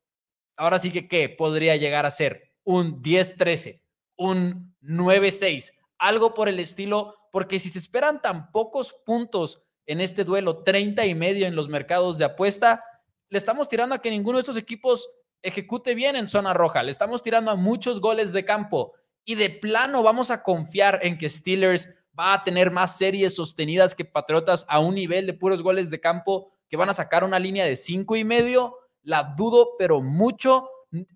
Ahora 0.58 0.78
sí 0.78 0.92
que, 0.92 1.08
¿qué 1.08 1.30
podría 1.30 1.78
llegar 1.78 2.06
a 2.06 2.12
ser? 2.12 2.52
Un 2.65 3.02
10-13, 3.02 3.82
un 4.18 4.76
9-6, 4.82 5.72
algo 5.98 6.34
por 6.34 6.50
el 6.50 6.60
estilo, 6.60 7.15
porque 7.32 7.60
si 7.60 7.70
se 7.70 7.80
esperan 7.80 8.22
tan 8.22 8.52
pocos 8.52 8.94
puntos 9.06 9.63
en 9.89 10.02
este 10.02 10.23
duelo, 10.23 10.62
30 10.63 11.04
y 11.08 11.15
medio 11.15 11.47
en 11.47 11.56
los 11.56 11.67
mercados 11.67 12.19
de 12.19 12.25
apuesta. 12.25 12.84
Le 13.30 13.39
estamos 13.39 13.67
tirando 13.67 13.95
a 13.95 14.02
que 14.04 14.12
ninguno 14.12 14.38
de 14.38 14.41
estos 14.41 14.56
equipos 14.56 15.10
ejecute 15.41 15.95
bien 15.95 16.15
en 16.15 16.28
zona 16.28 16.54
roja. 16.54 16.84
Le 16.84 16.91
estamos 16.91 17.23
tirando 17.23 17.49
a 17.49 17.56
muchos 17.56 17.99
goles 17.99 18.32
de 18.32 18.45
campo. 18.45 18.93
Y 19.25 19.34
de 19.34 19.49
plano 19.49 20.04
vamos 20.04 20.30
a 20.30 20.43
confiar 20.43 20.99
en 21.02 21.17
que 21.17 21.28
Steelers 21.28 21.89
va 22.17 22.36
a 22.36 22.43
tener 22.43 22.69
más 22.69 22.99
series 22.99 23.36
sostenidas 23.36 23.95
que 23.95 24.06
Patriotas 24.06 24.63
a 24.69 24.80
un 24.80 24.93
nivel 24.93 25.25
de 25.25 25.34
puros 25.34 25.63
goles 25.63 25.89
de 25.89 25.99
campo 25.99 26.52
que 26.69 26.78
van 26.78 26.89
a 26.89 26.93
sacar 26.93 27.23
una 27.23 27.39
línea 27.39 27.65
de 27.65 27.75
cinco 27.75 28.15
y 28.15 28.23
medio. 28.23 28.78
La 29.02 29.34
dudo, 29.36 29.71
pero 29.80 30.02
mucho, 30.04 30.69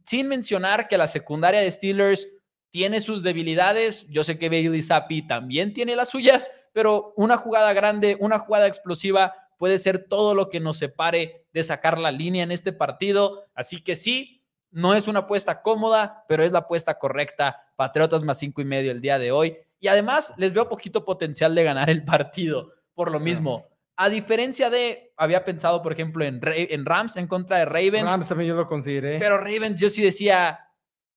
sin 0.03 0.27
mencionar 0.27 0.87
que 0.87 0.97
la 0.97 1.05
secundaria 1.05 1.59
de 1.59 1.69
Steelers 1.69 2.27
tiene 2.73 3.01
sus 3.01 3.21
debilidades. 3.21 4.07
Yo 4.09 4.23
sé 4.23 4.39
que 4.39 4.49
Bailey 4.49 4.81
Zappi 4.81 5.27
también 5.27 5.73
tiene 5.73 5.95
las 5.95 6.09
suyas, 6.09 6.49
pero 6.73 7.13
una 7.15 7.37
jugada 7.37 7.71
grande, 7.71 8.17
una 8.19 8.39
jugada 8.39 8.65
explosiva 8.65 9.35
puede 9.59 9.77
ser 9.77 10.07
todo 10.07 10.33
lo 10.33 10.49
que 10.49 10.59
nos 10.59 10.79
separe 10.79 11.45
de 11.53 11.61
sacar 11.61 11.99
la 11.99 12.11
línea 12.11 12.43
en 12.43 12.51
este 12.51 12.73
partido. 12.73 13.45
Así 13.53 13.83
que 13.83 13.95
sí, 13.95 14.43
no 14.71 14.95
es 14.95 15.07
una 15.07 15.19
apuesta 15.19 15.61
cómoda, 15.61 16.25
pero 16.27 16.43
es 16.43 16.51
la 16.51 16.59
apuesta 16.59 16.97
correcta. 16.97 17.63
Patriotas 17.75 18.23
más 18.23 18.39
cinco 18.39 18.59
y 18.59 18.65
medio 18.65 18.91
el 18.91 19.01
día 19.01 19.19
de 19.19 19.31
hoy. 19.31 19.55
Y 19.79 19.87
además 19.87 20.33
les 20.37 20.51
veo 20.51 20.67
poquito 20.67 21.05
potencial 21.05 21.53
de 21.53 21.63
ganar 21.63 21.91
el 21.91 22.03
partido. 22.03 22.73
Por 22.95 23.11
lo 23.11 23.19
mismo, 23.19 23.67
a 23.97 24.09
diferencia 24.09 24.71
de, 24.71 25.13
había 25.15 25.45
pensado, 25.45 25.83
por 25.83 25.93
ejemplo, 25.93 26.25
en, 26.25 26.39
en 26.43 26.85
Rams 26.87 27.17
en 27.17 27.27
contra 27.27 27.59
de 27.59 27.65
Ravens. 27.65 28.09
Rams 28.09 28.27
también 28.27 28.49
yo 28.49 28.55
lo 28.55 28.65
consideré. 28.65 29.19
Pero 29.19 29.37
Ravens 29.37 29.79
yo 29.79 29.89
sí 29.89 30.01
decía, 30.01 30.59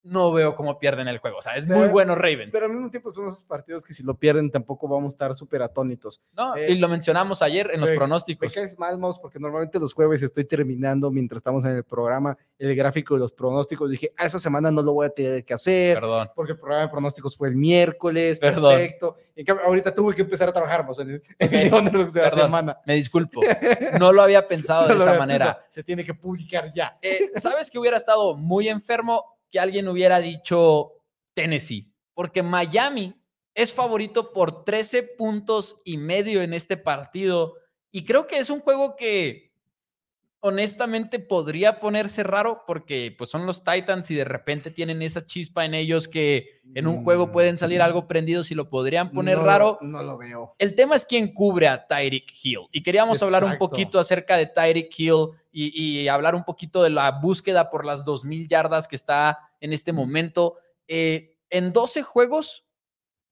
no 0.06 0.32
veo 0.32 0.54
cómo 0.54 0.78
pierden 0.78 1.08
el 1.08 1.18
juego. 1.18 1.38
O 1.38 1.42
sea, 1.42 1.56
es 1.56 1.66
muy 1.66 1.88
bueno 1.88 2.14
Ravens. 2.14 2.50
Pero 2.52 2.66
al 2.66 2.72
mismo 2.72 2.90
tiempo 2.90 3.10
son 3.10 3.28
esos 3.28 3.42
partidos 3.42 3.84
que 3.84 3.92
si 3.92 4.02
lo 4.02 4.14
pierden 4.14 4.50
tampoco 4.50 4.88
vamos 4.88 5.12
a 5.12 5.14
estar 5.14 5.36
súper 5.36 5.62
atónitos. 5.62 6.20
No, 6.36 6.56
eh, 6.56 6.72
y 6.72 6.78
lo 6.78 6.88
mencionamos 6.88 7.42
ayer 7.42 7.70
en 7.72 7.80
los 7.80 7.90
pronósticos. 7.90 8.48
Me 8.48 8.62
caes 8.62 8.78
mal, 8.78 8.98
porque 9.20 9.38
normalmente 9.38 9.78
los 9.78 9.92
jueves 9.92 10.22
estoy 10.22 10.44
terminando 10.44 11.10
mientras 11.10 11.38
estamos 11.38 11.64
en 11.64 11.72
el 11.72 11.84
programa 11.84 12.36
el 12.58 12.74
gráfico 12.74 13.14
de 13.14 13.20
los 13.20 13.32
pronósticos. 13.32 13.90
Dije, 13.90 14.12
a 14.16 14.22
ah, 14.22 14.26
esa 14.26 14.38
semana 14.38 14.70
no 14.70 14.82
lo 14.82 14.92
voy 14.94 15.06
a 15.06 15.10
tener 15.10 15.44
que 15.44 15.54
hacer. 15.54 15.96
Perdón. 15.96 16.30
Porque 16.34 16.52
el 16.52 16.58
programa 16.58 16.82
de 16.84 16.88
pronósticos 16.88 17.36
fue 17.36 17.48
el 17.48 17.56
miércoles. 17.56 18.38
Perdón. 18.38 18.76
Perfecto. 18.76 19.16
En 19.34 19.44
cambio, 19.44 19.66
ahorita 19.66 19.94
tuve 19.94 20.14
que 20.14 20.22
empezar 20.22 20.48
a 20.48 20.52
trabajar 20.52 20.86
más 20.86 20.98
en 20.98 21.10
el 21.10 21.22
de 22.12 22.22
la 22.22 22.30
semana. 22.30 22.78
Me 22.86 22.94
disculpo. 22.94 23.42
No 23.98 24.12
lo 24.12 24.22
había 24.22 24.46
pensado 24.46 24.88
de 24.88 24.94
esa 24.94 25.18
manera. 25.18 25.64
Se 25.68 25.82
tiene 25.82 26.04
que 26.04 26.14
publicar 26.14 26.70
ya. 26.74 26.98
Eh, 27.00 27.30
¿Sabes 27.36 27.70
que 27.70 27.78
hubiera 27.78 27.96
estado 27.96 28.36
muy 28.36 28.68
enfermo? 28.68 29.35
Que 29.50 29.60
alguien 29.60 29.88
hubiera 29.88 30.20
dicho 30.20 30.92
Tennessee, 31.34 31.92
porque 32.14 32.42
Miami 32.42 33.14
es 33.54 33.72
favorito 33.72 34.32
por 34.32 34.64
13 34.64 35.02
puntos 35.02 35.80
y 35.84 35.96
medio 35.96 36.42
en 36.42 36.52
este 36.52 36.76
partido. 36.76 37.54
Y 37.90 38.04
creo 38.04 38.26
que 38.26 38.38
es 38.38 38.50
un 38.50 38.60
juego 38.60 38.96
que 38.96 39.45
honestamente 40.46 41.18
podría 41.18 41.80
ponerse 41.80 42.22
raro 42.22 42.62
porque 42.68 43.12
pues 43.18 43.30
son 43.30 43.46
los 43.46 43.64
Titans 43.64 44.12
y 44.12 44.14
de 44.14 44.24
repente 44.24 44.70
tienen 44.70 45.02
esa 45.02 45.26
chispa 45.26 45.64
en 45.64 45.74
ellos 45.74 46.06
que 46.06 46.60
en 46.72 46.86
un 46.86 47.02
juego 47.02 47.26
mm, 47.26 47.32
pueden 47.32 47.56
salir 47.56 47.82
algo 47.82 48.06
prendidos 48.06 48.52
y 48.52 48.54
lo 48.54 48.70
podrían 48.70 49.10
poner 49.10 49.40
raro. 49.40 49.76
No 49.80 50.04
lo 50.04 50.16
veo. 50.16 50.54
El 50.58 50.76
tema 50.76 50.94
es 50.94 51.04
quién 51.04 51.34
cubre 51.34 51.66
a 51.66 51.84
Tyreek 51.84 52.32
Hill. 52.44 52.60
Y 52.70 52.84
queríamos 52.84 53.20
hablar 53.24 53.42
un 53.42 53.58
poquito 53.58 53.98
acerca 53.98 54.36
de 54.36 54.46
Tyreek 54.46 54.96
Hill 54.96 55.30
y, 55.50 56.06
hablar 56.06 56.36
un 56.36 56.44
poquito 56.44 56.80
de 56.80 56.90
la 56.90 57.10
búsqueda 57.10 57.68
por 57.68 57.84
las 57.84 58.04
2.000 58.04 58.46
yardas 58.46 58.86
que 58.86 58.94
está 58.94 59.50
en 59.60 59.72
este 59.72 59.92
momento. 59.92 60.58
Eh, 60.86 61.38
en 61.50 61.72
12 61.72 62.04
juegos, 62.04 62.64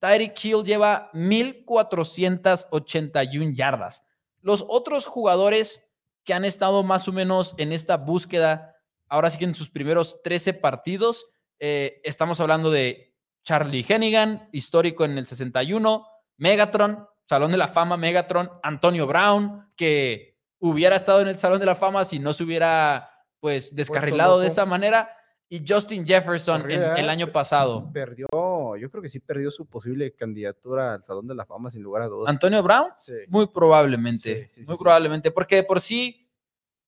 Tyreek 0.01 0.45
Hill 0.45 0.65
lleva 0.65 1.11
1481 1.13 3.53
yardas. 3.55 4.03
Los 4.41 4.65
otros 4.67 5.07
jugadores 5.07 5.85
que 6.25 6.35
han 6.35 6.45
estado 6.45 6.83
más 6.83 7.07
o 7.09 7.13
menos 7.13 7.55
en 7.59 7.73
esta 7.73 7.97
búsqueda, 7.97 8.77
ahora 9.09 9.31
sí 9.31 9.39
que 9.39 9.45
en 9.45 9.55
sus 9.55 9.71
primeros 9.71 10.23
13 10.23 10.55
partidos, 10.55 11.27
eh, 11.59 12.01
estamos 12.03 12.41
hablando 12.41 12.71
de 12.71 13.15
Charlie 13.45 13.85
Hennigan, 13.87 14.49
histórico 14.53 15.05
en 15.05 15.19
el 15.19 15.27
61, 15.27 16.07
Megatron, 16.39 17.07
Salón 17.29 17.53
de 17.53 17.59
la 17.59 17.69
Fama 17.69 17.97
Megatron, 17.97 18.51
Antonio 18.63 19.07
Brown, 19.07 19.71
que 19.77 20.39
hubiera 20.59 20.97
estado 20.97 21.21
en 21.21 21.29
el 21.29 21.39
Salón 21.39 21.61
de 21.61 21.67
la 21.67 21.75
Fama 21.75 22.05
si 22.05 22.19
no 22.19 22.33
se 22.33 22.45
hubiera 22.45 23.11
pues 23.41 23.75
descarrilado 23.75 24.41
de 24.41 24.47
esa 24.47 24.65
manera, 24.65 25.15
y 25.51 25.63
Justin 25.67 26.07
Jefferson 26.07 26.71
en, 26.71 26.83
el 26.83 27.11
año 27.11 27.31
pasado. 27.31 27.91
Perdió, 27.93 28.27
yo 28.77 28.91
creo 28.91 29.03
que 29.03 29.09
sí 29.09 29.21
perdió 29.21 29.51
su 29.51 29.67
posible 29.67 30.13
candidatura 30.13 30.95
al 30.95 31.03
Salón 31.03 31.27
de 31.27 31.35
la 31.35 31.47
Fama 31.47 31.71
sin 31.71 31.83
lugar 31.83 32.03
a 32.03 32.09
dudas. 32.09 32.29
¿Antonio 32.29 32.63
Brown? 32.63 32.91
Muy 33.29 33.47
probablemente, 33.47 34.49
muy 34.67 34.77
probablemente, 34.77 35.31
porque 35.31 35.63
por 35.63 35.81
sí, 35.81 36.29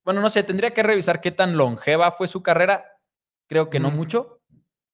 bueno, 0.05 0.20
no 0.20 0.29
sé, 0.31 0.42
tendría 0.42 0.72
que 0.72 0.83
revisar 0.83 1.20
qué 1.20 1.31
tan 1.31 1.57
longeva 1.57 2.11
fue 2.12 2.27
su 2.27 2.42
carrera, 2.42 2.85
creo 3.46 3.70
que 3.70 3.81
no 3.81 3.90
mucho, 3.90 4.40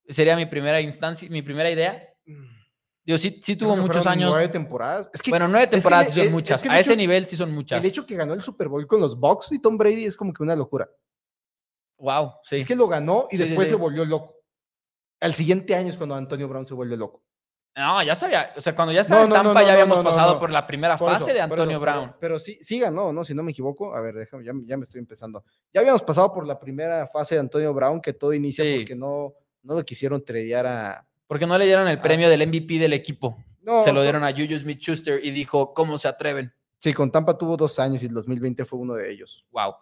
sería 0.09 0.37
mi 0.37 0.47
primera 0.47 0.81
instancia, 0.81 1.29
mi 1.31 1.43
primera 1.43 1.71
idea. 1.71 2.09
Mm. 2.27 2.63
Digo, 3.05 3.19
sí, 3.19 3.41
sí 3.43 3.57
tuvo 3.57 3.77
muchos 3.77 4.07
años. 4.07 4.31
Nueve 4.31 4.49
temporadas. 4.49 5.11
Es 5.13 5.21
que, 5.21 5.31
bueno, 5.31 5.49
nueve 5.49 5.67
temporadas 5.67 6.11
sí 6.11 6.23
son 6.23 6.33
muchas. 6.33 6.65
a 6.65 6.79
ese 6.79 6.97
nivel 6.97 7.27
sí 7.27 7.37
son 7.37 7.53
muchas. 7.53 7.81
El 7.81 7.87
hecho 7.89 8.07
que 8.07 8.15
ganó 8.15 8.33
el 8.33 8.43
Super 8.43 8.69
Bowl 8.69 8.87
con 8.87 9.01
los 9.01 9.19
Bucks 9.19 9.51
y 9.53 9.59
Tom 9.59 9.77
Brady 9.77 10.07
es 10.07 10.17
como 10.17 10.33
que 10.33 10.43
una 10.43 10.55
locura. 10.55 10.89
Wow, 11.99 12.35
sí. 12.45 12.57
Es 12.57 12.67
que 12.67 12.77
lo 12.77 12.87
ganó 12.87 13.27
y 13.31 13.37
después 13.37 13.69
se 13.69 13.75
volvió 13.75 14.05
loco. 14.05 14.42
Al 15.23 15.35
siguiente 15.35 15.75
año 15.75 15.91
es 15.91 15.97
cuando 15.97 16.15
Antonio 16.15 16.49
Brown 16.49 16.67
se 16.67 16.75
vuelve 16.75 16.97
loco. 16.97 17.23
No, 17.75 18.03
ya 18.03 18.15
sabía. 18.15 18.53
O 18.55 18.61
sea, 18.61 18.75
cuando 18.75 18.93
ya 18.93 19.01
estaba 19.01 19.25
en 19.25 19.31
Tampa 19.31 19.63
ya 19.63 19.73
habíamos 19.73 20.01
pasado 20.01 20.39
por 20.39 20.51
la 20.51 20.67
primera 20.67 20.99
fase 20.99 21.33
de 21.33 21.41
Antonio 21.41 21.81
Brown. 21.81 22.15
Pero, 22.21 22.39
sí, 22.39 22.59
sí 22.61 22.79
ganó, 22.79 23.13
¿no? 23.13 23.25
Si 23.25 23.33
no 23.33 23.43
me 23.43 23.53
equivoco. 23.53 23.95
A 23.95 24.01
ver, 24.03 24.15
déjame, 24.15 24.45
ya, 24.45 24.53
ya, 24.67 24.77
me 24.77 24.85
estoy 24.85 24.99
empezando. 24.99 25.43
Ya 25.73 25.81
habíamos 25.81 26.03
pasado 26.03 26.33
por 26.35 26.47
la 26.47 26.61
primera 26.61 27.07
fase 27.07 27.37
de 27.37 27.41
Antonio 27.41 27.73
Brown, 27.73 28.03
que 28.03 28.13
todo 28.13 28.35
inicia 28.35 28.65
porque 28.77 28.95
no, 28.95 29.33
no 29.63 29.75
lo 29.75 29.85
quisieron 29.85 30.23
tradear 30.23 30.67
a. 30.67 31.07
Porque 31.27 31.47
no 31.47 31.57
le 31.57 31.65
dieron 31.65 31.89
el 31.89 31.99
premio 31.99 32.29
del 32.29 32.47
MVP 32.47 32.79
del 32.79 32.93
equipo 32.93 33.39
se 33.85 33.93
lo 33.93 34.03
dieron 34.03 34.25
a 34.25 34.33
Juju 34.33 34.59
Smith 34.59 34.81
Schuster 34.81 35.25
y 35.25 35.31
dijo, 35.31 35.73
¿cómo 35.73 35.99
se 35.99 36.09
atreven? 36.09 36.53
Sí, 36.79 36.93
con 36.93 37.13
Tampa 37.13 37.39
tuvo 37.39 37.57
dos 37.57 37.79
años 37.79 38.03
y 38.03 38.07
el 38.07 38.15
2020 38.15 38.65
fue 38.65 38.79
uno 38.79 38.95
de 38.95 39.11
ellos. 39.11 39.47
Wow. 39.51 39.75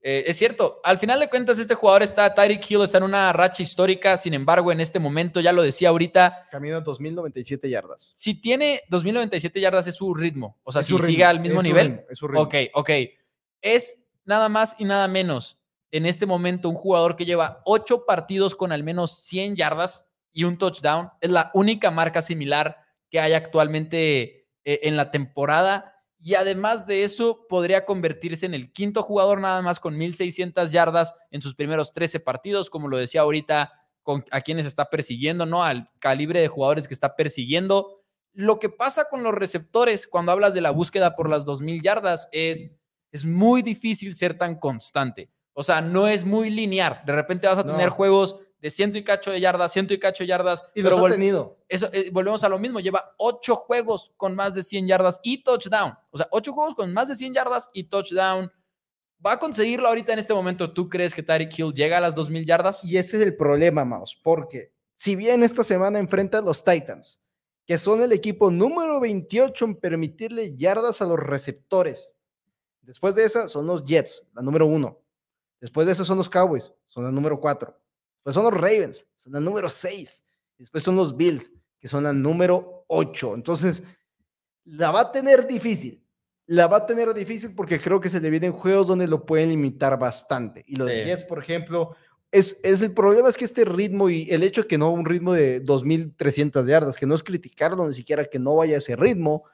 Eh, 0.00 0.24
es 0.26 0.36
cierto, 0.36 0.80
al 0.84 0.98
final 0.98 1.18
de 1.18 1.28
cuentas, 1.28 1.58
este 1.58 1.74
jugador 1.74 2.02
está, 2.02 2.32
Tyreek 2.32 2.70
Hill 2.70 2.82
está 2.82 2.98
en 2.98 3.04
una 3.04 3.32
racha 3.32 3.62
histórica, 3.62 4.16
sin 4.16 4.32
embargo, 4.34 4.70
en 4.70 4.80
este 4.80 4.98
momento, 4.98 5.40
ya 5.40 5.52
lo 5.52 5.62
decía 5.62 5.88
ahorita. 5.88 6.46
Camina 6.50 6.80
2097 6.80 7.68
yardas. 7.68 8.12
Si 8.14 8.40
tiene 8.40 8.82
2097 8.88 9.60
yardas, 9.60 9.86
es 9.88 9.96
su 9.96 10.14
ritmo. 10.14 10.58
O 10.62 10.72
sea, 10.72 10.82
si 10.82 10.96
sigue 10.98 11.24
al 11.24 11.40
mismo 11.40 11.62
nivel. 11.62 12.04
es 12.08 12.18
su 12.18 12.28
ritmo. 12.28 12.42
Ok, 12.42 12.54
ok. 12.74 12.90
Es 13.60 14.00
nada 14.24 14.48
más 14.48 14.76
y 14.78 14.84
nada 14.84 15.08
menos 15.08 15.58
en 15.90 16.06
este 16.06 16.26
momento 16.26 16.68
un 16.68 16.74
jugador 16.74 17.16
que 17.16 17.24
lleva 17.24 17.62
ocho 17.64 18.04
partidos 18.04 18.54
con 18.54 18.72
al 18.72 18.84
menos 18.84 19.18
100 19.24 19.56
yardas 19.56 20.06
y 20.32 20.44
un 20.44 20.58
touchdown. 20.58 21.10
Es 21.20 21.30
la 21.30 21.50
única 21.54 21.90
marca 21.90 22.22
similar 22.22 22.76
que 23.10 23.20
hay 23.20 23.32
actualmente 23.32 24.46
eh, 24.64 24.80
en 24.82 24.96
la 24.96 25.10
temporada. 25.10 25.97
Y 26.20 26.34
además 26.34 26.86
de 26.86 27.04
eso, 27.04 27.46
podría 27.48 27.84
convertirse 27.84 28.46
en 28.46 28.54
el 28.54 28.72
quinto 28.72 29.02
jugador 29.02 29.40
nada 29.40 29.62
más 29.62 29.78
con 29.78 29.96
1.600 29.96 30.70
yardas 30.70 31.14
en 31.30 31.40
sus 31.42 31.54
primeros 31.54 31.92
13 31.92 32.20
partidos, 32.20 32.70
como 32.70 32.88
lo 32.88 32.96
decía 32.96 33.20
ahorita, 33.20 33.72
con, 34.02 34.24
a 34.30 34.40
quienes 34.40 34.66
está 34.66 34.86
persiguiendo, 34.86 35.46
¿no? 35.46 35.62
Al 35.62 35.90
calibre 36.00 36.40
de 36.40 36.48
jugadores 36.48 36.88
que 36.88 36.94
está 36.94 37.14
persiguiendo. 37.14 38.02
Lo 38.32 38.58
que 38.58 38.68
pasa 38.68 39.06
con 39.08 39.22
los 39.22 39.34
receptores 39.34 40.08
cuando 40.08 40.32
hablas 40.32 40.54
de 40.54 40.60
la 40.60 40.70
búsqueda 40.70 41.14
por 41.14 41.30
las 41.30 41.46
2.000 41.46 41.82
yardas 41.82 42.28
es, 42.32 42.68
es 43.12 43.24
muy 43.24 43.62
difícil 43.62 44.16
ser 44.16 44.36
tan 44.36 44.58
constante. 44.58 45.30
O 45.52 45.62
sea, 45.62 45.80
no 45.80 46.08
es 46.08 46.24
muy 46.24 46.50
lineal. 46.50 47.00
De 47.04 47.12
repente 47.12 47.46
vas 47.46 47.58
a 47.58 47.66
tener 47.66 47.88
juegos 47.88 48.36
de 48.60 48.70
ciento 48.70 48.98
y 48.98 49.04
cacho 49.04 49.30
de 49.30 49.40
yardas, 49.40 49.72
ciento 49.72 49.94
y 49.94 49.98
cacho 49.98 50.24
de 50.24 50.28
yardas. 50.28 50.64
Y 50.74 50.82
lo 50.82 51.04
ha 51.04 51.08
tenido. 51.10 51.58
Eso, 51.68 51.88
eh, 51.92 52.10
volvemos 52.12 52.42
a 52.44 52.48
lo 52.48 52.58
mismo, 52.58 52.80
lleva 52.80 53.14
ocho 53.18 53.54
juegos 53.54 54.12
con 54.16 54.34
más 54.34 54.54
de 54.54 54.62
100 54.62 54.88
yardas 54.88 55.20
y 55.22 55.42
touchdown. 55.42 55.94
O 56.10 56.16
sea, 56.16 56.28
ocho 56.30 56.52
juegos 56.52 56.74
con 56.74 56.92
más 56.92 57.08
de 57.08 57.14
100 57.14 57.34
yardas 57.34 57.70
y 57.72 57.84
touchdown. 57.84 58.50
¿Va 59.24 59.32
a 59.32 59.38
conseguirlo 59.38 59.88
ahorita 59.88 60.12
en 60.12 60.20
este 60.20 60.34
momento? 60.34 60.72
¿Tú 60.72 60.88
crees 60.88 61.14
que 61.14 61.22
Tyreek 61.22 61.58
Hill 61.58 61.72
llega 61.74 61.98
a 61.98 62.00
las 62.00 62.16
2.000 62.16 62.46
yardas? 62.46 62.84
Y 62.84 62.96
ese 62.96 63.16
es 63.16 63.22
el 63.24 63.36
problema, 63.36 63.84
Maus, 63.84 64.18
porque 64.22 64.72
si 64.94 65.16
bien 65.16 65.42
esta 65.42 65.64
semana 65.64 65.98
enfrenta 65.98 66.38
a 66.38 66.42
los 66.42 66.62
Titans, 66.62 67.20
que 67.68 67.76
son 67.78 68.00
el 68.00 68.12
equipo 68.12 68.50
número 68.50 68.98
28 68.98 69.64
en 69.66 69.74
permitirle 69.76 70.56
yardas 70.56 71.02
a 71.02 71.04
los 71.04 71.18
receptores. 71.18 72.16
Después 72.80 73.14
de 73.14 73.24
esa 73.24 73.46
son 73.46 73.66
los 73.66 73.84
Jets, 73.84 74.26
la 74.32 74.40
número 74.40 74.66
uno. 74.66 74.98
Después 75.60 75.86
de 75.86 75.92
eso 75.92 76.04
son 76.04 76.16
los 76.16 76.30
Cowboys, 76.30 76.72
son 76.86 77.04
la 77.04 77.10
número 77.10 77.38
cuatro. 77.38 77.78
Pues 78.28 78.34
son 78.34 78.44
los 78.44 78.52
Ravens, 78.52 79.06
son 79.16 79.32
la 79.32 79.40
número 79.40 79.70
6. 79.70 80.24
Después 80.58 80.84
son 80.84 80.96
los 80.96 81.16
Bills, 81.16 81.50
que 81.80 81.88
son 81.88 82.04
la 82.04 82.12
número 82.12 82.84
8. 82.88 83.34
Entonces, 83.36 83.82
la 84.66 84.90
va 84.90 85.00
a 85.00 85.12
tener 85.12 85.46
difícil. 85.46 86.04
La 86.44 86.66
va 86.66 86.76
a 86.76 86.84
tener 86.84 87.14
difícil 87.14 87.54
porque 87.54 87.80
creo 87.80 88.02
que 88.02 88.10
se 88.10 88.20
le 88.20 88.28
vienen 88.28 88.52
juegos 88.52 88.86
donde 88.86 89.06
lo 89.06 89.24
pueden 89.24 89.48
limitar 89.48 89.98
bastante. 89.98 90.62
Y 90.66 90.76
los 90.76 90.88
Jets, 90.88 91.24
por 91.24 91.38
ejemplo, 91.38 91.96
es, 92.30 92.60
es, 92.62 92.82
el 92.82 92.92
problema 92.92 93.30
es 93.30 93.36
que 93.38 93.46
este 93.46 93.64
ritmo 93.64 94.10
y 94.10 94.30
el 94.30 94.42
hecho 94.42 94.60
de 94.60 94.68
que 94.68 94.76
no 94.76 94.90
un 94.90 95.06
ritmo 95.06 95.32
de 95.32 95.64
2.300 95.64 96.66
yardas, 96.66 96.98
que 96.98 97.06
no 97.06 97.14
es 97.14 97.22
criticarlo 97.22 97.88
ni 97.88 97.94
siquiera 97.94 98.26
que 98.26 98.38
no 98.38 98.56
vaya 98.56 98.74
a 98.74 98.78
ese 98.78 98.94
ritmo, 98.94 99.44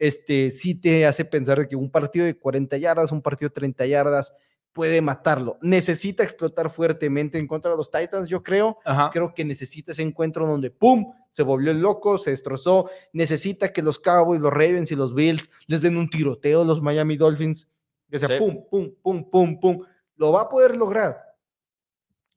este, 0.00 0.50
sí 0.50 0.74
te 0.74 1.06
hace 1.06 1.24
pensar 1.24 1.68
que 1.68 1.76
un 1.76 1.92
partido 1.92 2.26
de 2.26 2.36
40 2.36 2.76
yardas, 2.76 3.12
un 3.12 3.22
partido 3.22 3.50
de 3.50 3.54
30 3.54 3.86
yardas, 3.86 4.34
puede 4.76 5.00
matarlo. 5.00 5.56
Necesita 5.62 6.22
explotar 6.22 6.68
fuertemente 6.68 7.38
en 7.38 7.46
contra 7.46 7.70
de 7.70 7.78
los 7.78 7.90
Titans, 7.90 8.28
yo 8.28 8.42
creo. 8.42 8.76
Creo 9.10 9.32
que 9.32 9.42
necesita 9.42 9.92
ese 9.92 10.02
encuentro 10.02 10.46
donde, 10.46 10.70
¡pum!, 10.70 11.14
se 11.32 11.42
volvió 11.42 11.72
loco, 11.72 12.18
se 12.18 12.28
destrozó. 12.28 12.90
Necesita 13.14 13.72
que 13.72 13.80
los 13.80 13.98
Cowboys, 13.98 14.42
los 14.42 14.52
Ravens 14.52 14.92
y 14.92 14.94
los 14.94 15.14
Bills 15.14 15.48
les 15.66 15.80
den 15.80 15.96
un 15.96 16.10
tiroteo 16.10 16.60
a 16.60 16.64
los 16.66 16.82
Miami 16.82 17.16
Dolphins. 17.16 17.66
Que 18.10 18.18
sea 18.18 18.38
pum, 18.38 18.68
pum, 18.70 18.92
pum, 19.02 19.30
pum, 19.30 19.60
pum. 19.60 19.80
Lo 20.16 20.32
va 20.32 20.42
a 20.42 20.48
poder 20.50 20.76
lograr. 20.76 21.22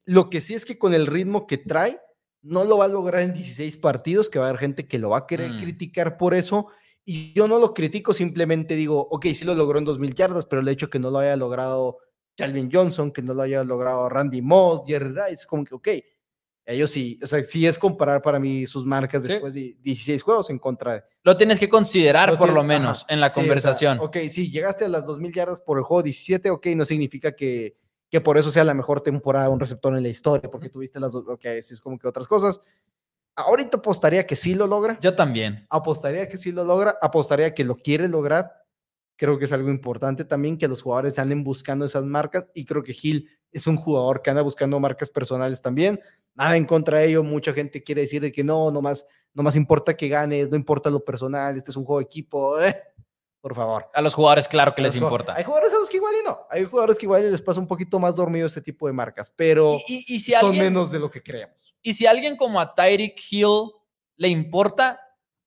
Lo 0.06 0.30
que 0.30 0.40
sí 0.40 0.54
es 0.54 0.64
que 0.64 0.80
con 0.80 0.94
el 0.94 1.08
ritmo 1.08 1.46
que 1.46 1.58
trae, 1.58 2.00
no 2.42 2.64
lo 2.64 2.78
va 2.78 2.86
a 2.86 2.88
lograr 2.88 3.22
en 3.24 3.34
16 3.34 3.76
partidos, 3.76 4.30
que 4.30 4.40
va 4.40 4.46
a 4.46 4.50
haber 4.50 4.62
gente 4.62 4.88
que 4.88 4.98
lo 4.98 5.10
va 5.10 5.18
a 5.18 5.28
querer 5.28 5.52
mm. 5.52 5.60
criticar 5.60 6.18
por 6.18 6.34
eso. 6.34 6.68
Y 7.04 7.34
yo 7.34 7.50
no 7.50 7.60
lo 7.60 7.74
critico, 7.74 8.14
simplemente 8.14 8.78
digo, 8.78 9.10
ok, 9.12 9.26
sí 9.34 9.44
lo 9.44 9.56
logró 9.56 9.78
en 9.78 9.86
2.000 9.86 10.14
yardas, 10.14 10.46
pero 10.46 10.62
el 10.62 10.70
hecho 10.70 10.90
que 10.90 11.00
no 11.00 11.12
lo 11.12 11.18
haya 11.20 11.36
logrado 11.36 11.98
Calvin 12.40 12.70
Johnson, 12.72 13.12
que 13.12 13.22
no 13.22 13.34
lo 13.34 13.42
haya 13.42 13.64
logrado 13.64 14.10
Randy 14.10 14.42
Moss, 14.42 14.84
Jerry 14.88 15.14
Rice, 15.14 15.46
como 15.48 15.64
que, 15.64 15.76
ok, 15.76 15.88
ellos 16.66 16.92
sí, 16.92 17.20
o 17.24 17.26
sea, 17.26 17.44
sí 17.44 17.66
es 17.66 17.80
comparar 17.80 18.22
para 18.22 18.40
mí 18.40 18.68
sus 18.68 18.86
marcas 18.86 19.24
después 19.24 19.54
de 19.56 19.76
16 19.82 20.22
juegos 20.22 20.50
en 20.52 20.60
contra 20.60 20.94
de... 20.94 21.04
Lo 21.24 21.36
tienes 21.36 21.58
que 21.58 21.68
considerar 21.68 22.38
por 22.38 22.54
lo 22.54 22.64
menos 22.64 23.06
en 23.10 23.20
la 23.20 23.32
conversación. 23.32 24.00
ok, 24.00 24.18
si 24.30 24.52
llegaste 24.52 24.86
a 24.86 24.90
las 24.90 25.04
2.000 25.06 25.34
yardas 25.34 25.62
por 25.62 25.80
el 25.80 25.84
juego 25.84 26.04
17, 26.04 26.52
ok, 26.52 26.68
no 26.76 26.86
significa 26.86 27.32
que, 27.32 27.76
que 28.08 28.22
por 28.22 28.38
eso 28.38 28.52
sea 28.52 28.64
la 28.64 28.76
mejor 28.76 29.02
temporada 29.02 29.48
de 29.48 29.54
un 29.54 29.60
receptor 29.60 29.98
en 29.98 30.04
la 30.04 30.10
historia, 30.10 30.50
porque 30.52 30.70
tuviste 30.70 31.00
las 31.00 31.14
dos, 31.14 31.26
ok, 31.28 31.42
sí 31.62 31.74
es 31.74 31.82
como 31.82 31.98
que 31.98 32.08
otras 32.08 32.28
cosas. 32.28 32.62
Ahorita 33.36 33.78
apostaría 33.78 34.28
que 34.28 34.36
sí 34.36 34.54
lo 34.54 34.68
logra. 34.68 35.00
Yo 35.02 35.16
también. 35.16 35.66
Apostaría 35.72 36.28
que 36.30 36.38
sí 36.38 36.52
lo 36.52 36.64
logra, 36.66 36.98
apostaría 37.02 37.56
que 37.56 37.64
lo 37.64 37.76
quiere 37.76 38.08
lograr 38.08 38.52
Creo 39.20 39.38
que 39.38 39.44
es 39.44 39.52
algo 39.52 39.70
importante 39.70 40.24
también 40.24 40.58
que 40.58 40.70
los 40.70 40.82
jugadores 40.82 41.20
anden 41.20 41.44
buscando 41.44 41.84
esas 41.84 42.06
marcas 42.06 42.48
y 42.54 42.64
creo 42.64 42.84
que 42.84 42.94
Gil 42.94 43.30
es 43.52 43.68
un 43.68 43.76
jugador 43.76 44.22
que 44.22 44.30
anda 44.30 44.42
buscando 44.42 44.80
marcas 44.80 45.10
personales 45.10 45.62
también. 45.62 46.00
Nada 46.36 46.56
en 46.56 46.64
contra 46.64 47.00
de 47.00 47.10
ello, 47.10 47.22
mucha 47.22 47.52
gente 47.52 47.84
quiere 47.84 48.00
decir 48.00 48.32
que 48.32 48.44
no, 48.46 48.72
no 48.72 48.82
más, 48.82 49.06
no 49.34 49.44
más 49.44 49.58
importa 49.58 49.98
que 49.98 50.08
ganes, 50.08 50.50
no 50.50 50.56
importa 50.56 50.90
lo 50.90 51.04
personal, 51.04 51.58
este 51.58 51.72
es 51.72 51.76
un 51.76 51.84
juego 51.84 52.00
de 52.00 52.06
equipo. 52.06 52.62
Eh, 52.62 52.74
por 53.42 53.54
favor. 53.54 53.90
A 53.94 54.02
los 54.02 54.14
jugadores, 54.14 54.48
claro 54.48 54.74
que 54.74 54.82
les 54.82 54.96
importa. 54.96 55.34
Hay 55.36 55.44
jugadores 55.44 55.74
a 55.74 55.80
los 55.80 55.90
que 55.90 55.98
igual 55.98 56.16
y 56.18 56.24
no. 56.26 56.40
Hay 56.50 56.64
jugadores 56.64 56.98
que 56.98 57.06
igual 57.06 57.30
les 57.30 57.42
pasa 57.42 57.60
un 57.60 57.68
poquito 57.68 58.00
más 58.00 58.16
dormido 58.16 58.48
este 58.48 58.62
tipo 58.62 58.88
de 58.88 58.94
marcas, 58.94 59.30
pero 59.36 59.80
son 60.40 60.58
menos 60.58 60.92
de 60.92 61.00
lo 61.00 61.12
que 61.12 61.22
creemos. 61.22 61.76
Y 61.82 61.94
si 61.94 62.06
alguien 62.06 62.38
como 62.38 62.58
a 62.62 62.74
Tyreek 62.74 63.20
Hill 63.30 63.72
le 64.16 64.30
importa, 64.30 64.98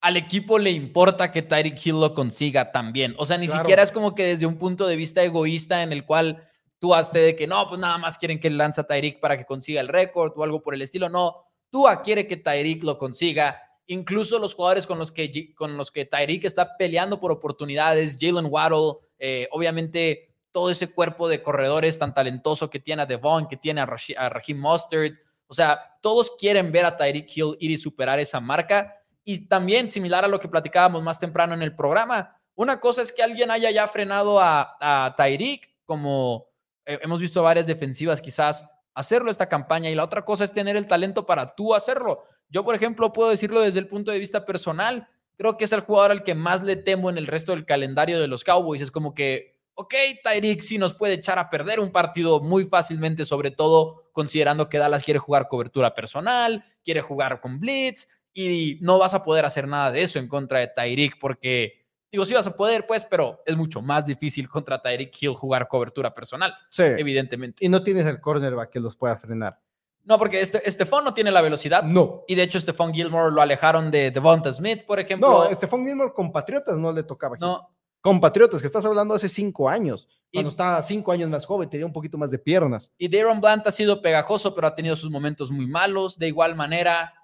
al 0.02 0.16
equipo 0.16 0.58
le 0.58 0.72
importa 0.72 1.30
que 1.30 1.42
Tyreek 1.42 1.86
Hill 1.86 2.00
lo 2.00 2.12
consiga 2.12 2.72
también. 2.72 3.14
O 3.18 3.24
sea, 3.24 3.38
ni 3.38 3.46
siquiera 3.46 3.84
es 3.84 3.92
como 3.92 4.16
que 4.16 4.24
desde 4.24 4.46
un 4.46 4.58
punto 4.58 4.88
de 4.88 4.96
vista 4.96 5.22
egoísta 5.22 5.84
en 5.84 5.92
el 5.92 6.04
cual 6.04 6.44
tú 6.80 6.92
haces 6.92 7.12
de 7.12 7.36
que 7.36 7.46
no, 7.46 7.68
pues 7.68 7.80
nada 7.80 7.98
más 7.98 8.18
quieren 8.18 8.40
que 8.40 8.50
lanza 8.50 8.84
Tyreek 8.84 9.20
para 9.20 9.38
que 9.38 9.44
consiga 9.44 9.80
el 9.80 9.86
récord 9.86 10.32
o 10.34 10.42
algo 10.42 10.60
por 10.60 10.74
el 10.74 10.82
estilo. 10.82 11.08
No, 11.08 11.44
Tua 11.70 12.02
quiere 12.02 12.26
que 12.26 12.36
Tyreek 12.36 12.82
lo 12.82 12.98
consiga. 12.98 13.62
Incluso 13.86 14.40
los 14.40 14.54
jugadores 14.54 14.88
con 14.88 14.98
los 14.98 15.12
que, 15.12 15.54
con 15.54 15.76
los 15.76 15.92
que 15.92 16.04
Tyreek 16.04 16.44
está 16.46 16.76
peleando 16.76 17.20
por 17.20 17.30
oportunidades, 17.30 18.16
Jalen 18.20 18.46
Waddle, 18.50 18.94
eh, 19.20 19.46
obviamente 19.52 20.34
todo 20.50 20.68
ese 20.68 20.92
cuerpo 20.92 21.28
de 21.28 21.42
corredores 21.42 21.96
tan 21.96 22.12
talentoso 22.12 22.68
que 22.68 22.80
tiene 22.80 23.02
a 23.02 23.06
Devon, 23.06 23.46
que 23.46 23.56
tiene 23.56 23.80
a, 23.80 23.86
Raheem 23.86 24.58
Mustard. 24.58 25.12
O 25.46 25.54
sea, 25.54 25.80
todos 26.02 26.32
quieren 26.36 26.72
ver 26.72 26.86
a 26.86 26.96
Tyreek 26.96 27.36
Hill 27.36 27.56
ir 27.60 27.70
y 27.70 27.76
superar 27.76 28.18
esa 28.18 28.40
marca 28.40 28.96
Y 29.24 29.46
también, 29.46 29.90
similar 29.90 30.24
a 30.24 30.28
lo 30.28 30.40
que 30.40 30.48
platicábamos 30.48 31.02
más 31.02 31.18
temprano 31.18 31.54
en 31.54 31.62
el 31.62 31.74
programa, 31.76 32.36
una 32.54 32.80
cosa 32.80 33.02
es 33.02 33.12
que 33.12 33.22
alguien 33.22 33.50
haya 33.50 33.70
ya 33.70 33.88
frenado 33.88 34.40
a, 34.40 34.76
a 34.80 35.14
Tyreek, 35.16 35.70
como 35.84 36.46
eh, 36.84 36.98
hemos 37.02 37.20
visto 37.20 37.42
varias 37.42 37.66
defensivas 37.66 38.20
quizás 38.20 38.64
hacerlo 38.94 39.30
esta 39.30 39.48
campaña, 39.48 39.90
y 39.90 39.94
la 39.94 40.04
otra 40.04 40.24
cosa 40.24 40.44
es 40.44 40.52
tener 40.52 40.76
el 40.76 40.86
talento 40.86 41.24
para 41.24 41.54
tú 41.54 41.74
hacerlo. 41.74 42.24
Yo, 42.48 42.64
por 42.64 42.74
ejemplo, 42.74 43.12
puedo 43.12 43.30
decirlo 43.30 43.60
desde 43.60 43.78
el 43.80 43.86
punto 43.86 44.10
de 44.10 44.18
vista 44.18 44.44
personal, 44.44 45.08
creo 45.36 45.56
que 45.56 45.64
es 45.64 45.72
el 45.72 45.80
jugador 45.80 46.10
al 46.10 46.22
que 46.22 46.34
más 46.34 46.62
le 46.62 46.76
temo 46.76 47.08
en 47.08 47.16
el 47.16 47.26
resto 47.26 47.52
del 47.52 47.64
calendario 47.64 48.20
de 48.20 48.28
los 48.28 48.44
Cowboys. 48.44 48.82
Es 48.82 48.90
como 48.90 49.14
que, 49.14 49.56
ok, 49.74 49.94
Tyreek 50.22 50.60
sí 50.60 50.76
nos 50.76 50.92
puede 50.94 51.14
echar 51.14 51.38
a 51.38 51.48
perder 51.48 51.80
un 51.80 51.90
partido 51.90 52.40
muy 52.40 52.66
fácilmente, 52.66 53.24
sobre 53.24 53.50
todo 53.50 54.04
considerando 54.12 54.68
que 54.68 54.78
Dallas 54.78 55.02
quiere 55.02 55.18
jugar 55.18 55.48
cobertura 55.48 55.94
personal, 55.94 56.62
quiere 56.84 57.00
jugar 57.00 57.40
con 57.40 57.58
blitz, 57.58 58.08
y 58.34 58.78
no 58.80 58.98
vas 58.98 59.14
a 59.14 59.22
poder 59.22 59.44
hacer 59.44 59.66
nada 59.68 59.90
de 59.90 60.02
eso 60.02 60.18
en 60.18 60.28
contra 60.28 60.58
de 60.60 60.68
Tyreek 60.68 61.18
porque, 61.18 61.86
digo, 62.10 62.24
sí 62.24 62.34
vas 62.34 62.46
a 62.46 62.56
poder, 62.56 62.86
pues, 62.86 63.04
pero 63.04 63.42
es 63.46 63.56
mucho 63.56 63.82
más 63.82 64.06
difícil 64.06 64.48
contra 64.48 64.80
Tyreek 64.80 65.14
Hill 65.22 65.34
jugar 65.34 65.68
cobertura 65.68 66.12
personal, 66.14 66.54
Sí. 66.70 66.82
evidentemente. 66.84 67.64
Y 67.64 67.68
no 67.68 67.82
tienes 67.82 68.06
el 68.06 68.20
cornerback 68.20 68.70
que 68.70 68.80
los 68.80 68.96
pueda 68.96 69.16
frenar. 69.16 69.58
No, 70.04 70.18
porque 70.18 70.40
este, 70.40 70.66
Estefón 70.68 71.04
no 71.04 71.14
tiene 71.14 71.30
la 71.30 71.42
velocidad. 71.42 71.82
No. 71.84 72.24
Y 72.26 72.34
de 72.34 72.42
hecho, 72.42 72.58
Stephon 72.58 72.92
Gilmore 72.92 73.32
lo 73.32 73.40
alejaron 73.40 73.88
de 73.90 74.10
Devonta 74.10 74.50
Smith, 74.52 74.84
por 74.84 74.98
ejemplo. 74.98 75.44
No, 75.48 75.54
Stephon 75.54 75.86
Gilmore 75.86 76.12
con 76.12 76.32
Patriotas 76.32 76.76
no 76.76 76.92
le 76.92 77.02
tocaba. 77.04 77.36
No, 77.38 77.68
Con 78.00 78.20
Patriotas, 78.20 78.60
que 78.60 78.66
estás 78.66 78.84
hablando 78.84 79.14
hace 79.14 79.28
cinco 79.28 79.68
años. 79.68 80.08
Y- 80.32 80.38
Cuando 80.38 80.50
estaba 80.50 80.82
cinco 80.82 81.12
años 81.12 81.30
más 81.30 81.46
joven, 81.46 81.70
tenía 81.70 81.86
un 81.86 81.92
poquito 81.92 82.18
más 82.18 82.32
de 82.32 82.38
piernas. 82.40 82.92
Y 82.98 83.06
Daron 83.08 83.40
Blunt 83.40 83.64
ha 83.68 83.70
sido 83.70 84.02
pegajoso, 84.02 84.56
pero 84.56 84.66
ha 84.66 84.74
tenido 84.74 84.96
sus 84.96 85.08
momentos 85.08 85.52
muy 85.52 85.68
malos. 85.68 86.18
De 86.18 86.26
igual 86.26 86.56
manera, 86.56 87.14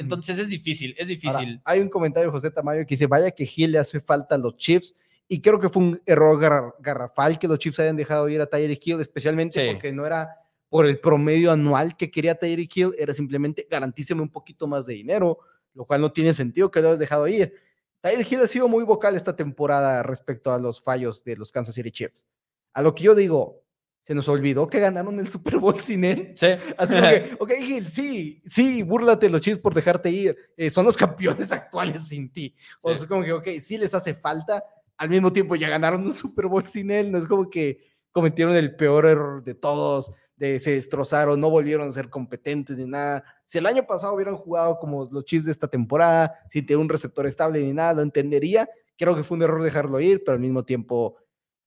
entonces 0.00 0.38
es 0.38 0.48
difícil, 0.48 0.94
es 0.98 1.06
Ahora, 1.06 1.08
difícil. 1.08 1.60
hay 1.64 1.80
un 1.80 1.88
comentario 1.88 2.28
de 2.28 2.32
José 2.32 2.50
Tamayo 2.50 2.80
que 2.82 2.94
dice, 2.94 3.06
vaya 3.06 3.30
que 3.30 3.46
Gil 3.46 3.72
le 3.72 3.78
hace 3.78 4.00
falta 4.00 4.34
a 4.34 4.38
los 4.38 4.56
Chiefs. 4.56 4.94
Y 5.28 5.40
creo 5.40 5.60
que 5.60 5.68
fue 5.68 5.82
un 5.82 6.02
error 6.06 6.40
gar- 6.42 6.74
garrafal 6.80 7.38
que 7.38 7.46
los 7.46 7.58
Chiefs 7.60 7.78
hayan 7.78 7.96
dejado 7.96 8.28
ir 8.28 8.40
a 8.40 8.46
Tyreek 8.46 8.84
Hill, 8.84 9.00
especialmente 9.00 9.60
Sí. 9.64 9.72
porque 9.72 9.92
no 9.92 10.04
era 10.04 10.36
por 10.68 10.86
el 10.86 10.98
promedio 11.00 11.52
anual 11.52 11.96
que 11.96 12.10
quería 12.10 12.34
Tyreek 12.34 12.76
Hill, 12.76 12.94
era 12.98 13.14
simplemente 13.14 13.66
garantízame 13.70 14.22
un 14.22 14.28
poquito 14.30 14.66
más 14.66 14.86
de 14.86 14.94
dinero, 14.94 15.38
lo 15.74 15.84
cual 15.84 16.00
no 16.00 16.12
tiene 16.12 16.34
sentido 16.34 16.70
que 16.70 16.80
lo 16.80 16.88
hayas 16.88 16.98
dejado 16.98 17.28
ir. 17.28 17.54
Tyreek 18.00 18.32
Hill 18.32 18.40
ha 18.42 18.46
sido 18.48 18.66
muy 18.66 18.82
vocal 18.84 19.14
esta 19.14 19.36
temporada 19.36 20.02
respecto 20.02 20.52
a 20.52 20.58
los 20.58 20.80
fallos 20.82 21.22
de 21.22 21.36
los 21.36 21.52
Kansas 21.52 21.74
City 21.76 21.92
Chiefs. 21.92 22.26
A 22.72 22.82
lo 22.82 22.94
que 22.94 23.04
yo 23.04 23.14
digo, 23.14 23.59
se 24.00 24.14
nos 24.14 24.28
olvidó 24.28 24.66
que 24.66 24.80
ganaron 24.80 25.18
el 25.20 25.28
Super 25.28 25.58
Bowl 25.58 25.78
sin 25.80 26.04
él. 26.04 26.32
Sí. 26.36 26.46
Así 26.78 26.94
como 26.94 27.08
que, 27.08 27.36
ok, 27.40 27.52
Gil, 27.60 27.88
sí, 27.88 28.42
sí, 28.46 28.82
búrlate 28.82 29.28
los 29.28 29.40
Chiefs 29.40 29.58
por 29.60 29.74
dejarte 29.74 30.10
ir. 30.10 30.36
eh, 30.56 30.70
son 30.70 30.86
los 30.86 30.96
campeones 30.96 31.52
actuales 31.52 32.08
sin 32.08 32.32
ti. 32.32 32.54
O 32.82 32.92
Sí. 32.92 33.00
sea, 33.00 33.08
como 33.08 33.22
que, 33.24 33.32
ok, 33.32 33.48
sí 33.60 33.76
les 33.78 33.94
hace 33.94 34.14
falta. 34.14 34.64
Al 34.96 35.08
mismo 35.08 35.32
tiempo 35.32 35.56
ya 35.56 35.68
ganaron 35.68 36.02
un 36.04 36.12
Super 36.12 36.46
Bowl 36.46 36.66
sin 36.66 36.90
él. 36.90 37.10
No 37.12 37.18
es 37.18 37.24
como 37.26 37.48
que 37.48 37.78
cometieron 38.10 38.54
el 38.56 38.74
peor 38.76 39.06
error 39.06 39.42
de 39.44 39.54
todos, 39.54 40.10
de 40.36 40.58
se 40.58 40.72
destrozaron, 40.72 41.38
no 41.38 41.48
volvieron 41.50 41.86
a 41.88 41.92
ser 41.92 42.08
competentes 42.10 42.78
ni 42.78 42.86
nada. 42.86 43.22
Si 43.46 43.58
el 43.58 43.66
año 43.66 43.86
pasado 43.86 44.14
hubieran 44.14 44.36
jugado 44.36 44.78
como 44.78 45.08
los 45.10 45.24
Chiefs 45.24 45.44
de 45.46 45.52
esta 45.52 45.68
temporada, 45.68 46.34
sin 46.50 46.64
tener 46.66 46.78
un 46.78 46.88
receptor 46.88 47.26
estable 47.26 47.60
ni 47.62 47.72
nada, 47.72 47.94
lo 47.94 48.02
entendería. 48.02 48.68
Creo 48.98 49.14
que 49.14 49.22
fue 49.24 49.36
un 49.36 49.42
error 49.42 49.62
dejarlo 49.62 50.00
ir, 50.00 50.22
pero 50.24 50.34
al 50.34 50.40
mismo 50.40 50.64
tiempo 50.64 51.16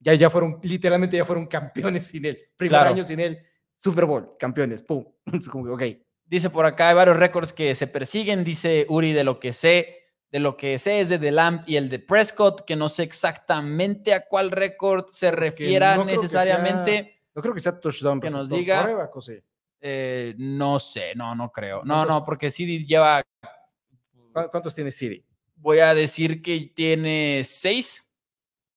ya, 0.03 0.13
ya 0.13 0.29
fueron, 0.29 0.59
literalmente 0.61 1.17
ya 1.17 1.25
fueron 1.25 1.47
campeones 1.47 2.07
sin 2.07 2.25
él. 2.25 2.37
Primer 2.57 2.71
Claro. 2.79 2.89
año 2.93 3.03
sin 3.03 3.19
él, 3.19 3.39
Super 3.75 4.05
Bowl, 4.05 4.35
campeones, 4.37 4.83
pum. 4.83 5.05
Ok. 5.71 5.83
Dice 6.25 6.49
por 6.49 6.65
acá, 6.65 6.89
hay 6.89 6.95
varios 6.95 7.17
récords 7.17 7.53
que 7.53 7.75
se 7.75 7.87
persiguen, 7.87 8.43
dice 8.43 8.85
Uri, 8.89 9.13
de 9.13 9.23
lo 9.23 9.39
que 9.39 9.53
sé. 9.53 9.99
De 10.31 10.39
lo 10.39 10.57
que 10.57 10.79
sé 10.79 10.99
es 10.99 11.09
de 11.09 11.19
The 11.19 11.31
Lamp 11.31 11.69
y 11.69 11.75
el 11.75 11.89
de 11.89 11.99
Prescott, 11.99 12.61
que 12.65 12.75
no 12.75 12.89
sé 12.89 13.03
exactamente 13.03 14.13
a 14.15 14.25
cuál 14.25 14.49
récord 14.49 15.05
se 15.09 15.29
refiera 15.29 15.95
no 15.95 16.05
necesariamente. 16.05 17.21
No 17.35 17.41
creo 17.43 17.53
que 17.53 17.59
sea 17.59 17.79
touchdown. 17.79 18.19
Que 18.19 18.31
nos 18.31 18.49
diga. 18.49 18.79
Quarterback, 18.81 19.15
¿o 19.15 19.21
sí? 19.21 19.33
Eh, 19.79 20.33
no 20.37 20.79
sé, 20.79 21.13
no, 21.15 21.35
no 21.35 21.51
creo. 21.51 21.81
No, 21.83 21.95
¿Cuántos- 21.95 22.07
no, 22.15 22.25
porque 22.25 22.49
CD 22.49 22.83
lleva, 22.83 23.21
¿Cu- 24.33 24.49
¿Cuántos 24.49 24.73
tiene 24.73 24.91
City? 24.91 25.23
voy 25.55 25.79
a 25.79 25.93
decir 25.93 26.41
que 26.41 26.71
tiene 26.73 27.41
seis. 27.43 28.09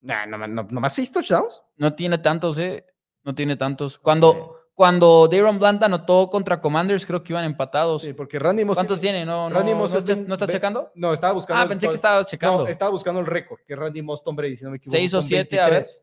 Nah, 0.00 0.26
no, 0.26 0.38
no, 0.46 0.62
nomás 0.70 0.92
seis 0.94 1.10
touchdowns. 1.10 1.62
No 1.76 1.94
tiene 1.94 2.18
tantos, 2.18 2.58
¿eh? 2.58 2.86
No 3.24 3.34
tiene 3.34 3.56
tantos. 3.56 3.98
Cuando, 3.98 4.60
cuando 4.74 5.26
Daron 5.28 5.58
Blunt 5.58 5.82
anotó 5.82 6.30
contra 6.30 6.60
Commanders, 6.60 7.04
creo 7.04 7.22
que 7.24 7.32
iban 7.32 7.44
empatados. 7.44 8.02
Sí, 8.02 8.12
porque 8.12 8.38
Randy 8.38 8.64
Moss. 8.64 8.76
¿Cuántos 8.76 9.00
tiene- 9.00 9.18
tiene? 9.18 9.26
No, 9.26 9.48
no, 9.50 9.56
Randy 9.56 9.72
no, 9.72 9.78
Moss 9.78 9.92
es 9.94 9.98
estás- 9.98 10.18
un 10.18 10.26
¿no 10.28 10.34
estás 10.34 10.50
checando? 10.50 10.92
No, 10.94 11.12
estaba 11.12 11.32
buscando. 11.32 11.60
Ah, 11.60 11.62
el 11.64 11.68
pensé 11.70 11.88
que 11.88 11.94
estabas 11.94 12.26
checando. 12.26 12.58
No, 12.64 12.68
estaba 12.68 12.90
buscando 12.90 13.20
el 13.20 13.26
récord, 13.26 13.60
que 13.66 13.74
Randy 13.74 14.02
Moss, 14.02 14.22
Tom 14.22 14.36
Brady, 14.36 14.56
si 14.56 14.64
no 14.64 14.70
me 14.70 14.76
equivoco. 14.76 14.96
Seis 14.96 15.12
o 15.14 15.20
siete, 15.22 15.58
a 15.58 15.64
ver. 15.64 15.72
23. 15.82 16.02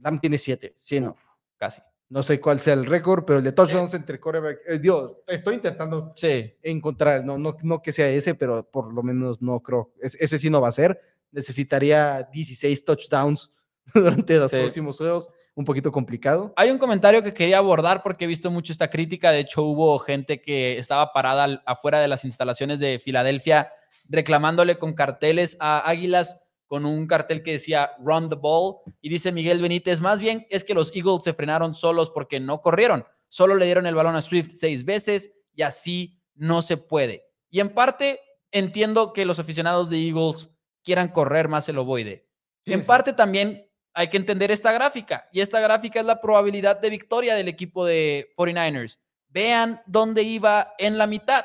Lam 0.00 0.20
tiene 0.20 0.38
siete, 0.38 0.74
sí, 0.76 1.00
no. 1.00 1.16
Casi. 1.56 1.82
No 2.10 2.22
sé 2.22 2.40
cuál 2.40 2.58
sea 2.60 2.72
el 2.72 2.86
récord, 2.86 3.24
pero 3.26 3.40
el 3.40 3.44
de 3.44 3.52
touchdowns 3.52 3.92
entre 3.92 4.18
quarterback. 4.18 4.60
eh, 4.66 4.78
Dios, 4.78 5.12
estoy 5.26 5.56
intentando 5.56 6.12
Sí. 6.16 6.54
encontrar, 6.62 7.22
no, 7.24 7.36
no, 7.36 7.54
no 7.62 7.82
que 7.82 7.92
sea 7.92 8.08
ese, 8.08 8.34
pero 8.34 8.62
por 8.62 8.94
lo 8.94 9.02
menos 9.02 9.42
no 9.42 9.60
creo. 9.60 9.92
es- 10.00 10.14
ese 10.18 10.38
sí 10.38 10.48
no 10.48 10.60
va 10.62 10.68
a 10.68 10.72
ser. 10.72 10.98
Necesitaría 11.30 12.28
16 12.32 12.84
touchdowns 12.84 13.52
durante 13.94 14.36
los 14.38 14.50
Sí. 14.50 14.56
próximos 14.56 14.96
juegos. 14.96 15.30
Un 15.54 15.64
poquito 15.64 15.90
complicado. 15.90 16.52
Hay 16.56 16.70
un 16.70 16.78
comentario 16.78 17.20
que 17.20 17.34
quería 17.34 17.58
abordar 17.58 18.02
porque 18.04 18.26
he 18.26 18.28
visto 18.28 18.48
mucho 18.48 18.72
esta 18.72 18.88
crítica. 18.88 19.32
De 19.32 19.40
hecho, 19.40 19.64
hubo 19.64 19.98
gente 19.98 20.40
que 20.40 20.78
estaba 20.78 21.12
parada 21.12 21.60
afuera 21.66 21.98
de 21.98 22.06
las 22.06 22.24
instalaciones 22.24 22.78
de 22.78 23.00
Filadelfia 23.00 23.72
reclamándole 24.08 24.78
con 24.78 24.94
carteles 24.94 25.56
a 25.60 25.88
Águilas 25.88 26.40
con 26.68 26.84
un 26.86 27.06
cartel 27.08 27.42
que 27.42 27.52
decía 27.52 27.90
Run 27.98 28.28
the 28.28 28.36
Ball. 28.36 28.76
Y 29.00 29.08
dice 29.08 29.32
Miguel 29.32 29.60
Benítez, 29.60 30.00
más 30.00 30.20
bien 30.20 30.46
es 30.48 30.62
que 30.62 30.74
los 30.74 30.94
Eagles 30.94 31.24
se 31.24 31.32
frenaron 31.34 31.74
solos 31.74 32.10
porque 32.10 32.38
no 32.38 32.60
corrieron. 32.60 33.04
Solo 33.28 33.56
le 33.56 33.64
dieron 33.64 33.86
el 33.86 33.96
balón 33.96 34.14
a 34.14 34.20
Swift 34.20 34.50
seis 34.54 34.84
veces 34.84 35.32
y 35.54 35.62
así 35.62 36.20
no 36.36 36.62
se 36.62 36.76
puede. 36.76 37.24
Y 37.50 37.58
en 37.58 37.70
parte 37.74 38.20
entiendo 38.52 39.12
que 39.12 39.24
los 39.24 39.40
aficionados 39.40 39.90
de 39.90 39.98
Eagles 40.06 40.50
quieran 40.82 41.08
correr 41.08 41.48
más 41.48 41.68
el 41.68 41.78
ovoide. 41.78 42.26
Sí, 42.64 42.72
en 42.72 42.80
sí. 42.80 42.86
parte 42.86 43.12
también 43.12 43.68
hay 43.94 44.08
que 44.08 44.16
entender 44.16 44.50
esta 44.50 44.72
gráfica 44.72 45.28
y 45.32 45.40
esta 45.40 45.60
gráfica 45.60 46.00
es 46.00 46.06
la 46.06 46.20
probabilidad 46.20 46.80
de 46.80 46.90
victoria 46.90 47.34
del 47.34 47.48
equipo 47.48 47.84
de 47.84 48.32
49ers. 48.36 48.98
Vean 49.28 49.82
dónde 49.86 50.22
iba 50.22 50.74
en 50.78 50.98
la 50.98 51.06
mitad. 51.06 51.44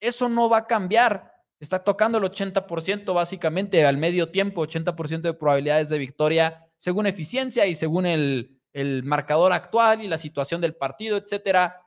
Eso 0.00 0.28
no 0.28 0.48
va 0.48 0.58
a 0.58 0.66
cambiar. 0.66 1.32
Está 1.60 1.82
tocando 1.82 2.18
el 2.18 2.24
80% 2.24 3.14
básicamente 3.14 3.84
al 3.84 3.96
medio 3.96 4.30
tiempo, 4.30 4.66
80% 4.66 5.22
de 5.22 5.34
probabilidades 5.34 5.88
de 5.88 5.98
victoria 5.98 6.64
según 6.76 7.06
eficiencia 7.06 7.66
y 7.66 7.74
según 7.74 8.06
el, 8.06 8.60
el 8.72 9.02
marcador 9.02 9.52
actual 9.52 10.02
y 10.02 10.08
la 10.08 10.18
situación 10.18 10.60
del 10.60 10.76
partido, 10.76 11.16
etcétera. 11.16 11.82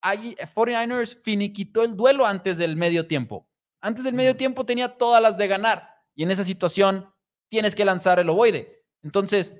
Ahí 0.00 0.36
49ers 0.36 1.16
finiquitó 1.16 1.82
el 1.82 1.96
duelo 1.96 2.26
antes 2.26 2.58
del 2.58 2.76
medio 2.76 3.06
tiempo. 3.06 3.48
Antes 3.80 4.04
del 4.04 4.14
medio 4.14 4.36
tiempo 4.36 4.64
tenía 4.64 4.96
todas 4.96 5.20
las 5.20 5.36
de 5.36 5.48
ganar 5.48 5.95
y 6.16 6.24
en 6.24 6.30
esa 6.32 6.42
situación 6.42 7.08
tienes 7.48 7.74
que 7.76 7.84
lanzar 7.84 8.18
el 8.18 8.28
ovoide. 8.28 8.82
Entonces, 9.02 9.54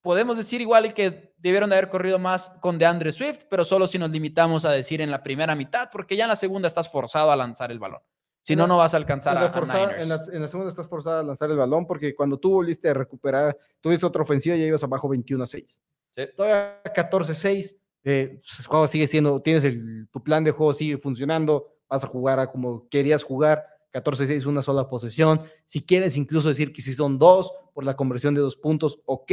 podemos 0.00 0.36
decir 0.38 0.60
igual 0.60 0.94
que 0.94 1.34
debieron 1.36 1.68
de 1.68 1.76
haber 1.76 1.90
corrido 1.90 2.18
más 2.18 2.48
con 2.60 2.78
DeAndre 2.78 3.12
Swift, 3.12 3.40
pero 3.50 3.64
solo 3.64 3.86
si 3.86 3.98
nos 3.98 4.10
limitamos 4.10 4.64
a 4.64 4.70
decir 4.70 5.00
en 5.02 5.10
la 5.10 5.22
primera 5.22 5.54
mitad, 5.54 5.88
porque 5.92 6.16
ya 6.16 6.24
en 6.24 6.30
la 6.30 6.36
segunda 6.36 6.68
estás 6.68 6.90
forzado 6.90 7.30
a 7.30 7.36
lanzar 7.36 7.70
el 7.70 7.78
balón. 7.78 8.00
Si 8.40 8.56
no, 8.56 8.66
no 8.66 8.78
vas 8.78 8.94
a 8.94 8.96
alcanzar 8.96 9.36
En 9.36 9.42
la, 9.42 9.48
a 9.50 9.52
forzada- 9.52 9.86
Niners. 9.88 10.02
en, 10.02 10.08
la, 10.08 10.20
en 10.36 10.42
la 10.42 10.48
segunda 10.48 10.70
estás 10.70 10.88
forzada 10.88 11.20
a 11.20 11.22
lanzar 11.22 11.50
el 11.50 11.56
balón 11.58 11.86
porque 11.86 12.14
cuando 12.14 12.38
tú 12.38 12.52
volviste 12.52 12.88
a 12.88 12.94
recuperar, 12.94 13.58
tuviste 13.80 14.06
otra 14.06 14.22
ofensiva 14.22 14.56
y 14.56 14.60
ya 14.60 14.66
ibas 14.66 14.82
abajo 14.82 15.08
21 15.08 15.44
a 15.44 15.46
6. 15.46 15.78
Sí. 16.12 16.22
Todavía 16.34 16.80
14 16.94 17.32
a 17.32 17.34
6. 17.34 17.78
eh, 18.04 18.40
el 18.60 18.66
juego 18.66 18.86
sigue 18.86 19.06
siendo, 19.06 19.42
tienes 19.42 19.64
el, 19.64 20.08
tu 20.10 20.22
plan 20.22 20.44
de 20.44 20.52
juego 20.52 20.72
sigue 20.72 20.96
funcionando, 20.96 21.66
vas 21.90 22.04
a 22.04 22.06
jugar 22.06 22.40
a 22.40 22.50
como 22.50 22.88
querías 22.88 23.22
jugar, 23.22 23.66
14 23.90 24.24
a 24.24 24.26
6, 24.26 24.46
una 24.46 24.62
sola 24.62 24.88
posesión. 24.88 25.42
Si 25.64 25.82
quieres 25.82 26.16
incluso 26.16 26.48
decir 26.48 26.72
que 26.72 26.82
si 26.82 26.92
son 26.92 27.18
dos 27.18 27.50
por 27.72 27.84
la 27.84 27.96
conversión 27.96 28.34
de 28.34 28.40
dos 28.40 28.56
puntos, 28.56 29.00
ok, 29.06 29.32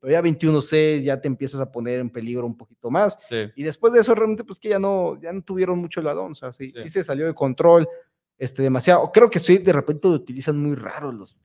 pero 0.00 0.12
ya 0.12 0.20
21 0.20 0.58
a 0.58 0.62
6 0.62 1.04
ya 1.04 1.20
te 1.20 1.28
empiezas 1.28 1.60
a 1.60 1.72
poner 1.72 2.00
en 2.00 2.10
peligro 2.10 2.46
un 2.46 2.56
poquito 2.56 2.90
más. 2.90 3.18
Sí. 3.28 3.36
Y 3.56 3.62
después 3.62 3.92
de 3.92 4.00
eso, 4.00 4.14
realmente, 4.14 4.44
pues 4.44 4.60
que 4.60 4.68
ya 4.68 4.78
no, 4.78 5.18
ya 5.20 5.32
no 5.32 5.42
tuvieron 5.42 5.78
mucho 5.78 6.00
el 6.00 6.06
balón. 6.06 6.32
O 6.32 6.34
sea, 6.34 6.52
sí, 6.52 6.70
Sí. 6.74 6.82
sí 6.82 6.90
se 6.90 7.04
salió 7.04 7.26
de 7.26 7.34
control 7.34 7.88
este, 8.38 8.62
demasiado. 8.62 9.10
Creo 9.12 9.30
que 9.30 9.38
Swift 9.38 9.62
de 9.64 9.72
repente 9.72 10.08
lo 10.08 10.14
utilizan 10.14 10.58
muy 10.58 10.74
raro 10.74 11.10
los, 11.10 11.36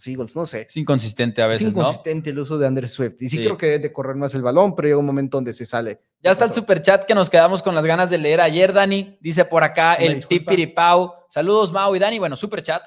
los, 0.00 0.06
Eagles, 0.08 0.36
no 0.36 0.46
sé. 0.46 0.62
Es 0.68 0.76
inconsistente 0.76 1.42
a 1.42 1.46
Es 1.46 1.58
veces, 1.60 1.74
¿no? 1.74 1.80
inconsistente 1.82 2.30
el 2.30 2.38
uso 2.38 2.56
de 2.58 2.66
Andrew 2.66 2.88
Swift. 2.88 3.14
Y 3.22 3.28
sí, 3.28 3.36
Sí. 3.38 3.44
creo 3.44 3.56
que 3.56 3.66
debe 3.66 3.78
de 3.80 3.92
correr 3.92 4.16
más 4.16 4.34
el 4.34 4.42
balón, 4.42 4.74
pero 4.74 4.88
llega 4.88 4.98
un 4.98 5.06
momento 5.06 5.36
donde 5.36 5.52
se 5.52 5.66
sale. 5.66 6.00
Ya 6.22 6.30
está 6.30 6.44
el 6.44 6.52
super 6.52 6.82
chat 6.82 7.04
que 7.06 7.14
nos 7.14 7.30
quedamos 7.30 7.62
con 7.62 7.74
las 7.74 7.84
ganas 7.86 8.10
de 8.10 8.18
leer 8.18 8.40
ayer, 8.40 8.72
Dani. 8.72 9.18
Dice 9.20 9.44
por 9.44 9.62
acá 9.62 9.96
Una 9.98 10.06
el 10.06 10.14
disculpa. 10.16 10.50
Pipiripau. 10.50 11.12
Saludos, 11.28 11.72
Mau 11.72 11.94
y 11.94 11.98
Dani. 11.98 12.18
Bueno, 12.18 12.36
super 12.36 12.62
chat. 12.62 12.82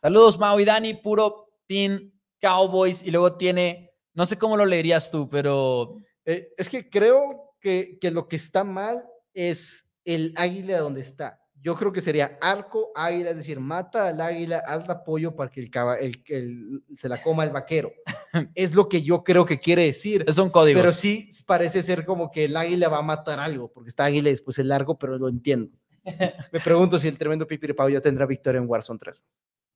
Saludos, 0.00 0.38
Mau 0.38 0.58
y 0.60 0.64
Dani. 0.64 0.94
Puro 0.94 1.48
pin 1.66 2.12
Cowboys. 2.40 3.02
Y 3.02 3.10
luego 3.10 3.36
tiene, 3.36 3.92
no 4.14 4.26
sé 4.26 4.36
cómo 4.38 4.56
lo 4.56 4.64
leerías 4.64 5.10
tú, 5.10 5.28
pero 5.28 5.98
Eh, 6.26 6.48
es 6.56 6.70
que 6.70 6.88
creo 6.88 7.54
que, 7.60 7.98
que 8.00 8.10
lo 8.10 8.28
que 8.28 8.36
está 8.36 8.64
mal 8.64 9.04
es 9.34 9.90
el 10.04 10.32
águila 10.36 10.78
donde 10.78 11.00
está. 11.02 11.40
Yo 11.64 11.74
creo 11.76 11.90
que 11.92 12.02
sería 12.02 12.38
arco, 12.42 12.90
águila, 12.94 13.30
es 13.30 13.36
decir, 13.36 13.58
mata 13.58 14.08
al 14.08 14.20
águila, 14.20 14.62
haz 14.66 14.86
apoyo 14.88 15.34
para 15.34 15.50
que 15.50 15.60
el, 15.60 15.70
caba- 15.70 15.96
el- 15.98 16.22
el- 16.28 16.84
se 16.94 17.08
la 17.08 17.22
coma 17.22 17.42
el 17.44 17.50
vaquero. 17.50 17.90
es 18.54 18.74
lo 18.74 18.86
que 18.88 19.02
yo 19.02 19.24
creo 19.24 19.46
que 19.46 19.58
quiere 19.58 19.84
decir. 19.86 20.26
Son 20.30 20.50
códigos. 20.50 20.82
Pero 20.82 20.92
sí 20.92 21.26
parece 21.46 21.80
ser 21.80 22.04
como 22.04 22.30
que 22.30 22.44
el 22.44 22.56
águila 22.56 22.90
va 22.90 22.98
a 22.98 23.02
matar 23.02 23.40
algo, 23.40 23.72
porque 23.72 23.88
está 23.88 24.04
águila 24.04 24.28
y 24.28 24.32
después 24.32 24.58
el 24.58 24.68
largo, 24.68 24.98
pero 24.98 25.16
lo 25.16 25.26
entiendo. 25.28 25.76
Me 26.52 26.60
pregunto 26.60 26.98
si 26.98 27.08
el 27.08 27.16
tremendo 27.16 27.46
Pipiripao 27.46 27.88
ya 27.88 28.00
tendrá 28.02 28.26
victoria 28.26 28.60
en 28.60 28.68
Warzone 28.68 28.98
3. 28.98 29.22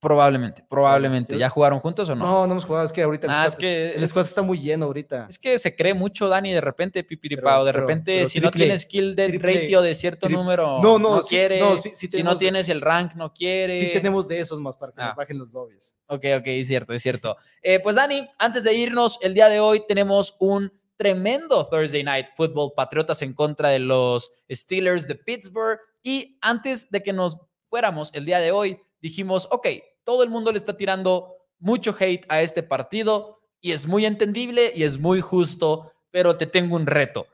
Probablemente, 0.00 0.64
probablemente. 0.68 1.36
¿Ya 1.36 1.48
jugaron 1.48 1.80
juntos 1.80 2.08
o 2.08 2.14
no? 2.14 2.24
No, 2.24 2.46
no 2.46 2.52
hemos 2.52 2.64
jugado, 2.64 2.86
es 2.86 2.92
que 2.92 3.02
ahorita 3.02 3.26
el, 3.26 3.32
Ah, 3.32 3.46
es 3.46 3.52
squad, 3.54 3.60
que 3.60 3.90
el 3.94 4.02
es- 4.04 4.10
squad 4.10 4.24
está 4.26 4.42
muy 4.42 4.60
lleno 4.60 4.86
ahorita. 4.86 5.26
Es 5.28 5.38
que 5.40 5.58
se 5.58 5.74
cree 5.74 5.92
mucho, 5.92 6.28
Dani, 6.28 6.52
de 6.52 6.60
repente, 6.60 7.02
pipiripao. 7.02 7.64
De 7.64 7.72
pero- 7.72 7.80
repente, 7.86 8.16
pero 8.18 8.28
si 8.28 8.40
no 8.40 8.52
tienes 8.52 8.82
skill 8.82 9.16
de 9.16 9.26
triple- 9.28 9.54
ratio 9.54 9.82
de 9.82 9.94
cierto 9.94 10.28
número, 10.28 10.80
No, 10.80 10.98
no, 11.00 11.16
no, 11.16 11.22
sí, 11.22 11.30
quiere. 11.30 11.58
no, 11.58 11.76
sí- 11.76 11.90
sí 11.96 12.06
si 12.08 12.22
no 12.22 12.36
tienes 12.38 12.68
el 12.68 12.80
rank, 12.80 13.14
no 13.16 13.32
quiere. 13.32 13.74
Sí 13.76 13.90
tenemos 13.92 14.28
de 14.28 14.38
esos 14.38 14.60
más 14.60 14.76
para 14.76 14.92
que 14.92 15.00
Ah. 15.02 15.06
nos 15.08 15.16
bajen 15.16 15.38
los 15.38 15.50
lobbies. 15.50 15.92
Ok, 16.06 16.24
ok, 16.38 16.46
es 16.46 16.68
cierto, 16.68 16.92
es 16.92 17.02
cierto. 17.02 17.36
Eh, 17.60 17.80
pues 17.80 17.96
Dani, 17.96 18.28
antes 18.38 18.62
de 18.64 18.74
irnos, 18.74 19.18
el 19.20 19.34
día 19.34 19.48
de 19.48 19.58
hoy 19.58 19.82
tenemos 19.88 20.36
un 20.38 20.72
tremendo 20.96 21.66
Thursday 21.68 22.04
Night 22.04 22.26
Football 22.36 22.72
Patriotas 22.76 23.20
en 23.22 23.32
contra 23.34 23.70
de 23.70 23.80
los 23.80 24.30
Steelers 24.50 25.08
de 25.08 25.16
Pittsburgh. 25.16 25.78
Y 26.02 26.38
antes 26.40 26.88
de 26.90 27.02
que 27.02 27.12
nos 27.12 27.36
fuéramos 27.68 28.10
el 28.14 28.24
día 28.24 28.38
de 28.38 28.50
hoy, 28.52 28.80
dijimos, 29.00 29.48
ok, 29.50 29.66
todo 30.04 30.22
el 30.22 30.30
mundo 30.30 30.52
le 30.52 30.58
está 30.58 30.76
tirando 30.76 31.34
mucho 31.58 31.94
hate 31.98 32.24
a 32.28 32.40
este 32.42 32.62
partido 32.62 33.40
y 33.60 33.72
es 33.72 33.86
muy 33.86 34.06
entendible 34.06 34.72
y 34.74 34.84
es 34.84 34.98
muy 34.98 35.20
justo, 35.20 35.92
pero 36.10 36.36
te 36.36 36.46
tengo 36.46 36.76
un 36.76 36.86
reto. 36.86 37.26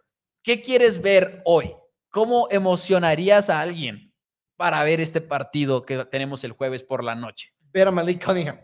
¿Qué 0.43 0.61
quieres 0.61 1.01
ver 1.01 1.43
hoy? 1.45 1.75
¿Cómo 2.11 2.49
emocionarías 2.51 3.51
a 3.51 3.61
alguien 3.61 4.13
para 4.57 4.83
ver 4.85 5.01
este 5.01 5.21
partido 5.21 5.85
que 5.85 6.05
tenemos 6.05 6.45
el 6.45 6.53
jueves 6.53 6.83
por 6.83 7.03
la 7.03 7.15
noche? 7.15 7.53
Ver 7.73 7.89
a 7.89 7.91
Malik 7.91 8.25
Cunningham. 8.25 8.61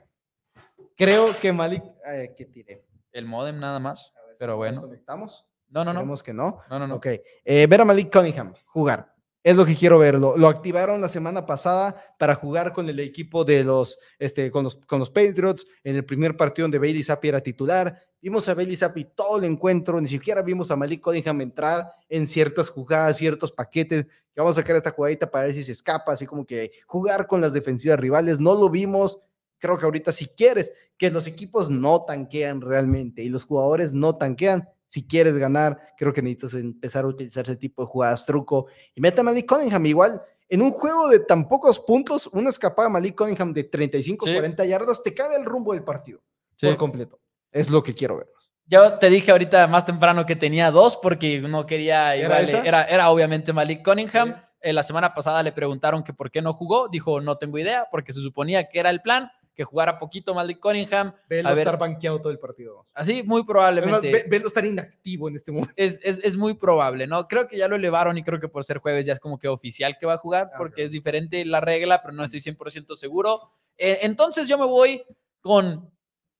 Creo 0.96 1.36
que 1.38 1.52
Malik. 1.52 1.82
Ay, 2.04 2.30
¿Qué 2.36 2.44
tiré? 2.44 2.84
El 3.12 3.24
modem 3.24 3.58
nada 3.58 3.78
más. 3.78 4.12
Ver, 4.14 4.36
Pero 4.38 4.52
¿nos 4.52 4.58
bueno. 4.58 4.80
conectamos? 4.82 5.44
No, 5.68 5.84
no, 5.84 5.92
no. 5.92 6.00
Esperemos 6.00 6.22
que 6.22 6.32
no. 6.32 6.60
No, 6.68 6.78
no, 6.78 6.86
no. 6.86 6.94
Ok. 6.96 7.06
Eh, 7.44 7.66
ver 7.66 7.80
a 7.80 7.84
Malik 7.84 8.12
Cunningham 8.12 8.54
jugar. 8.66 9.09
Es 9.42 9.56
lo 9.56 9.64
que 9.64 9.74
quiero 9.74 9.98
ver. 9.98 10.18
Lo, 10.18 10.48
activaron 10.48 11.00
la 11.00 11.08
semana 11.08 11.46
pasada 11.46 11.96
para 12.18 12.34
jugar 12.34 12.74
con 12.74 12.88
el 12.90 13.00
equipo 13.00 13.42
de 13.42 13.64
los, 13.64 13.98
este, 14.18 14.50
con 14.50 14.64
los, 14.64 14.76
con 14.76 14.98
los 14.98 15.08
Patriots 15.08 15.66
en 15.82 15.96
el 15.96 16.04
primer 16.04 16.36
partido 16.36 16.64
donde 16.64 16.78
Bailey 16.78 17.02
Zappi 17.02 17.28
era 17.28 17.40
titular. 17.40 17.98
Vimos 18.20 18.46
a 18.50 18.54
Bailey 18.54 18.76
Zappi 18.76 19.04
todo 19.14 19.38
el 19.38 19.44
encuentro, 19.44 19.98
ni 19.98 20.08
siquiera 20.08 20.42
vimos 20.42 20.70
a 20.70 20.76
Malik 20.76 21.00
Cunningham 21.00 21.40
entrar 21.40 21.90
en 22.10 22.26
ciertas 22.26 22.68
jugadas, 22.68 23.16
ciertos 23.16 23.50
paquetes. 23.50 24.04
Que 24.04 24.40
vamos 24.40 24.58
a 24.58 24.60
sacar 24.60 24.76
esta 24.76 24.90
jugadita 24.90 25.30
para 25.30 25.46
ver 25.46 25.54
si 25.54 25.64
se 25.64 25.72
escapa, 25.72 26.12
así 26.12 26.26
como 26.26 26.44
que 26.44 26.72
jugar 26.86 27.26
con 27.26 27.40
las 27.40 27.54
defensivas 27.54 27.98
rivales. 27.98 28.40
No 28.40 28.54
lo 28.54 28.68
vimos. 28.68 29.20
Creo 29.58 29.78
que 29.78 29.86
ahorita 29.86 30.12
si 30.12 30.26
quieres 30.26 30.70
que 30.98 31.10
los 31.10 31.26
equipos 31.26 31.70
no 31.70 32.04
tanquean 32.04 32.60
realmente 32.60 33.22
y 33.22 33.30
los 33.30 33.46
jugadores 33.46 33.94
no 33.94 34.16
tanquean, 34.16 34.68
si 34.90 35.06
quieres 35.06 35.36
ganar, 35.36 35.78
creo 35.96 36.12
que 36.12 36.20
necesitas 36.20 36.54
empezar 36.54 37.04
a 37.04 37.08
utilizar 37.08 37.44
ese 37.44 37.54
tipo 37.56 37.82
de 37.82 37.86
jugadas 37.86 38.26
truco. 38.26 38.66
Y 38.92 39.00
meta 39.00 39.20
a 39.20 39.24
Malik 39.24 39.46
Cunningham 39.48 39.86
igual. 39.86 40.20
En 40.48 40.62
un 40.62 40.72
juego 40.72 41.08
de 41.08 41.20
tan 41.20 41.46
pocos 41.48 41.78
puntos, 41.78 42.28
una 42.32 42.50
escapada 42.50 42.86
a 42.86 42.90
Malik 42.90 43.16
Cunningham 43.16 43.52
de 43.52 43.62
35, 43.62 44.26
Sí. 44.26 44.32
40 44.34 44.64
yardas, 44.64 45.00
te 45.00 45.14
cabe 45.14 45.36
el 45.36 45.44
rumbo 45.44 45.72
del 45.74 45.84
partido 45.84 46.20
Sí. 46.56 46.66
por 46.66 46.76
completo. 46.76 47.20
Es 47.52 47.70
lo 47.70 47.84
que 47.84 47.94
quiero 47.94 48.16
ver. 48.18 48.26
Yo 48.66 48.98
te 48.98 49.08
dije 49.10 49.30
ahorita 49.30 49.68
más 49.68 49.86
temprano 49.86 50.26
que 50.26 50.34
tenía 50.34 50.72
dos 50.72 50.96
porque 50.96 51.40
no 51.40 51.66
quería. 51.66 52.16
Era, 52.16 52.84
era 52.84 53.10
obviamente 53.10 53.52
Malik 53.52 53.84
Cunningham. 53.84 54.30
Sí. 54.34 54.34
Eh, 54.62 54.72
la 54.72 54.82
semana 54.82 55.14
pasada 55.14 55.42
le 55.44 55.52
preguntaron 55.52 56.02
que 56.02 56.12
por 56.12 56.32
qué 56.32 56.42
no 56.42 56.52
jugó. 56.52 56.88
Dijo, 56.88 57.20
no 57.20 57.38
tengo 57.38 57.56
idea, 57.58 57.86
porque 57.90 58.12
se 58.12 58.20
suponía 58.20 58.68
que 58.68 58.80
era 58.80 58.90
el 58.90 59.00
plan, 59.02 59.30
que 59.54 59.64
jugara 59.64 59.98
poquito 59.98 60.34
Malik 60.34 60.58
Cunningham. 60.60 61.12
Velo 61.28 61.50
estar 61.50 61.78
banqueado 61.78 62.20
todo 62.20 62.32
el 62.32 62.38
partido. 62.38 62.86
así 62.94 63.22
muy 63.22 63.40
Además, 63.42 63.46
probablemente. 63.46 64.10
ve- 64.12 64.24
velo 64.28 64.48
estar 64.48 64.64
inactivo 64.64 65.28
en 65.28 65.36
este 65.36 65.52
momento. 65.52 65.72
es, 65.76 66.00
es, 66.02 66.18
es 66.22 66.36
muy 66.36 66.54
probable, 66.54 67.06
¿no? 67.06 67.26
Creo 67.28 67.46
que 67.48 67.58
ya 67.58 67.68
lo 67.68 67.76
elevaron 67.76 68.16
y 68.16 68.22
creo 68.22 68.40
que 68.40 68.48
por 68.48 68.64
ser 68.64 68.78
jueves 68.78 69.06
ya 69.06 69.12
es 69.12 69.20
como 69.20 69.38
que 69.38 69.48
oficial 69.48 69.96
que 69.98 70.06
va 70.06 70.14
a 70.14 70.18
jugar, 70.18 70.50
Ah, 70.52 70.56
porque 70.58 70.84
es 70.84 70.92
diferente 70.92 71.44
la 71.44 71.60
regla, 71.60 72.00
pero 72.02 72.14
no 72.14 72.24
estoy 72.24 72.40
100% 72.40 72.94
seguro. 72.96 73.50
Eh, 73.76 73.98
entonces 74.02 74.48
yo 74.48 74.56
me 74.58 74.66
voy 74.66 75.02
con 75.40 75.90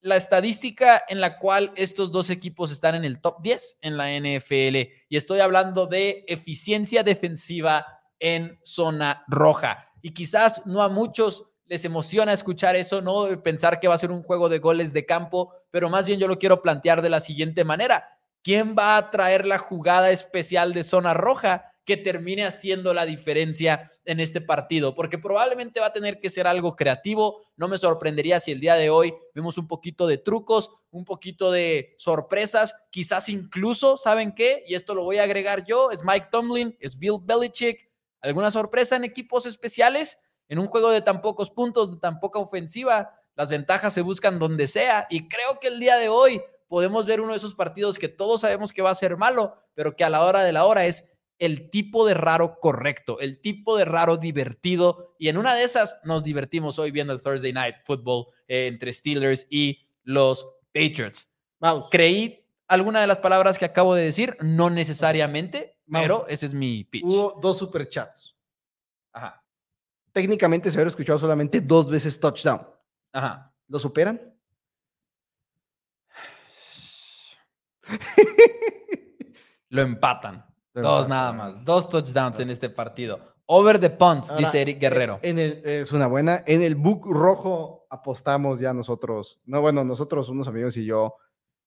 la 0.02 0.16
estadística 0.16 1.02
en 1.08 1.20
la 1.20 1.38
cual 1.38 1.72
estos 1.76 2.10
dos 2.10 2.30
equipos 2.30 2.70
están 2.70 2.94
en 2.94 3.04
el 3.04 3.20
top 3.20 3.42
10 3.42 3.78
en 3.82 3.98
la 3.98 4.10
NFL 4.10 4.76
y 5.10 5.16
estoy 5.16 5.40
hablando 5.40 5.86
de 5.86 6.24
eficiencia 6.26 7.02
defensiva 7.02 7.84
en 8.18 8.58
zona 8.64 9.24
roja. 9.28 9.90
Y 10.00 10.12
quizás 10.14 10.64
no 10.66 10.82
a 10.82 10.88
muchos 10.88 11.49
les 11.70 11.84
emociona 11.84 12.32
escuchar 12.32 12.74
eso, 12.74 13.00
¿no? 13.00 13.40
Pensar 13.44 13.78
que 13.78 13.86
va 13.86 13.94
a 13.94 13.98
ser 13.98 14.10
un 14.10 14.24
juego 14.24 14.48
de 14.48 14.58
goles 14.58 14.92
de 14.92 15.06
campo, 15.06 15.54
pero 15.70 15.88
más 15.88 16.04
bien 16.04 16.18
yo 16.18 16.26
lo 16.26 16.36
quiero 16.36 16.62
plantear 16.62 17.00
de 17.00 17.08
la 17.08 17.20
siguiente 17.20 17.62
manera. 17.62 18.18
¿Quién 18.42 18.74
va 18.76 18.96
a 18.96 19.10
traer 19.12 19.46
la 19.46 19.58
jugada 19.58 20.10
especial 20.10 20.72
de 20.72 20.82
zona 20.82 21.14
roja 21.14 21.72
que 21.84 21.96
termine 21.96 22.44
haciendo 22.44 22.92
la 22.92 23.06
diferencia 23.06 23.88
en 24.04 24.18
este 24.18 24.40
partido? 24.40 24.96
Porque 24.96 25.16
probablemente 25.16 25.78
va 25.78 25.86
a 25.86 25.92
tener 25.92 26.18
que 26.18 26.28
ser 26.28 26.48
algo 26.48 26.74
creativo. 26.74 27.40
No 27.56 27.68
me 27.68 27.78
sorprendería 27.78 28.40
si 28.40 28.50
el 28.50 28.58
día 28.58 28.74
de 28.74 28.90
hoy 28.90 29.14
vemos 29.32 29.56
un 29.56 29.68
poquito 29.68 30.08
de 30.08 30.18
trucos, 30.18 30.72
un 30.90 31.04
poquito 31.04 31.52
de 31.52 31.94
sorpresas, 31.98 32.74
quizás 32.90 33.28
incluso, 33.28 33.96
¿saben 33.96 34.34
qué? 34.34 34.64
Y 34.66 34.74
esto 34.74 34.92
lo 34.92 35.04
voy 35.04 35.18
a 35.18 35.22
agregar 35.22 35.64
yo, 35.64 35.92
es 35.92 36.02
Mike 36.02 36.30
Tomlin, 36.32 36.76
es 36.80 36.98
Bill 36.98 37.18
Belichick. 37.22 37.88
¿Alguna 38.22 38.50
sorpresa 38.50 38.96
en 38.96 39.04
equipos 39.04 39.46
especiales? 39.46 40.18
En 40.50 40.58
un 40.58 40.66
juego 40.66 40.90
de 40.90 41.00
tan 41.00 41.22
pocos 41.22 41.48
puntos, 41.48 41.92
de 41.92 41.96
tan 41.98 42.18
poca 42.18 42.40
ofensiva, 42.40 43.14
las 43.36 43.50
ventajas 43.50 43.94
se 43.94 44.02
buscan 44.02 44.40
donde 44.40 44.66
sea. 44.66 45.06
Y 45.08 45.28
creo 45.28 45.60
que 45.60 45.68
el 45.68 45.78
día 45.78 45.96
de 45.96 46.08
hoy 46.08 46.42
podemos 46.66 47.06
ver 47.06 47.20
uno 47.20 47.30
de 47.30 47.38
esos 47.38 47.54
partidos 47.54 48.00
que 48.00 48.08
todos 48.08 48.40
sabemos 48.40 48.72
que 48.72 48.82
va 48.82 48.90
a 48.90 48.94
ser 48.96 49.16
malo, 49.16 49.54
pero 49.74 49.94
que 49.94 50.02
a 50.02 50.10
la 50.10 50.24
hora 50.24 50.42
de 50.42 50.52
la 50.52 50.66
hora 50.66 50.86
es 50.86 51.12
el 51.38 51.70
tipo 51.70 52.04
de 52.04 52.14
raro 52.14 52.58
correcto, 52.58 53.20
el 53.20 53.40
tipo 53.40 53.76
de 53.76 53.84
raro 53.84 54.16
divertido. 54.16 55.14
Y 55.20 55.28
en 55.28 55.38
una 55.38 55.54
de 55.54 55.62
esas 55.62 56.00
nos 56.02 56.24
divertimos 56.24 56.80
hoy 56.80 56.90
viendo 56.90 57.12
el 57.12 57.22
Thursday 57.22 57.52
Night 57.52 57.76
Football 57.84 58.26
eh, 58.48 58.66
entre 58.66 58.92
Steelers 58.92 59.46
y 59.50 59.78
los 60.02 60.44
Patriots. 60.74 61.28
Vamos. 61.60 61.86
¿Creí 61.92 62.44
alguna 62.66 63.00
de 63.00 63.06
las 63.06 63.18
palabras 63.18 63.56
que 63.56 63.66
acabo 63.66 63.94
de 63.94 64.02
decir? 64.02 64.36
No 64.40 64.68
necesariamente, 64.68 65.76
pero 65.90 66.26
ese 66.26 66.46
es 66.46 66.54
mi 66.54 66.82
pitch. 66.82 67.04
Hubo 67.04 67.38
dos 67.40 67.58
superchats. 67.58 68.36
Ajá, 69.12 69.44
Técnicamente 70.12 70.70
se 70.70 70.76
hubiera 70.76 70.88
escuchado 70.88 71.18
solamente 71.18 71.60
dos 71.60 71.88
veces 71.88 72.18
touchdown. 72.18 72.66
ajá. 73.12 73.46
¿Lo 73.68 73.78
superan? 73.78 74.20
Lo 79.68 79.82
empatan. 79.82 80.44
Dos 80.74 81.08
nada 81.08 81.32
más. 81.32 81.64
Dos 81.64 81.88
touchdowns 81.88 82.40
en 82.40 82.50
este 82.50 82.68
partido. 82.70 83.20
Over 83.46 83.80
the 83.80 83.90
punts, 83.90 84.30
Ahora, 84.30 84.46
dice 84.46 84.62
Eric 84.62 84.80
Guerrero. 84.80 85.18
En 85.22 85.38
el, 85.38 85.62
es 85.64 85.92
una 85.92 86.06
buena. 86.06 86.42
En 86.46 86.62
el 86.62 86.76
book 86.76 87.06
rojo 87.06 87.86
apostamos 87.90 88.60
ya 88.60 88.72
nosotros. 88.72 89.40
No, 89.44 89.60
bueno, 89.60 89.84
nosotros, 89.84 90.28
unos 90.28 90.46
amigos 90.48 90.76
y 90.76 90.84
yo. 90.84 91.16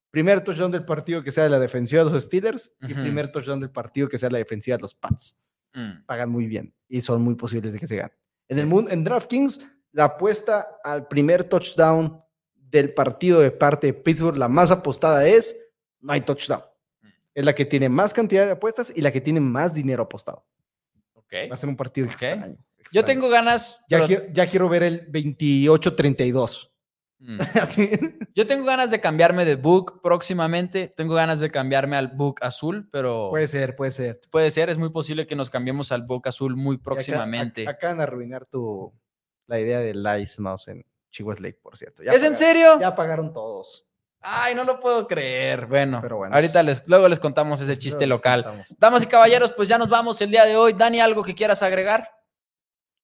Primer 0.10 0.42
touchdown 0.42 0.72
del 0.72 0.86
partido 0.86 1.24
que 1.24 1.32
sea 1.32 1.46
de 1.46 1.50
la 1.50 1.60
defensiva 1.60 2.04
de 2.04 2.12
los 2.12 2.24
Steelers 2.24 2.74
y 2.82 2.94
primer 2.94 3.32
touchdown 3.32 3.60
del 3.60 3.72
partido 3.72 4.08
que 4.08 4.18
sea 4.18 4.30
de 4.30 4.34
la 4.34 4.40
defensiva 4.40 4.78
de 4.78 4.82
los 4.82 4.94
Pats. 4.94 5.38
Mm. 5.74 6.06
Pagan 6.06 6.30
muy 6.30 6.46
bien 6.46 6.74
y 6.88 7.02
son 7.02 7.22
muy 7.22 7.36
posibles 7.36 7.74
de 7.74 7.80
que 7.80 7.88
se 7.88 7.96
ganen. 7.96 8.16
En 8.50 8.60
el 8.60 8.66
mundo, 8.66 8.92
en 8.92 9.04
DraftKings, 9.04 9.60
la 9.92 10.06
apuesta 10.06 10.78
al 10.84 11.08
primer 11.08 11.44
touchdown 11.44 12.22
del 12.56 12.94
partido 12.94 13.40
de 13.40 13.52
parte 13.52 13.88
de 13.88 13.94
Pittsburgh, 13.94 14.38
la 14.38 14.48
más 14.48 14.72
apostada 14.72 15.28
es 15.28 15.58
no 16.02 16.14
hay 16.14 16.22
touchdown. 16.22 16.64
Mm. 17.02 17.08
Es 17.36 17.46
la 17.46 17.56
que 17.56 17.66
tiene 17.66 17.90
más 17.90 18.14
cantidad 18.14 18.46
de 18.46 18.52
apuestas 18.52 18.92
y 18.96 19.02
la 19.02 19.12
que 19.12 19.22
tiene 19.22 19.40
más 19.40 19.74
dinero 19.74 20.04
apostado. 20.04 20.46
Ok. 21.14 21.34
Va 21.52 21.56
a 21.56 21.58
ser 21.58 21.70
un 21.70 21.78
partido 21.78 22.08
extraño. 22.08 22.58
Yo 22.92 23.06
tengo 23.06 23.30
ganas. 23.30 23.80
Ya, 23.90 24.00
pero- 24.00 24.08
quiero, 24.08 24.26
ya 24.34 24.50
quiero 24.50 24.70
ver 24.70 24.84
el 24.84 25.12
28-32. 25.12 26.73
Mm. 27.26 27.38
Así. 27.62 27.90
Yo 28.36 28.46
tengo 28.46 28.66
ganas 28.66 28.92
de 28.92 29.00
cambiarme 29.00 29.46
de 29.46 29.56
book 29.56 30.02
próximamente. 30.02 30.90
Tengo 30.90 31.16
ganas 31.16 31.40
de 31.40 31.50
cambiarme 31.52 31.96
al 31.96 32.10
book 32.10 32.40
azul, 32.42 32.90
pero 32.92 33.30
Puede 33.30 33.48
ser, 33.48 33.76
puede 33.78 33.92
ser. 33.92 34.20
puede 34.30 34.52
ser. 34.52 34.70
Es 34.70 34.78
muy 34.78 34.90
posible 34.90 35.26
que 35.26 35.36
nos 35.36 35.50
cambiemos 35.50 35.92
al 35.94 36.02
book 36.04 36.28
azul 36.28 36.56
muy 36.58 36.78
próximamente. 36.78 37.66
ac- 37.66 37.70
Acaban 37.70 37.98
de 37.98 38.04
arruinar 38.04 38.46
tu, 38.46 38.94
la 39.48 39.60
idea 39.60 39.80
del 39.80 40.06
Ice 40.22 40.42
Mouse 40.42 40.68
en 40.68 40.86
Chihuahua 41.12 41.40
Lake, 41.42 41.60
por 41.62 41.78
cierto. 41.78 42.04
Ya 42.04 42.12
¿Es 42.12 42.24
en 42.24 42.36
serio? 42.36 42.80
Ya 42.80 42.94
pagaron 42.94 43.32
todos. 43.32 43.88
Ay, 44.26 44.54
no 44.56 44.64
lo 44.64 44.80
puedo 44.80 45.08
creer. 45.08 45.66
Bueno, 45.66 46.00
Pero 46.02 46.18
bueno, 46.18 46.36
ahorita 46.36 46.60
es- 46.62 46.66
les, 46.66 46.88
luego 46.88 47.08
les 47.08 47.20
contamos 47.20 47.62
ese 47.62 47.78
chiste 47.78 48.06
local. 48.08 48.44
contamos. 48.44 48.68
Damas 48.78 49.04
y 49.04 49.08
caballeros, 49.08 49.52
pues 49.54 49.68
ya 49.70 49.78
nos 49.78 49.90
vamos 49.90 50.20
el 50.22 50.30
día 50.32 50.46
de 50.46 50.56
hoy. 50.58 50.74
Dani, 50.74 51.00
¿algo 51.00 51.24
que 51.24 51.36
quieras 51.36 51.62
agregar? 51.64 52.10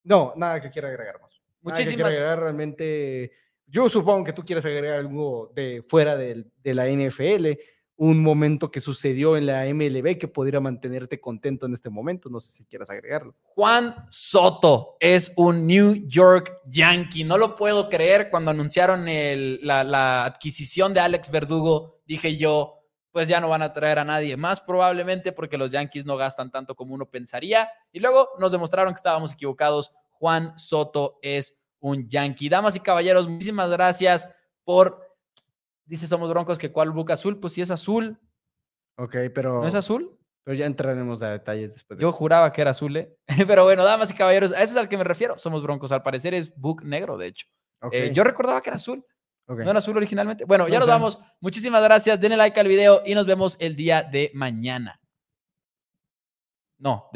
No, 0.04 0.34
nada 0.36 0.62
que 0.62 0.70
quiera 0.72 0.88
agregar 0.88 1.20
más. 1.22 1.30
Nada 1.62 1.78
que 1.78 1.84
quiera 1.84 2.06
Muchísimas. 2.06 2.08
agregar 2.14 2.40
realmente. 2.40 3.32
Yo 3.70 3.88
supongo 3.90 4.24
que 4.24 4.34
tú 4.34 4.44
quieres 4.44 4.66
agregar 4.66 4.98
algo 4.98 5.52
de 5.54 5.84
fuera 5.88 6.16
de 6.18 6.46
la 6.64 6.88
NFL. 6.88 7.60
un 8.02 8.24
momento 8.24 8.72
que 8.72 8.80
sucedió 8.80 9.36
en 9.36 9.46
la 9.46 9.66
MLB 9.66 10.18
que 10.18 10.30
podría 10.30 10.62
mantenerte 10.62 11.20
contento 11.20 11.66
en 11.66 11.74
este 11.74 11.90
momento. 11.90 12.30
No 12.30 12.40
sé 12.40 12.50
si 12.50 12.66
quieras 12.66 12.90
agregarlo. 12.90 13.36
Juan 13.44 13.94
Soto 14.10 14.96
es 15.02 15.34
un 15.36 15.68
New 15.68 16.08
York 16.08 16.62
Yankee. 16.66 17.26
No 17.26 17.38
lo 17.38 17.58
puedo 17.58 17.90
creer. 17.90 18.30
Cuando 18.30 18.52
anunciaron 18.52 19.06
la, 19.06 19.84
la 19.84 20.24
adquisición 20.24 20.94
de 20.94 21.02
Alex 21.02 21.30
Verdugo, 21.30 22.02
dije 22.08 22.38
yo, 22.38 22.80
pues 23.12 23.28
ya 23.28 23.42
no 23.42 23.50
van 23.50 23.64
a 23.64 23.74
traer 23.74 24.00
a 24.00 24.06
nadie 24.06 24.38
más 24.38 24.62
probablemente 24.62 25.34
porque 25.34 25.58
los 25.58 25.72
Yankees 25.72 26.06
no 26.06 26.16
gastan 26.16 26.52
tanto 26.52 26.76
como 26.76 26.94
uno 26.94 27.06
pensaría. 27.06 27.70
Y 27.92 28.00
luego 28.00 28.30
nos 28.40 28.54
demostraron 28.54 28.94
que 28.94 29.00
estábamos 29.00 29.34
equivocados. 29.34 29.92
Juan 30.12 30.58
Soto 30.58 31.20
es 31.22 31.59
un 31.80 32.08
Yankee. 32.08 32.50
Damas 32.50 32.76
y 32.76 32.80
caballeros, 32.80 33.28
muchísimas 33.28 33.70
gracias 33.70 34.30
por 34.64 35.10
Dice 35.86 36.06
Somos 36.06 36.30
Broncos 36.30 36.60
que 36.60 36.72
cuál 36.72 36.92
book 36.92 37.12
azul, 37.12 37.40
pues 37.40 37.54
si 37.54 37.62
es 37.62 37.72
azul. 37.72 38.20
Ok, 38.96 39.16
pero. 39.34 39.62
¿No 39.62 39.68
es 39.68 39.74
azul? 39.74 40.16
Pero 40.44 40.56
ya 40.56 40.68
entraremos 40.68 41.22
a 41.22 41.32
detalles 41.32 41.74
después. 41.74 42.00
Yo 42.00 42.12
juraba 42.12 42.52
que 42.52 42.62
era 42.62 42.72
azul, 42.72 42.96
¿eh? 42.96 43.18
Pero 43.48 43.64
bueno, 43.64 43.84
damas 43.84 44.10
y 44.12 44.14
caballeros, 44.14 44.52
a 44.52 44.62
ese 44.62 44.74
es 44.74 44.78
al 44.78 44.90
que 44.90 44.98
me 44.98 45.04
refiero. 45.04 45.38
Somos 45.38 45.62
Broncos. 45.64 45.92
Al 45.92 46.02
parecer 46.02 46.34
es 46.34 46.56
book 46.56 46.84
negro, 46.84 47.18
de 47.18 47.28
hecho. 47.28 47.48
Eh, 47.92 48.12
yo 48.14 48.24
recordaba 48.24 48.62
que 48.62 48.70
era 48.70 48.78
azul. 48.78 49.06
Okay. 49.46 49.64
¿No 49.64 49.72
era 49.72 49.80
azul 49.80 49.98
originalmente? 49.98 50.46
Bueno, 50.46 50.68
ya 50.68 50.80
nos 50.80 50.88
vamos. 50.88 51.20
Muchísimas 51.40 51.84
gracias. 51.84 52.20
Denle 52.20 52.38
like 52.38 52.60
al 52.60 52.68
video 52.68 53.02
y 53.06 53.16
nos 53.16 53.26
vemos 53.26 53.58
el 53.60 53.76
día 53.76 54.04
de 54.04 54.32
mañana. 54.34 55.00
No, 56.78 57.08